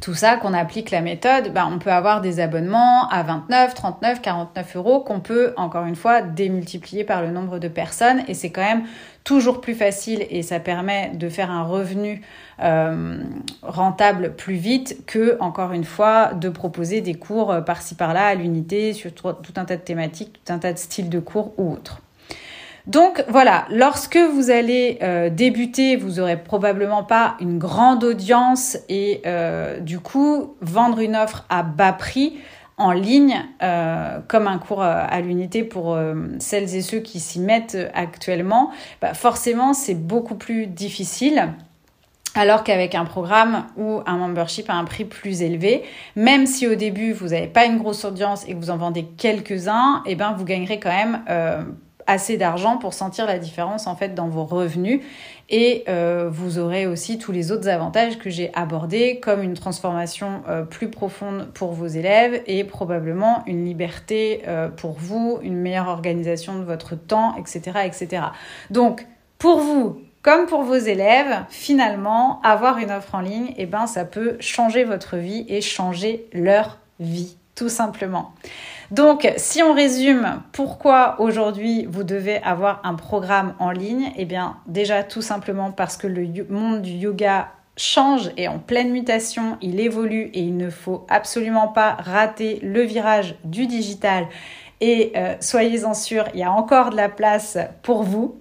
tout 0.02 0.14
ça, 0.14 0.36
qu'on 0.36 0.52
applique 0.52 0.90
la 0.90 1.00
méthode, 1.00 1.52
ben, 1.54 1.68
on 1.72 1.78
peut 1.78 1.90
avoir 1.90 2.20
des 2.20 2.38
abonnements 2.38 3.08
à 3.08 3.22
29, 3.22 3.74
39, 3.74 4.20
49 4.20 4.76
euros 4.76 5.00
qu'on 5.00 5.20
peut, 5.20 5.54
encore 5.56 5.86
une 5.86 5.96
fois, 5.96 6.20
démultiplier 6.20 7.02
par 7.02 7.22
le 7.22 7.30
nombre 7.30 7.58
de 7.58 7.68
personnes. 7.68 8.22
Et 8.28 8.34
c'est 8.34 8.50
quand 8.50 8.62
même 8.62 8.84
toujours 9.24 9.60
plus 9.60 9.74
facile 9.74 10.26
et 10.30 10.42
ça 10.42 10.60
permet 10.60 11.12
de 11.14 11.28
faire 11.28 11.50
un 11.50 11.64
revenu 11.64 12.20
euh, 12.62 13.18
rentable 13.62 14.34
plus 14.36 14.54
vite 14.54 15.04
que, 15.06 15.38
encore 15.40 15.72
une 15.72 15.84
fois, 15.84 16.34
de 16.34 16.50
proposer 16.50 17.00
des 17.00 17.14
cours 17.14 17.54
par-ci 17.64 17.94
par-là 17.94 18.26
à 18.26 18.34
l'unité 18.34 18.92
sur 18.92 19.12
tout 19.14 19.54
un 19.56 19.64
tas 19.64 19.76
de 19.76 19.82
thématiques, 19.82 20.40
tout 20.44 20.52
un 20.52 20.58
tas 20.58 20.72
de 20.72 20.78
styles 20.78 21.08
de 21.08 21.20
cours 21.20 21.54
ou 21.56 21.72
autres. 21.72 22.02
Donc 22.86 23.24
voilà, 23.28 23.66
lorsque 23.70 24.16
vous 24.16 24.50
allez 24.50 24.98
euh, 25.02 25.28
débuter, 25.28 25.96
vous 25.96 26.20
aurez 26.20 26.36
probablement 26.36 27.02
pas 27.02 27.36
une 27.40 27.58
grande 27.58 28.04
audience 28.04 28.78
et 28.88 29.22
euh, 29.26 29.80
du 29.80 29.98
coup 29.98 30.54
vendre 30.60 31.00
une 31.00 31.16
offre 31.16 31.44
à 31.48 31.64
bas 31.64 31.92
prix 31.92 32.38
en 32.78 32.92
ligne 32.92 33.42
euh, 33.62 34.20
comme 34.28 34.46
un 34.46 34.58
cours 34.58 34.82
à 34.82 35.20
l'unité 35.20 35.64
pour 35.64 35.98
celles 36.38 36.76
et 36.76 36.82
ceux 36.82 37.00
qui 37.00 37.18
s'y 37.20 37.40
mettent 37.40 37.78
actuellement, 37.94 38.70
bah 39.00 39.14
forcément 39.14 39.72
c'est 39.72 39.94
beaucoup 39.94 40.36
plus 40.36 40.66
difficile. 40.66 41.54
Alors 42.34 42.64
qu'avec 42.64 42.94
un 42.94 43.06
programme 43.06 43.64
ou 43.78 44.02
un 44.04 44.18
membership 44.18 44.68
à 44.68 44.74
un 44.74 44.84
prix 44.84 45.06
plus 45.06 45.40
élevé, 45.40 45.84
même 46.16 46.46
si 46.46 46.68
au 46.68 46.74
début 46.74 47.12
vous 47.12 47.28
n'avez 47.28 47.46
pas 47.46 47.64
une 47.64 47.78
grosse 47.78 48.04
audience 48.04 48.46
et 48.46 48.52
que 48.52 48.58
vous 48.58 48.70
en 48.70 48.76
vendez 48.76 49.06
quelques-uns, 49.16 50.02
eh 50.04 50.14
ben 50.14 50.34
vous 50.36 50.44
gagnerez 50.44 50.78
quand 50.78 50.90
même 50.90 51.20
assez 52.06 52.36
d'argent 52.36 52.76
pour 52.76 52.94
sentir 52.94 53.26
la 53.26 53.38
différence 53.38 53.86
en 53.86 53.96
fait 53.96 54.14
dans 54.14 54.28
vos 54.28 54.44
revenus 54.44 55.00
et 55.48 55.84
euh, 55.88 56.28
vous 56.30 56.58
aurez 56.58 56.86
aussi 56.86 57.18
tous 57.18 57.30
les 57.30 57.52
autres 57.52 57.68
avantages 57.68 58.18
que 58.18 58.30
j'ai 58.30 58.52
abordés 58.54 59.20
comme 59.20 59.42
une 59.42 59.54
transformation 59.54 60.42
euh, 60.48 60.62
plus 60.62 60.90
profonde 60.90 61.48
pour 61.54 61.72
vos 61.72 61.86
élèves 61.86 62.42
et 62.46 62.64
probablement 62.64 63.44
une 63.46 63.64
liberté 63.64 64.42
euh, 64.48 64.68
pour 64.68 64.92
vous, 64.92 65.38
une 65.42 65.56
meilleure 65.56 65.88
organisation 65.88 66.58
de 66.58 66.64
votre 66.64 66.96
temps, 66.96 67.36
etc., 67.36 67.80
etc. 67.84 68.22
Donc 68.70 69.06
pour 69.38 69.60
vous 69.60 70.00
comme 70.22 70.46
pour 70.46 70.64
vos 70.64 70.74
élèves, 70.74 71.44
finalement, 71.50 72.40
avoir 72.42 72.78
une 72.78 72.90
offre 72.90 73.14
en 73.14 73.20
ligne, 73.20 73.54
eh 73.58 73.66
ben, 73.66 73.86
ça 73.86 74.04
peut 74.04 74.36
changer 74.40 74.82
votre 74.82 75.16
vie 75.16 75.46
et 75.48 75.60
changer 75.60 76.26
leur 76.32 76.78
vie, 76.98 77.36
tout 77.54 77.68
simplement. 77.68 78.34
Donc, 78.90 79.32
si 79.36 79.62
on 79.62 79.74
résume 79.74 80.42
pourquoi 80.52 81.16
aujourd'hui 81.20 81.86
vous 81.88 82.04
devez 82.04 82.40
avoir 82.42 82.80
un 82.84 82.94
programme 82.94 83.54
en 83.58 83.70
ligne, 83.70 84.12
eh 84.16 84.24
bien, 84.24 84.56
déjà 84.66 85.02
tout 85.02 85.22
simplement 85.22 85.72
parce 85.72 85.96
que 85.96 86.06
le 86.06 86.46
monde 86.48 86.82
du 86.82 86.92
yoga 86.92 87.48
change 87.76 88.30
et 88.36 88.48
en 88.48 88.58
pleine 88.58 88.90
mutation, 88.90 89.58
il 89.60 89.80
évolue 89.80 90.30
et 90.32 90.40
il 90.40 90.56
ne 90.56 90.70
faut 90.70 91.04
absolument 91.08 91.68
pas 91.68 91.94
rater 91.94 92.58
le 92.62 92.82
virage 92.82 93.34
du 93.44 93.66
digital. 93.66 94.28
Et 94.80 95.12
euh, 95.16 95.34
soyez-en 95.40 95.94
sûrs, 95.94 96.26
il 96.34 96.40
y 96.40 96.44
a 96.44 96.52
encore 96.52 96.90
de 96.90 96.96
la 96.96 97.08
place 97.08 97.58
pour 97.82 98.02
vous 98.02 98.38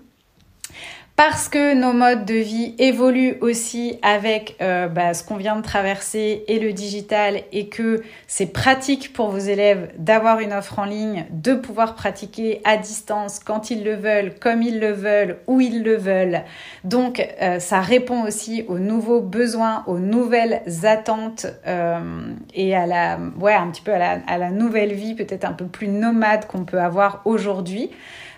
parce 1.15 1.47
que 1.47 1.73
nos 1.73 1.93
modes 1.93 2.25
de 2.25 2.33
vie 2.33 2.75
évoluent 2.77 3.37
aussi 3.39 3.99
avec 4.01 4.57
euh, 4.61 4.89
bah, 4.89 5.13
ce 5.13 5.23
qu'on 5.23 5.37
vient 5.37 5.55
de 5.55 5.61
traverser 5.61 6.43
et 6.49 6.59
le 6.59 6.73
digital 6.73 7.41
et 7.53 7.69
que 7.69 8.03
c'est 8.27 8.47
pratique 8.47 9.13
pour 9.13 9.29
vos 9.29 9.37
élèves 9.37 9.93
d'avoir 9.97 10.41
une 10.41 10.51
offre 10.51 10.79
en 10.79 10.83
ligne, 10.83 11.25
de 11.29 11.53
pouvoir 11.53 11.95
pratiquer 11.95 12.59
à 12.65 12.75
distance 12.75 13.39
quand 13.39 13.71
ils 13.71 13.85
le 13.85 13.95
veulent, 13.95 14.33
comme 14.41 14.61
ils 14.61 14.81
le 14.81 14.91
veulent, 14.91 15.37
où 15.47 15.61
ils 15.61 15.83
le 15.83 15.95
veulent. 15.95 16.41
Donc 16.83 17.25
euh, 17.41 17.59
ça 17.59 17.79
répond 17.79 18.23
aussi 18.23 18.65
aux 18.67 18.79
nouveaux 18.79 19.21
besoins, 19.21 19.83
aux 19.87 19.99
nouvelles 19.99 20.63
attentes 20.83 21.45
euh, 21.65 22.33
et 22.53 22.75
à 22.75 22.85
la, 22.85 23.19
ouais, 23.39 23.53
un 23.53 23.67
petit 23.67 23.81
peu 23.81 23.93
à 23.93 23.99
la, 23.99 24.19
à 24.27 24.37
la 24.37 24.51
nouvelle 24.51 24.93
vie 24.93 25.15
peut-être 25.15 25.45
un 25.45 25.53
peu 25.53 25.65
plus 25.65 25.87
nomade 25.87 26.45
qu'on 26.45 26.65
peut 26.65 26.81
avoir 26.81 27.21
aujourd'hui. 27.23 27.89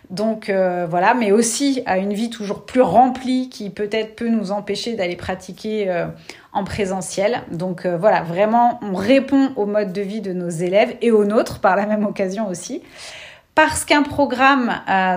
Donc 0.10 0.50
euh, 0.50 0.88
voilà, 0.90 1.14
mais 1.14 1.32
aussi 1.32 1.84
à 1.86 1.98
une 1.98 2.14
vie 2.14 2.30
toujours 2.30 2.66
plus 2.66 2.82
remplie 2.82 3.50
qui 3.50 3.70
peut-être 3.70 4.16
peut 4.16 4.30
nous 4.30 4.52
empêcher 4.52 4.96
d'aller 4.96 5.18
pratiquer 5.18 5.90
euh, 5.90 6.08
en 6.54 6.64
présentiel. 6.64 7.42
Donc 7.52 7.86
euh, 7.86 7.98
voilà, 7.98 8.22
vraiment, 8.22 8.80
on 8.82 8.96
répond 8.96 9.52
au 9.58 9.66
mode 9.66 9.92
de 9.92 10.02
vie 10.02 10.22
de 10.22 10.32
nos 10.32 10.50
élèves 10.50 10.96
et 11.02 11.12
aux 11.12 11.26
nôtres 11.26 11.60
par 11.60 11.76
la 11.76 11.86
même 11.86 12.06
occasion 12.06 12.48
aussi. 12.48 12.84
Parce 13.54 13.86
qu'un 13.86 14.04
programme, 14.04 14.72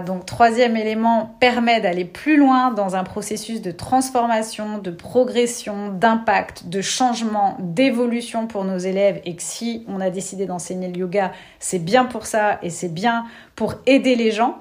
donc 0.07 0.25
troisième 0.25 0.75
élément, 0.75 1.37
permet 1.41 1.83
d'aller 1.83 2.07
plus 2.07 2.39
loin 2.39 2.71
dans 2.71 2.97
un 2.97 3.05
processus 3.05 3.61
de 3.61 3.71
transformation, 3.71 4.79
de 4.79 4.91
progression, 4.91 5.91
d'impact, 5.91 6.67
de 6.67 6.81
changement, 6.81 7.59
d'évolution 7.59 8.47
pour 8.47 8.65
nos 8.65 8.79
élèves 8.79 9.21
et 9.27 9.37
que 9.37 9.43
si 9.43 9.85
on 9.89 10.01
a 10.01 10.09
décidé 10.09 10.47
d'enseigner 10.47 10.89
le 10.89 11.01
yoga, 11.01 11.33
c'est 11.59 11.85
bien 11.85 12.07
pour 12.07 12.25
ça 12.25 12.59
et 12.63 12.71
c'est 12.71 12.89
bien 12.89 13.27
pour 13.57 13.75
aider 13.85 14.17
les 14.17 14.31
gens. 14.31 14.57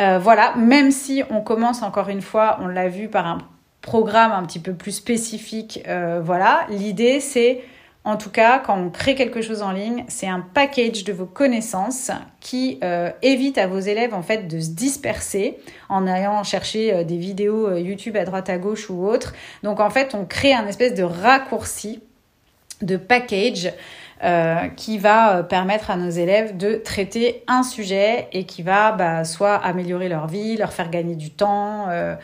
Euh, 0.00 0.18
voilà, 0.18 0.54
même 0.56 0.90
si 0.90 1.22
on 1.30 1.40
commence 1.40 1.82
encore 1.82 2.08
une 2.08 2.22
fois, 2.22 2.58
on 2.60 2.66
l'a 2.66 2.88
vu 2.88 3.08
par 3.08 3.26
un 3.26 3.38
programme 3.80 4.32
un 4.32 4.44
petit 4.44 4.58
peu 4.58 4.74
plus 4.74 4.92
spécifique, 4.92 5.82
euh, 5.86 6.20
voilà, 6.22 6.66
l'idée 6.68 7.20
c'est 7.20 7.62
en 8.06 8.18
tout 8.18 8.28
cas, 8.28 8.58
quand 8.58 8.76
on 8.78 8.90
crée 8.90 9.14
quelque 9.14 9.40
chose 9.40 9.62
en 9.62 9.72
ligne, 9.72 10.04
c'est 10.08 10.26
un 10.26 10.40
package 10.40 11.04
de 11.04 11.12
vos 11.14 11.24
connaissances 11.24 12.10
qui 12.40 12.78
euh, 12.84 13.10
évite 13.22 13.56
à 13.56 13.66
vos 13.66 13.78
élèves 13.78 14.12
en 14.12 14.20
fait 14.20 14.46
de 14.46 14.60
se 14.60 14.70
disperser 14.70 15.56
en 15.88 16.06
allant 16.06 16.42
chercher 16.42 17.02
des 17.04 17.16
vidéos 17.16 17.74
YouTube 17.78 18.18
à 18.18 18.26
droite 18.26 18.50
à 18.50 18.58
gauche 18.58 18.90
ou 18.90 19.06
autre. 19.06 19.32
Donc 19.62 19.80
en 19.80 19.88
fait, 19.88 20.14
on 20.14 20.26
crée 20.26 20.52
un 20.52 20.66
espèce 20.66 20.92
de 20.92 21.02
raccourci 21.02 22.02
de 22.82 22.98
package 22.98 23.72
euh, 24.24 24.68
qui 24.68 24.96
va 24.96 25.36
euh, 25.36 25.42
permettre 25.42 25.90
à 25.90 25.96
nos 25.98 26.08
élèves 26.08 26.56
de 26.56 26.76
traiter 26.76 27.44
un 27.46 27.62
sujet 27.62 28.26
et 28.32 28.44
qui 28.44 28.62
va 28.62 28.92
bah, 28.92 29.22
soit 29.24 29.54
améliorer 29.56 30.08
leur 30.08 30.28
vie, 30.28 30.56
leur 30.56 30.72
faire 30.72 30.88
gagner 30.88 31.14
du 31.14 31.30
temps, 31.30 31.90
euh, 31.90 32.14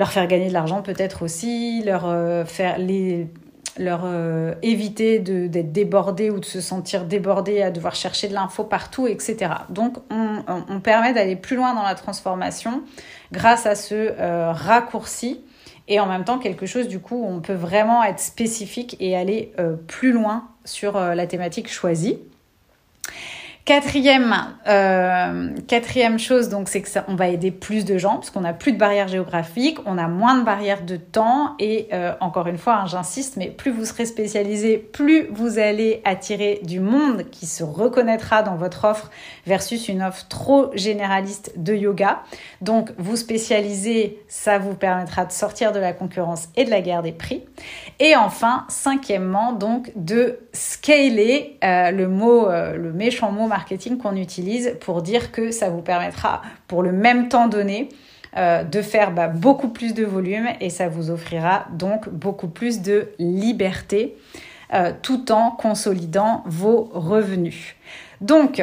leur 0.00 0.10
faire 0.10 0.26
gagner 0.26 0.48
de 0.48 0.52
l'argent 0.52 0.82
peut-être 0.82 1.22
aussi, 1.22 1.80
leur 1.84 2.12
faire 2.48 2.78
les 2.78 3.28
leur 3.76 4.06
éviter 4.62 5.18
d'être 5.18 5.72
débordés 5.72 6.30
ou 6.30 6.38
de 6.38 6.44
se 6.44 6.60
sentir 6.60 7.04
débordés 7.06 7.60
à 7.60 7.72
devoir 7.72 7.96
chercher 7.96 8.28
de 8.28 8.34
l'info 8.34 8.62
partout, 8.62 9.08
etc. 9.08 9.50
Donc 9.68 9.96
on, 10.10 10.44
on 10.68 10.78
permet 10.78 11.12
d'aller 11.12 11.34
plus 11.34 11.56
loin 11.56 11.74
dans 11.74 11.82
la 11.82 11.96
transformation 11.96 12.82
grâce 13.32 13.66
à 13.66 13.74
ce 13.74 14.12
raccourci 14.52 15.40
et 15.88 16.00
en 16.00 16.06
même 16.06 16.24
temps 16.24 16.38
quelque 16.38 16.66
chose 16.66 16.88
du 16.88 16.98
coup 16.98 17.16
où 17.16 17.26
on 17.26 17.40
peut 17.40 17.54
vraiment 17.54 18.02
être 18.02 18.20
spécifique 18.20 18.96
et 19.00 19.16
aller 19.16 19.52
plus 19.86 20.12
loin 20.12 20.48
sur 20.64 20.96
euh, 20.96 21.14
la 21.14 21.26
thématique 21.26 21.70
choisie. 21.70 22.18
Quatrième, 23.64 24.34
euh, 24.68 25.48
quatrième 25.66 26.18
chose, 26.18 26.50
donc, 26.50 26.68
c'est 26.68 26.82
que 26.82 26.88
ça, 26.88 27.06
on 27.08 27.14
va 27.14 27.28
aider 27.28 27.50
plus 27.50 27.86
de 27.86 27.96
gens 27.96 28.16
parce 28.16 28.28
qu'on 28.28 28.44
a 28.44 28.52
plus 28.52 28.72
de 28.72 28.76
barrières 28.76 29.08
géographiques, 29.08 29.78
on 29.86 29.96
a 29.96 30.06
moins 30.06 30.36
de 30.36 30.44
barrières 30.44 30.82
de 30.82 30.96
temps 30.96 31.54
et 31.58 31.88
euh, 31.94 32.12
encore 32.20 32.46
une 32.46 32.58
fois, 32.58 32.74
hein, 32.74 32.86
j'insiste, 32.86 33.38
mais 33.38 33.48
plus 33.48 33.70
vous 33.70 33.86
serez 33.86 34.04
spécialisé, 34.04 34.76
plus 34.76 35.28
vous 35.30 35.58
allez 35.58 36.02
attirer 36.04 36.60
du 36.62 36.78
monde 36.78 37.24
qui 37.30 37.46
se 37.46 37.64
reconnaîtra 37.64 38.42
dans 38.42 38.56
votre 38.56 38.84
offre 38.84 39.10
versus 39.46 39.88
une 39.88 40.02
offre 40.02 40.28
trop 40.28 40.70
généraliste 40.74 41.54
de 41.56 41.72
yoga. 41.72 42.20
Donc, 42.60 42.90
vous 42.98 43.16
spécialiser, 43.16 44.18
ça 44.28 44.58
vous 44.58 44.74
permettra 44.74 45.24
de 45.24 45.32
sortir 45.32 45.72
de 45.72 45.78
la 45.78 45.94
concurrence 45.94 46.50
et 46.56 46.66
de 46.66 46.70
la 46.70 46.82
guerre 46.82 47.00
des 47.00 47.12
prix. 47.12 47.42
Et 47.98 48.14
enfin, 48.14 48.66
cinquièmement, 48.68 49.52
donc, 49.54 49.90
de 49.96 50.40
scaler 50.52 51.56
euh, 51.64 51.90
le 51.92 52.08
mot, 52.08 52.50
le 52.50 52.92
méchant 52.92 53.32
mot 53.32 53.48
qu'on 54.00 54.16
utilise 54.16 54.76
pour 54.80 55.02
dire 55.02 55.32
que 55.32 55.50
ça 55.50 55.70
vous 55.70 55.82
permettra, 55.82 56.42
pour 56.68 56.82
le 56.82 56.92
même 56.92 57.28
temps 57.28 57.48
donné, 57.48 57.88
euh, 58.36 58.64
de 58.64 58.82
faire 58.82 59.12
bah, 59.12 59.28
beaucoup 59.28 59.68
plus 59.68 59.94
de 59.94 60.04
volume 60.04 60.48
et 60.60 60.70
ça 60.70 60.88
vous 60.88 61.10
offrira 61.10 61.66
donc 61.72 62.08
beaucoup 62.08 62.48
plus 62.48 62.82
de 62.82 63.10
liberté 63.18 64.16
euh, 64.72 64.92
tout 65.02 65.30
en 65.30 65.52
consolidant 65.52 66.42
vos 66.46 66.90
revenus. 66.92 67.76
Donc, 68.20 68.60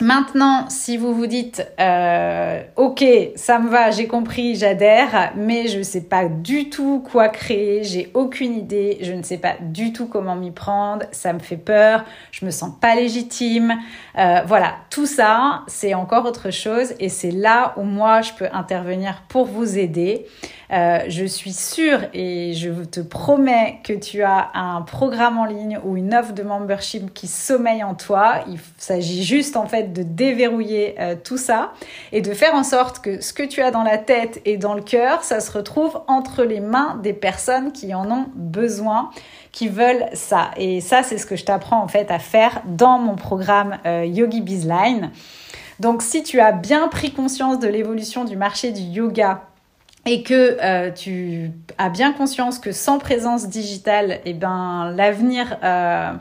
Maintenant, 0.00 0.68
si 0.68 0.96
vous 0.96 1.12
vous 1.12 1.26
dites, 1.26 1.66
euh, 1.80 2.62
ok, 2.76 3.04
ça 3.34 3.58
me 3.58 3.68
va, 3.68 3.90
j'ai 3.90 4.06
compris, 4.06 4.54
j'adhère, 4.54 5.32
mais 5.34 5.66
je 5.66 5.78
ne 5.78 5.82
sais 5.82 6.02
pas 6.02 6.26
du 6.26 6.70
tout 6.70 7.00
quoi 7.00 7.28
créer, 7.28 7.82
j'ai 7.82 8.08
aucune 8.14 8.54
idée, 8.54 8.98
je 9.00 9.12
ne 9.12 9.24
sais 9.24 9.38
pas 9.38 9.54
du 9.60 9.92
tout 9.92 10.06
comment 10.06 10.36
m'y 10.36 10.52
prendre, 10.52 11.06
ça 11.10 11.32
me 11.32 11.40
fait 11.40 11.56
peur, 11.56 12.04
je 12.30 12.46
me 12.46 12.52
sens 12.52 12.70
pas 12.80 12.94
légitime, 12.94 13.74
euh, 14.16 14.42
voilà, 14.46 14.76
tout 14.88 15.06
ça, 15.06 15.64
c'est 15.66 15.94
encore 15.94 16.26
autre 16.26 16.52
chose 16.52 16.94
et 17.00 17.08
c'est 17.08 17.32
là 17.32 17.74
où 17.76 17.82
moi 17.82 18.20
je 18.20 18.32
peux 18.34 18.48
intervenir 18.52 19.24
pour 19.28 19.46
vous 19.46 19.78
aider. 19.78 20.26
Euh, 20.70 21.00
je 21.08 21.24
suis 21.24 21.54
sûre 21.54 22.00
et 22.12 22.52
je 22.52 22.70
te 22.84 23.00
promets 23.00 23.80
que 23.84 23.94
tu 23.94 24.22
as 24.22 24.50
un 24.52 24.82
programme 24.82 25.38
en 25.38 25.46
ligne 25.46 25.78
ou 25.82 25.96
une 25.96 26.14
offre 26.14 26.34
de 26.34 26.42
membership 26.42 27.14
qui 27.14 27.26
sommeille 27.26 27.82
en 27.82 27.94
toi. 27.94 28.40
Il 28.48 28.58
s'agit 28.76 29.24
juste 29.24 29.56
en 29.56 29.66
fait 29.66 29.94
de 29.94 30.02
déverrouiller 30.02 30.96
euh, 31.00 31.16
tout 31.22 31.38
ça 31.38 31.72
et 32.12 32.20
de 32.20 32.34
faire 32.34 32.54
en 32.54 32.64
sorte 32.64 32.98
que 32.98 33.22
ce 33.22 33.32
que 33.32 33.42
tu 33.42 33.62
as 33.62 33.70
dans 33.70 33.82
la 33.82 33.96
tête 33.96 34.42
et 34.44 34.58
dans 34.58 34.74
le 34.74 34.82
cœur, 34.82 35.24
ça 35.24 35.40
se 35.40 35.50
retrouve 35.50 36.00
entre 36.06 36.44
les 36.44 36.60
mains 36.60 37.00
des 37.02 37.14
personnes 37.14 37.72
qui 37.72 37.94
en 37.94 38.10
ont 38.10 38.26
besoin, 38.34 39.10
qui 39.52 39.68
veulent 39.68 40.06
ça. 40.12 40.50
Et 40.58 40.82
ça, 40.82 41.02
c'est 41.02 41.16
ce 41.16 41.24
que 41.24 41.36
je 41.36 41.46
t'apprends 41.46 41.82
en 41.82 41.88
fait 41.88 42.10
à 42.10 42.18
faire 42.18 42.60
dans 42.66 42.98
mon 42.98 43.16
programme 43.16 43.78
euh, 43.86 44.04
Yogi 44.04 44.42
Bizline. 44.42 45.12
Donc 45.80 46.02
si 46.02 46.24
tu 46.24 46.40
as 46.40 46.52
bien 46.52 46.88
pris 46.88 47.12
conscience 47.12 47.58
de 47.58 47.68
l'évolution 47.68 48.24
du 48.24 48.36
marché 48.36 48.72
du 48.72 48.82
yoga 48.82 49.47
et 50.06 50.22
que 50.22 50.56
euh, 50.62 50.90
tu 50.90 51.50
as 51.76 51.90
bien 51.90 52.12
conscience 52.12 52.58
que 52.58 52.72
sans 52.72 52.98
présence 52.98 53.48
digitale, 53.48 54.20
eh 54.24 54.32
ben, 54.32 54.92
l'avenir 54.96 55.58
euh, 55.62 56.12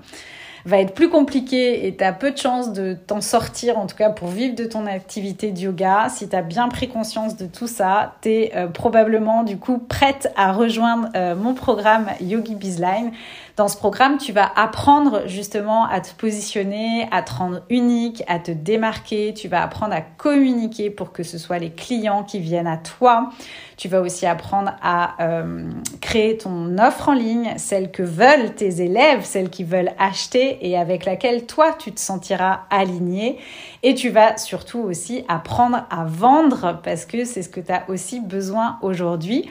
va 0.66 0.80
être 0.80 0.94
plus 0.94 1.10
compliqué 1.10 1.88
et 1.88 1.96
tu 1.96 2.04
as 2.04 2.12
peu 2.12 2.32
de 2.32 2.38
chances 2.38 2.74
de 2.74 2.94
t'en 2.94 3.22
sortir, 3.22 3.78
en 3.78 3.88
tout 3.88 3.96
cas 3.96 4.10
pour 4.10 4.28
vivre 4.28 4.56
de 4.56 4.66
ton 4.66 4.86
activité 4.88 5.52
de 5.52 5.60
yoga. 5.60 6.08
Si 6.10 6.28
tu 6.28 6.36
as 6.36 6.42
bien 6.42 6.68
pris 6.68 6.90
conscience 6.90 7.38
de 7.38 7.46
tout 7.46 7.68
ça, 7.68 8.16
tu 8.22 8.30
es 8.30 8.52
euh, 8.56 8.68
probablement 8.68 9.44
du 9.44 9.58
coup 9.58 9.78
prête 9.78 10.32
à 10.36 10.52
rejoindre 10.52 11.10
mon 11.36 11.54
programme 11.54 12.08
Yogi 12.20 12.56
Bizline. 12.56 13.12
Dans 13.58 13.68
ce 13.68 13.76
programme, 13.76 14.20
tu 14.20 14.34
vas 14.34 14.52
apprendre 14.56 15.24
justement 15.26 15.86
à 15.86 16.00
te 16.00 16.14
positionner, 16.14 17.08
à 17.10 17.24
te 17.24 17.34
rendre 17.34 17.64
unique, 17.72 18.24
à 18.28 18.38
te 18.38 18.52
démarquer. 18.52 19.34
Tu 19.34 19.48
vas 19.48 19.64
apprendre 19.64 19.96
à 19.96 20.02
communiquer 20.02 20.92
pour 20.92 21.12
que 21.12 21.24
ce 21.24 21.40
soit 21.40 21.58
les 21.58 21.72
clients 21.72 22.24
qui 22.24 22.38
viennent 22.38 22.68
à 22.68 22.78
toi. 22.78 23.32
Tu 23.76 23.88
vas 23.88 24.02
aussi 24.02 24.28
apprendre 24.28 24.74
à 24.84 25.16
euh, 25.22 25.72
créer 26.02 26.38
ton 26.38 26.78
offre 26.78 27.10
en 27.10 27.14
ligne, 27.14 27.54
celle 27.58 27.90
que 27.90 28.04
veulent 28.04 28.54
tes 28.54 28.84
élèves, 28.84 29.26
celle 29.26 29.50
qui 29.50 29.64
veulent 29.64 29.92
acheter 29.98 30.60
et 30.62 30.78
avec 30.78 31.06
laquelle 31.06 31.48
toi 31.48 31.74
tu 31.74 31.92
te 31.92 32.00
sentiras 32.00 32.66
aligné. 32.70 33.40
Et 33.82 33.96
tu 33.96 34.10
vas 34.10 34.38
surtout 34.38 34.82
aussi 34.82 35.26
apprendre 35.28 35.84
à 35.90 36.06
vendre 36.06 36.80
parce 36.84 37.06
que 37.06 37.26
c'est 37.26 37.42
ce 37.42 37.50
que 37.50 37.62
tu 37.62 37.72
as 37.72 37.90
aussi 37.90 38.20
besoin 38.20 38.78
aujourd'hui. 38.84 39.50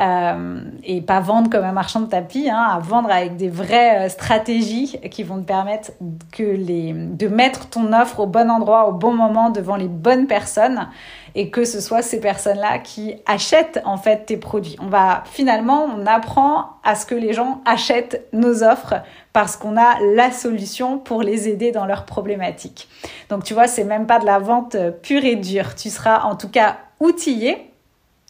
Euh, 0.00 0.60
et 0.84 1.00
pas 1.00 1.18
vendre 1.18 1.50
comme 1.50 1.64
un 1.64 1.72
marchand 1.72 2.00
de 2.00 2.06
tapis, 2.06 2.48
hein, 2.48 2.68
à 2.70 2.78
vendre 2.78 3.10
avec 3.10 3.36
des 3.36 3.48
vraies 3.48 4.06
euh, 4.06 4.08
stratégies 4.08 4.96
qui 5.10 5.24
vont 5.24 5.38
te 5.38 5.44
permettre 5.44 5.90
que 6.30 6.44
les, 6.44 6.92
de 6.92 7.26
mettre 7.26 7.68
ton 7.68 7.92
offre 7.92 8.20
au 8.20 8.26
bon 8.26 8.48
endroit, 8.48 8.88
au 8.88 8.92
bon 8.92 9.12
moment, 9.12 9.50
devant 9.50 9.74
les 9.74 9.88
bonnes 9.88 10.28
personnes 10.28 10.88
et 11.34 11.50
que 11.50 11.64
ce 11.64 11.80
soit 11.80 12.02
ces 12.02 12.20
personnes-là 12.20 12.78
qui 12.78 13.16
achètent 13.26 13.80
en 13.84 13.96
fait 13.96 14.26
tes 14.26 14.36
produits. 14.36 14.76
On 14.80 14.86
va 14.86 15.24
finalement, 15.24 15.84
on 15.84 16.06
apprend 16.06 16.66
à 16.84 16.94
ce 16.94 17.04
que 17.04 17.16
les 17.16 17.32
gens 17.32 17.60
achètent 17.64 18.28
nos 18.32 18.62
offres 18.62 19.02
parce 19.32 19.56
qu'on 19.56 19.76
a 19.76 19.98
la 20.14 20.30
solution 20.30 20.98
pour 20.98 21.22
les 21.22 21.48
aider 21.48 21.72
dans 21.72 21.86
leurs 21.86 22.04
problématiques. 22.04 22.88
Donc 23.30 23.42
tu 23.42 23.52
vois, 23.52 23.66
c'est 23.66 23.84
même 23.84 24.06
pas 24.06 24.20
de 24.20 24.26
la 24.26 24.38
vente 24.38 24.76
pure 25.02 25.24
et 25.24 25.34
dure. 25.34 25.74
Tu 25.74 25.90
seras 25.90 26.22
en 26.22 26.36
tout 26.36 26.48
cas 26.48 26.76
outillé 27.00 27.67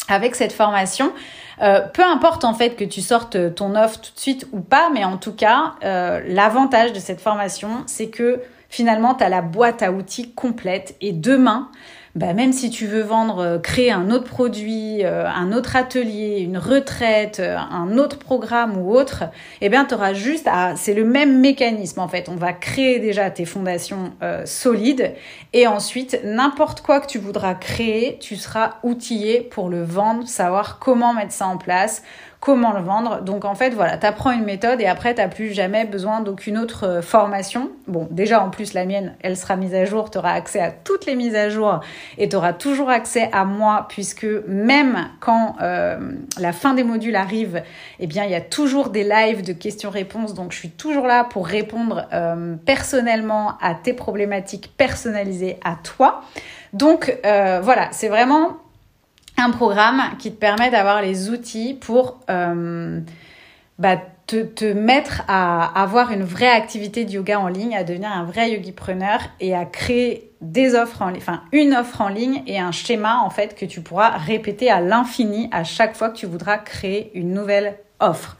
avec 0.08 0.34
cette 0.34 0.52
formation. 0.52 1.12
Euh, 1.60 1.80
peu 1.92 2.02
importe 2.02 2.44
en 2.44 2.54
fait 2.54 2.76
que 2.76 2.84
tu 2.84 3.00
sortes 3.00 3.54
ton 3.54 3.74
offre 3.74 4.00
tout 4.00 4.14
de 4.14 4.20
suite 4.20 4.46
ou 4.52 4.60
pas, 4.60 4.90
mais 4.92 5.04
en 5.04 5.16
tout 5.16 5.32
cas, 5.32 5.74
euh, 5.84 6.20
l'avantage 6.26 6.92
de 6.92 7.00
cette 7.00 7.20
formation, 7.20 7.82
c'est 7.86 8.08
que 8.08 8.40
finalement, 8.68 9.14
tu 9.14 9.24
as 9.24 9.28
la 9.28 9.42
boîte 9.42 9.82
à 9.82 9.90
outils 9.90 10.32
complète 10.32 10.94
et 11.00 11.12
demain, 11.12 11.68
bah, 12.18 12.32
même 12.32 12.52
si 12.52 12.68
tu 12.68 12.88
veux 12.88 13.02
vendre, 13.02 13.38
euh, 13.38 13.58
créer 13.60 13.92
un 13.92 14.10
autre 14.10 14.24
produit, 14.24 15.04
euh, 15.04 15.24
un 15.24 15.52
autre 15.52 15.76
atelier, 15.76 16.40
une 16.40 16.58
retraite, 16.58 17.38
euh, 17.38 17.56
un 17.56 17.96
autre 17.96 18.18
programme 18.18 18.76
ou 18.76 18.92
autre, 18.92 19.22
eh 19.60 19.68
bien, 19.68 19.84
tu 19.84 19.94
auras 19.94 20.14
juste 20.14 20.48
à... 20.48 20.74
C'est 20.74 20.94
le 20.94 21.04
même 21.04 21.38
mécanisme, 21.38 22.00
en 22.00 22.08
fait. 22.08 22.28
On 22.28 22.34
va 22.34 22.52
créer 22.52 22.98
déjà 22.98 23.30
tes 23.30 23.44
fondations 23.44 24.12
solides 24.44 25.14
et 25.52 25.66
ensuite, 25.66 26.20
n'importe 26.24 26.80
quoi 26.80 27.00
que 27.00 27.06
tu 27.06 27.18
voudras 27.18 27.54
créer, 27.54 28.18
tu 28.20 28.36
seras 28.36 28.74
outillé 28.82 29.40
pour 29.40 29.68
le 29.68 29.82
vendre, 29.84 30.26
savoir 30.26 30.78
comment 30.78 31.14
mettre 31.14 31.32
ça 31.32 31.46
en 31.46 31.56
place, 31.56 32.02
comment 32.40 32.72
le 32.72 32.82
vendre. 32.82 33.22
Donc 33.22 33.44
en 33.44 33.54
fait, 33.54 33.70
voilà, 33.70 33.98
tu 33.98 34.06
apprends 34.06 34.30
une 34.30 34.44
méthode 34.44 34.80
et 34.80 34.86
après, 34.86 35.14
tu 35.14 35.20
n'as 35.20 35.28
plus 35.28 35.52
jamais 35.52 35.84
besoin 35.84 36.20
d'aucune 36.20 36.56
autre 36.56 36.86
euh, 36.86 37.02
formation. 37.02 37.70
Bon, 37.88 38.06
déjà 38.10 38.42
en 38.42 38.50
plus, 38.50 38.74
la 38.74 38.84
mienne, 38.84 39.14
elle 39.22 39.36
sera 39.36 39.56
mise 39.56 39.74
à 39.74 39.84
jour, 39.84 40.10
tu 40.10 40.18
auras 40.18 40.32
accès 40.32 40.60
à 40.60 40.70
toutes 40.70 41.06
les 41.06 41.16
mises 41.16 41.34
à 41.34 41.48
jour 41.48 41.80
et 42.16 42.28
tu 42.28 42.36
auras 42.36 42.52
toujours 42.52 42.90
accès 42.90 43.28
à 43.32 43.44
moi 43.44 43.86
puisque 43.88 44.26
même 44.46 45.08
quand 45.20 45.56
euh, 45.60 46.12
la 46.38 46.52
fin 46.52 46.74
des 46.74 46.84
modules 46.84 47.16
arrive, 47.16 47.62
eh 47.98 48.06
bien, 48.06 48.24
il 48.24 48.30
y 48.30 48.36
a 48.36 48.40
toujours 48.40 48.90
des 48.90 49.04
lives 49.04 49.42
de 49.42 49.52
questions-réponses. 49.52 50.34
Donc 50.34 50.52
je 50.52 50.58
suis 50.58 50.70
toujours 50.70 51.06
là 51.06 51.24
pour 51.24 51.46
répondre 51.46 52.06
euh, 52.12 52.54
personnellement 52.64 53.54
à 53.60 53.74
tes 53.74 53.94
problématiques 53.94 54.72
personnalisées 54.76 55.58
à 55.64 55.74
toi. 55.82 56.22
Donc 56.72 57.18
voilà, 57.24 57.88
c'est 57.92 58.08
vraiment 58.08 58.58
un 59.38 59.50
programme 59.50 60.02
qui 60.18 60.32
te 60.32 60.36
permet 60.36 60.70
d'avoir 60.70 61.02
les 61.02 61.30
outils 61.30 61.74
pour 61.74 62.20
euh, 62.30 63.00
bah, 63.78 63.96
te, 64.26 64.72
mettre 64.72 65.22
à 65.28 65.80
avoir 65.80 66.12
une 66.12 66.24
vraie 66.24 66.50
activité 66.50 67.04
de 67.04 67.12
yoga 67.12 67.40
en 67.40 67.48
ligne, 67.48 67.74
à 67.76 67.84
devenir 67.84 68.10
un 68.12 68.24
vrai 68.24 68.50
yogipreneur 68.50 69.20
et 69.40 69.54
à 69.54 69.64
créer 69.64 70.32
des 70.40 70.74
offres 70.74 71.02
en 71.02 71.12
enfin 71.16 71.42
une 71.52 71.74
offre 71.74 72.00
en 72.00 72.08
ligne 72.08 72.42
et 72.46 72.60
un 72.60 72.70
schéma 72.70 73.20
en 73.24 73.30
fait 73.30 73.56
que 73.56 73.64
tu 73.64 73.80
pourras 73.80 74.10
répéter 74.10 74.70
à 74.70 74.80
l'infini 74.80 75.48
à 75.50 75.64
chaque 75.64 75.96
fois 75.96 76.10
que 76.10 76.16
tu 76.16 76.26
voudras 76.26 76.58
créer 76.58 77.10
une 77.14 77.32
nouvelle 77.32 77.78
offre. 77.98 78.36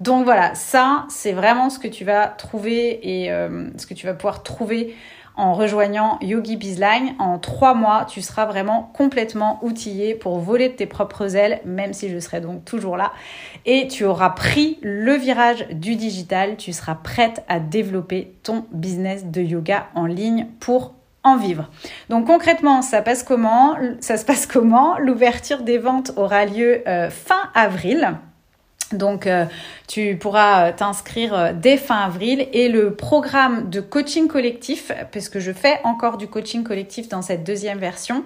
Donc 0.00 0.24
voilà, 0.24 0.54
ça 0.54 1.06
c'est 1.08 1.32
vraiment 1.32 1.70
ce 1.70 1.78
que 1.78 1.88
tu 1.88 2.04
vas 2.04 2.26
trouver 2.26 3.00
et 3.02 3.32
euh, 3.32 3.68
ce 3.76 3.86
que 3.86 3.94
tu 3.94 4.06
vas 4.06 4.14
pouvoir 4.14 4.42
trouver 4.42 4.94
en 5.38 5.54
rejoignant 5.54 6.18
Yogi 6.20 6.56
Bizline. 6.56 7.14
En 7.18 7.38
trois 7.38 7.72
mois, 7.72 8.04
tu 8.06 8.20
seras 8.20 8.44
vraiment 8.44 8.90
complètement 8.92 9.58
outillé 9.62 10.14
pour 10.14 10.38
voler 10.40 10.68
de 10.68 10.74
tes 10.74 10.86
propres 10.86 11.36
ailes, 11.36 11.60
même 11.64 11.94
si 11.94 12.10
je 12.10 12.18
serai 12.18 12.42
donc 12.42 12.64
toujours 12.64 12.98
là. 12.98 13.12
Et 13.64 13.88
tu 13.88 14.04
auras 14.04 14.30
pris 14.30 14.78
le 14.82 15.14
virage 15.14 15.66
du 15.68 15.96
digital. 15.96 16.56
Tu 16.56 16.72
seras 16.72 16.96
prête 16.96 17.42
à 17.48 17.60
développer 17.60 18.34
ton 18.42 18.66
business 18.72 19.24
de 19.24 19.40
yoga 19.40 19.86
en 19.94 20.06
ligne 20.06 20.48
pour 20.60 20.94
en 21.22 21.36
vivre. 21.36 21.70
Donc 22.10 22.26
concrètement, 22.26 22.82
ça 22.82 23.02
passe 23.02 23.22
comment? 23.22 23.76
Ça 24.00 24.16
se 24.16 24.24
passe 24.24 24.46
comment? 24.46 24.98
L'ouverture 24.98 25.62
des 25.62 25.78
ventes 25.78 26.12
aura 26.16 26.44
lieu 26.44 26.82
euh, 26.86 27.10
fin 27.10 27.50
avril. 27.54 28.18
Donc, 28.92 29.26
euh, 29.26 29.44
tu 29.86 30.16
pourras 30.16 30.68
euh, 30.68 30.72
t'inscrire 30.72 31.34
euh, 31.34 31.52
dès 31.54 31.76
fin 31.76 31.96
avril 31.96 32.48
et 32.52 32.68
le 32.68 32.94
programme 32.94 33.68
de 33.68 33.80
coaching 33.80 34.28
collectif, 34.28 34.92
puisque 35.10 35.38
je 35.38 35.52
fais 35.52 35.78
encore 35.84 36.16
du 36.16 36.26
coaching 36.26 36.64
collectif 36.64 37.08
dans 37.08 37.22
cette 37.22 37.44
deuxième 37.44 37.78
version, 37.78 38.24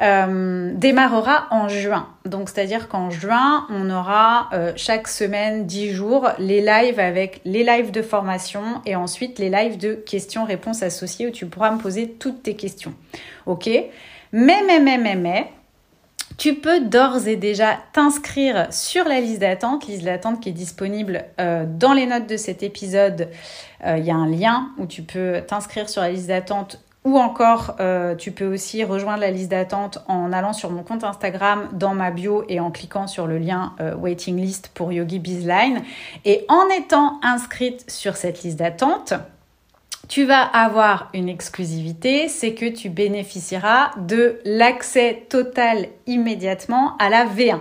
démarrera 0.00 1.48
en 1.50 1.68
juin. 1.68 2.06
Donc, 2.24 2.48
c'est-à-dire 2.48 2.86
qu'en 2.86 3.10
juin, 3.10 3.66
on 3.68 3.90
aura 3.90 4.48
chaque 4.76 5.08
semaine 5.08 5.66
10 5.66 5.90
jours 5.90 6.28
les 6.38 6.60
lives 6.60 7.00
avec 7.00 7.40
les 7.44 7.64
lives 7.64 7.90
de 7.90 8.02
formation 8.02 8.62
et 8.86 8.94
ensuite 8.94 9.40
les 9.40 9.50
lives 9.50 9.76
de 9.76 9.94
questions-réponses 9.94 10.84
associées 10.84 11.26
où 11.26 11.32
tu 11.32 11.46
pourras 11.46 11.72
me 11.72 11.78
poser 11.78 12.12
toutes 12.12 12.44
tes 12.44 12.54
questions. 12.54 12.94
Ok? 13.46 13.66
Mais, 13.66 14.62
mais, 14.64 14.78
mais, 14.78 14.98
mais, 14.98 15.16
mais, 15.16 15.50
tu 16.38 16.54
peux 16.54 16.80
d'ores 16.80 17.26
et 17.26 17.34
déjà 17.34 17.78
t'inscrire 17.92 18.72
sur 18.72 19.04
la 19.04 19.20
liste 19.20 19.40
d'attente, 19.40 19.86
liste 19.88 20.04
d'attente 20.04 20.40
qui 20.40 20.50
est 20.50 20.52
disponible 20.52 21.24
euh, 21.40 21.66
dans 21.68 21.92
les 21.92 22.06
notes 22.06 22.28
de 22.28 22.36
cet 22.36 22.62
épisode. 22.62 23.28
Euh, 23.84 23.98
il 23.98 24.06
y 24.06 24.10
a 24.12 24.14
un 24.14 24.28
lien 24.28 24.68
où 24.78 24.86
tu 24.86 25.02
peux 25.02 25.42
t'inscrire 25.46 25.88
sur 25.88 26.00
la 26.00 26.10
liste 26.10 26.28
d'attente 26.28 26.80
ou 27.04 27.18
encore, 27.18 27.74
euh, 27.80 28.14
tu 28.14 28.30
peux 28.30 28.46
aussi 28.46 28.84
rejoindre 28.84 29.20
la 29.20 29.30
liste 29.32 29.50
d'attente 29.50 29.98
en 30.06 30.32
allant 30.32 30.52
sur 30.52 30.70
mon 30.70 30.84
compte 30.84 31.02
Instagram 31.02 31.68
dans 31.72 31.94
ma 31.94 32.12
bio 32.12 32.44
et 32.48 32.60
en 32.60 32.70
cliquant 32.70 33.08
sur 33.08 33.26
le 33.26 33.38
lien 33.38 33.74
waiting 33.98 34.36
list 34.36 34.70
pour 34.74 34.92
Yogi 34.92 35.18
Bizline. 35.18 35.82
Et 36.24 36.44
en 36.48 36.68
étant 36.68 37.18
inscrite 37.22 37.90
sur 37.90 38.16
cette 38.16 38.42
liste 38.42 38.58
d'attente, 38.58 39.14
tu 40.08 40.24
vas 40.24 40.42
avoir 40.42 41.10
une 41.12 41.28
exclusivité, 41.28 42.28
c'est 42.28 42.54
que 42.54 42.66
tu 42.66 42.88
bénéficieras 42.88 43.90
de 43.98 44.40
l'accès 44.44 45.26
total 45.28 45.88
immédiatement 46.06 46.96
à 46.98 47.10
la 47.10 47.26
V1. 47.26 47.60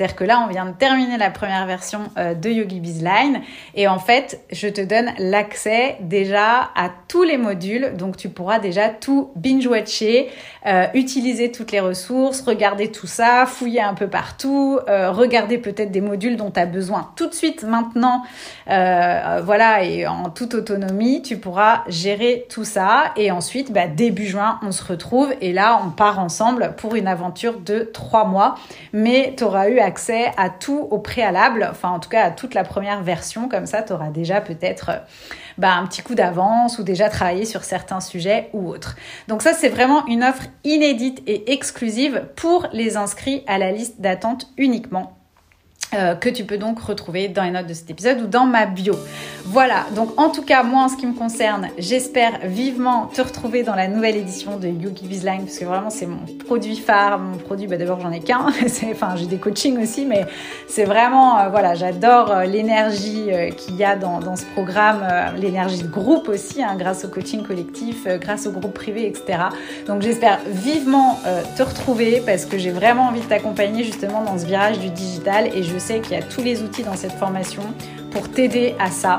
C'est-à-dire 0.00 0.16
que 0.16 0.24
là, 0.24 0.42
on 0.42 0.50
vient 0.50 0.64
de 0.64 0.72
terminer 0.72 1.18
la 1.18 1.28
première 1.28 1.66
version 1.66 2.10
euh, 2.16 2.32
de 2.32 2.48
Yogi 2.48 2.80
Bizline 2.80 3.42
et 3.74 3.86
en 3.86 3.98
fait, 3.98 4.40
je 4.50 4.66
te 4.66 4.80
donne 4.80 5.10
l'accès 5.18 5.98
déjà 6.00 6.70
à 6.74 6.88
tous 7.06 7.22
les 7.22 7.36
modules. 7.36 7.92
Donc, 7.98 8.16
tu 8.16 8.30
pourras 8.30 8.60
déjà 8.60 8.88
tout 8.88 9.30
binge-watcher, 9.36 10.30
euh, 10.64 10.86
utiliser 10.94 11.52
toutes 11.52 11.70
les 11.70 11.80
ressources, 11.80 12.40
regarder 12.40 12.90
tout 12.90 13.06
ça, 13.06 13.44
fouiller 13.44 13.82
un 13.82 13.92
peu 13.92 14.06
partout, 14.06 14.78
euh, 14.88 15.10
regarder 15.10 15.58
peut-être 15.58 15.90
des 15.90 16.00
modules 16.00 16.38
dont 16.38 16.50
tu 16.50 16.60
as 16.60 16.64
besoin 16.64 17.10
tout 17.14 17.26
de 17.26 17.34
suite 17.34 17.62
maintenant. 17.62 18.22
voilà, 18.66 19.84
et 19.84 20.06
en 20.06 20.30
toute 20.30 20.54
autonomie, 20.54 21.20
tu 21.20 21.36
pourras 21.36 21.82
gérer 21.88 22.46
tout 22.48 22.64
ça. 22.64 23.12
Et 23.16 23.30
ensuite, 23.30 23.70
bah, 23.70 23.86
début 23.86 24.26
juin, 24.26 24.58
on 24.62 24.72
se 24.72 24.82
retrouve 24.82 25.34
et 25.42 25.52
là, 25.52 25.78
on 25.84 25.90
part 25.90 26.20
ensemble 26.20 26.72
pour 26.78 26.94
une 26.94 27.06
aventure 27.06 27.60
de 27.60 27.80
trois 27.80 28.24
mois. 28.24 28.54
Mais 28.94 29.34
tu 29.36 29.44
auras 29.44 29.68
eu 29.68 29.78
accès 29.90 30.30
à 30.36 30.50
tout 30.50 30.86
au 30.92 30.98
préalable, 30.98 31.66
enfin 31.68 31.90
en 31.90 31.98
tout 31.98 32.08
cas 32.08 32.22
à 32.22 32.30
toute 32.30 32.54
la 32.54 32.62
première 32.62 33.02
version, 33.02 33.48
comme 33.48 33.66
ça 33.66 33.82
tu 33.82 33.92
auras 33.92 34.10
déjà 34.10 34.40
peut-être 34.40 34.92
bah, 35.58 35.74
un 35.74 35.84
petit 35.86 36.02
coup 36.02 36.14
d'avance 36.14 36.78
ou 36.78 36.84
déjà 36.84 37.08
travaillé 37.08 37.44
sur 37.44 37.64
certains 37.64 38.00
sujets 38.00 38.50
ou 38.52 38.68
autres. 38.68 38.94
Donc 39.26 39.42
ça 39.42 39.52
c'est 39.52 39.68
vraiment 39.68 40.06
une 40.06 40.22
offre 40.22 40.44
inédite 40.62 41.22
et 41.26 41.52
exclusive 41.52 42.28
pour 42.36 42.68
les 42.72 42.96
inscrits 42.96 43.42
à 43.48 43.58
la 43.58 43.72
liste 43.72 44.00
d'attente 44.00 44.46
uniquement. 44.56 45.19
Euh, 45.92 46.14
que 46.14 46.28
tu 46.28 46.44
peux 46.44 46.56
donc 46.56 46.78
retrouver 46.78 47.26
dans 47.26 47.42
les 47.42 47.50
notes 47.50 47.66
de 47.66 47.74
cet 47.74 47.90
épisode 47.90 48.20
ou 48.20 48.26
dans 48.28 48.44
ma 48.44 48.64
bio. 48.64 48.94
Voilà, 49.44 49.86
donc 49.96 50.20
en 50.20 50.28
tout 50.28 50.42
cas, 50.42 50.62
moi 50.62 50.84
en 50.84 50.88
ce 50.88 50.96
qui 50.96 51.04
me 51.04 51.14
concerne, 51.14 51.66
j'espère 51.78 52.38
vivement 52.44 53.06
te 53.06 53.20
retrouver 53.20 53.64
dans 53.64 53.74
la 53.74 53.88
nouvelle 53.88 54.14
édition 54.14 54.56
de 54.56 54.68
Yogi 54.68 55.08
Bizline 55.08 55.46
parce 55.46 55.58
que 55.58 55.64
vraiment 55.64 55.90
c'est 55.90 56.06
mon 56.06 56.20
produit 56.46 56.76
phare, 56.76 57.18
mon 57.18 57.38
produit, 57.38 57.66
bah, 57.66 57.76
d'abord 57.76 57.98
j'en 57.98 58.12
ai 58.12 58.20
qu'un, 58.20 58.46
enfin 58.92 59.16
j'ai 59.16 59.26
des 59.26 59.38
coachings 59.38 59.82
aussi, 59.82 60.06
mais 60.06 60.26
c'est 60.68 60.84
vraiment, 60.84 61.40
euh, 61.40 61.48
voilà, 61.48 61.74
j'adore 61.74 62.30
euh, 62.30 62.44
l'énergie 62.44 63.26
qu'il 63.56 63.74
y 63.74 63.82
a 63.82 63.96
dans, 63.96 64.20
dans 64.20 64.36
ce 64.36 64.44
programme, 64.44 65.04
l'énergie 65.38 65.82
de 65.82 65.88
groupe 65.88 66.28
aussi, 66.28 66.62
hein, 66.62 66.76
grâce 66.78 67.04
au 67.04 67.08
coaching 67.08 67.42
collectif, 67.42 68.06
grâce 68.20 68.46
au 68.46 68.52
groupe 68.52 68.74
privé, 68.74 69.08
etc. 69.08 69.40
Donc 69.88 70.02
j'espère 70.02 70.38
vivement 70.46 71.18
te 71.56 71.62
retrouver 71.64 72.22
parce 72.24 72.44
que 72.44 72.58
j'ai 72.58 72.70
vraiment 72.70 73.08
envie 73.08 73.20
de 73.20 73.26
t'accompagner 73.26 73.82
justement 73.82 74.22
dans 74.22 74.38
ce 74.38 74.46
virage 74.46 74.78
du 74.78 74.90
digital 74.90 75.48
et 75.52 75.64
je 75.64 75.79
sais 75.80 76.00
qu'il 76.00 76.12
y 76.12 76.16
a 76.16 76.22
tous 76.22 76.42
les 76.42 76.62
outils 76.62 76.84
dans 76.84 76.94
cette 76.94 77.12
formation 77.12 77.62
pour 78.12 78.30
t'aider 78.30 78.74
à 78.78 78.90
ça. 78.90 79.18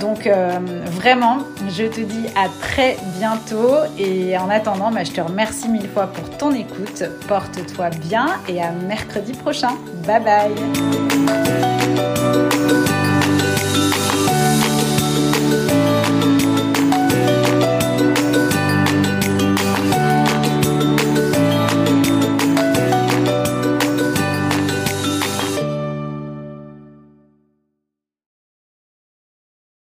Donc 0.00 0.26
euh, 0.26 0.58
vraiment, 0.86 1.38
je 1.68 1.84
te 1.84 2.00
dis 2.00 2.26
à 2.36 2.48
très 2.60 2.96
bientôt 3.18 3.74
et 3.98 4.36
en 4.36 4.50
attendant, 4.50 4.90
bah, 4.90 5.04
je 5.04 5.12
te 5.12 5.20
remercie 5.20 5.68
mille 5.68 5.88
fois 5.88 6.08
pour 6.08 6.36
ton 6.36 6.52
écoute. 6.52 7.04
Porte-toi 7.28 7.90
bien 7.90 8.26
et 8.48 8.60
à 8.60 8.70
mercredi 8.70 9.32
prochain. 9.32 9.76
Bye 10.06 10.22
bye 10.22 11.73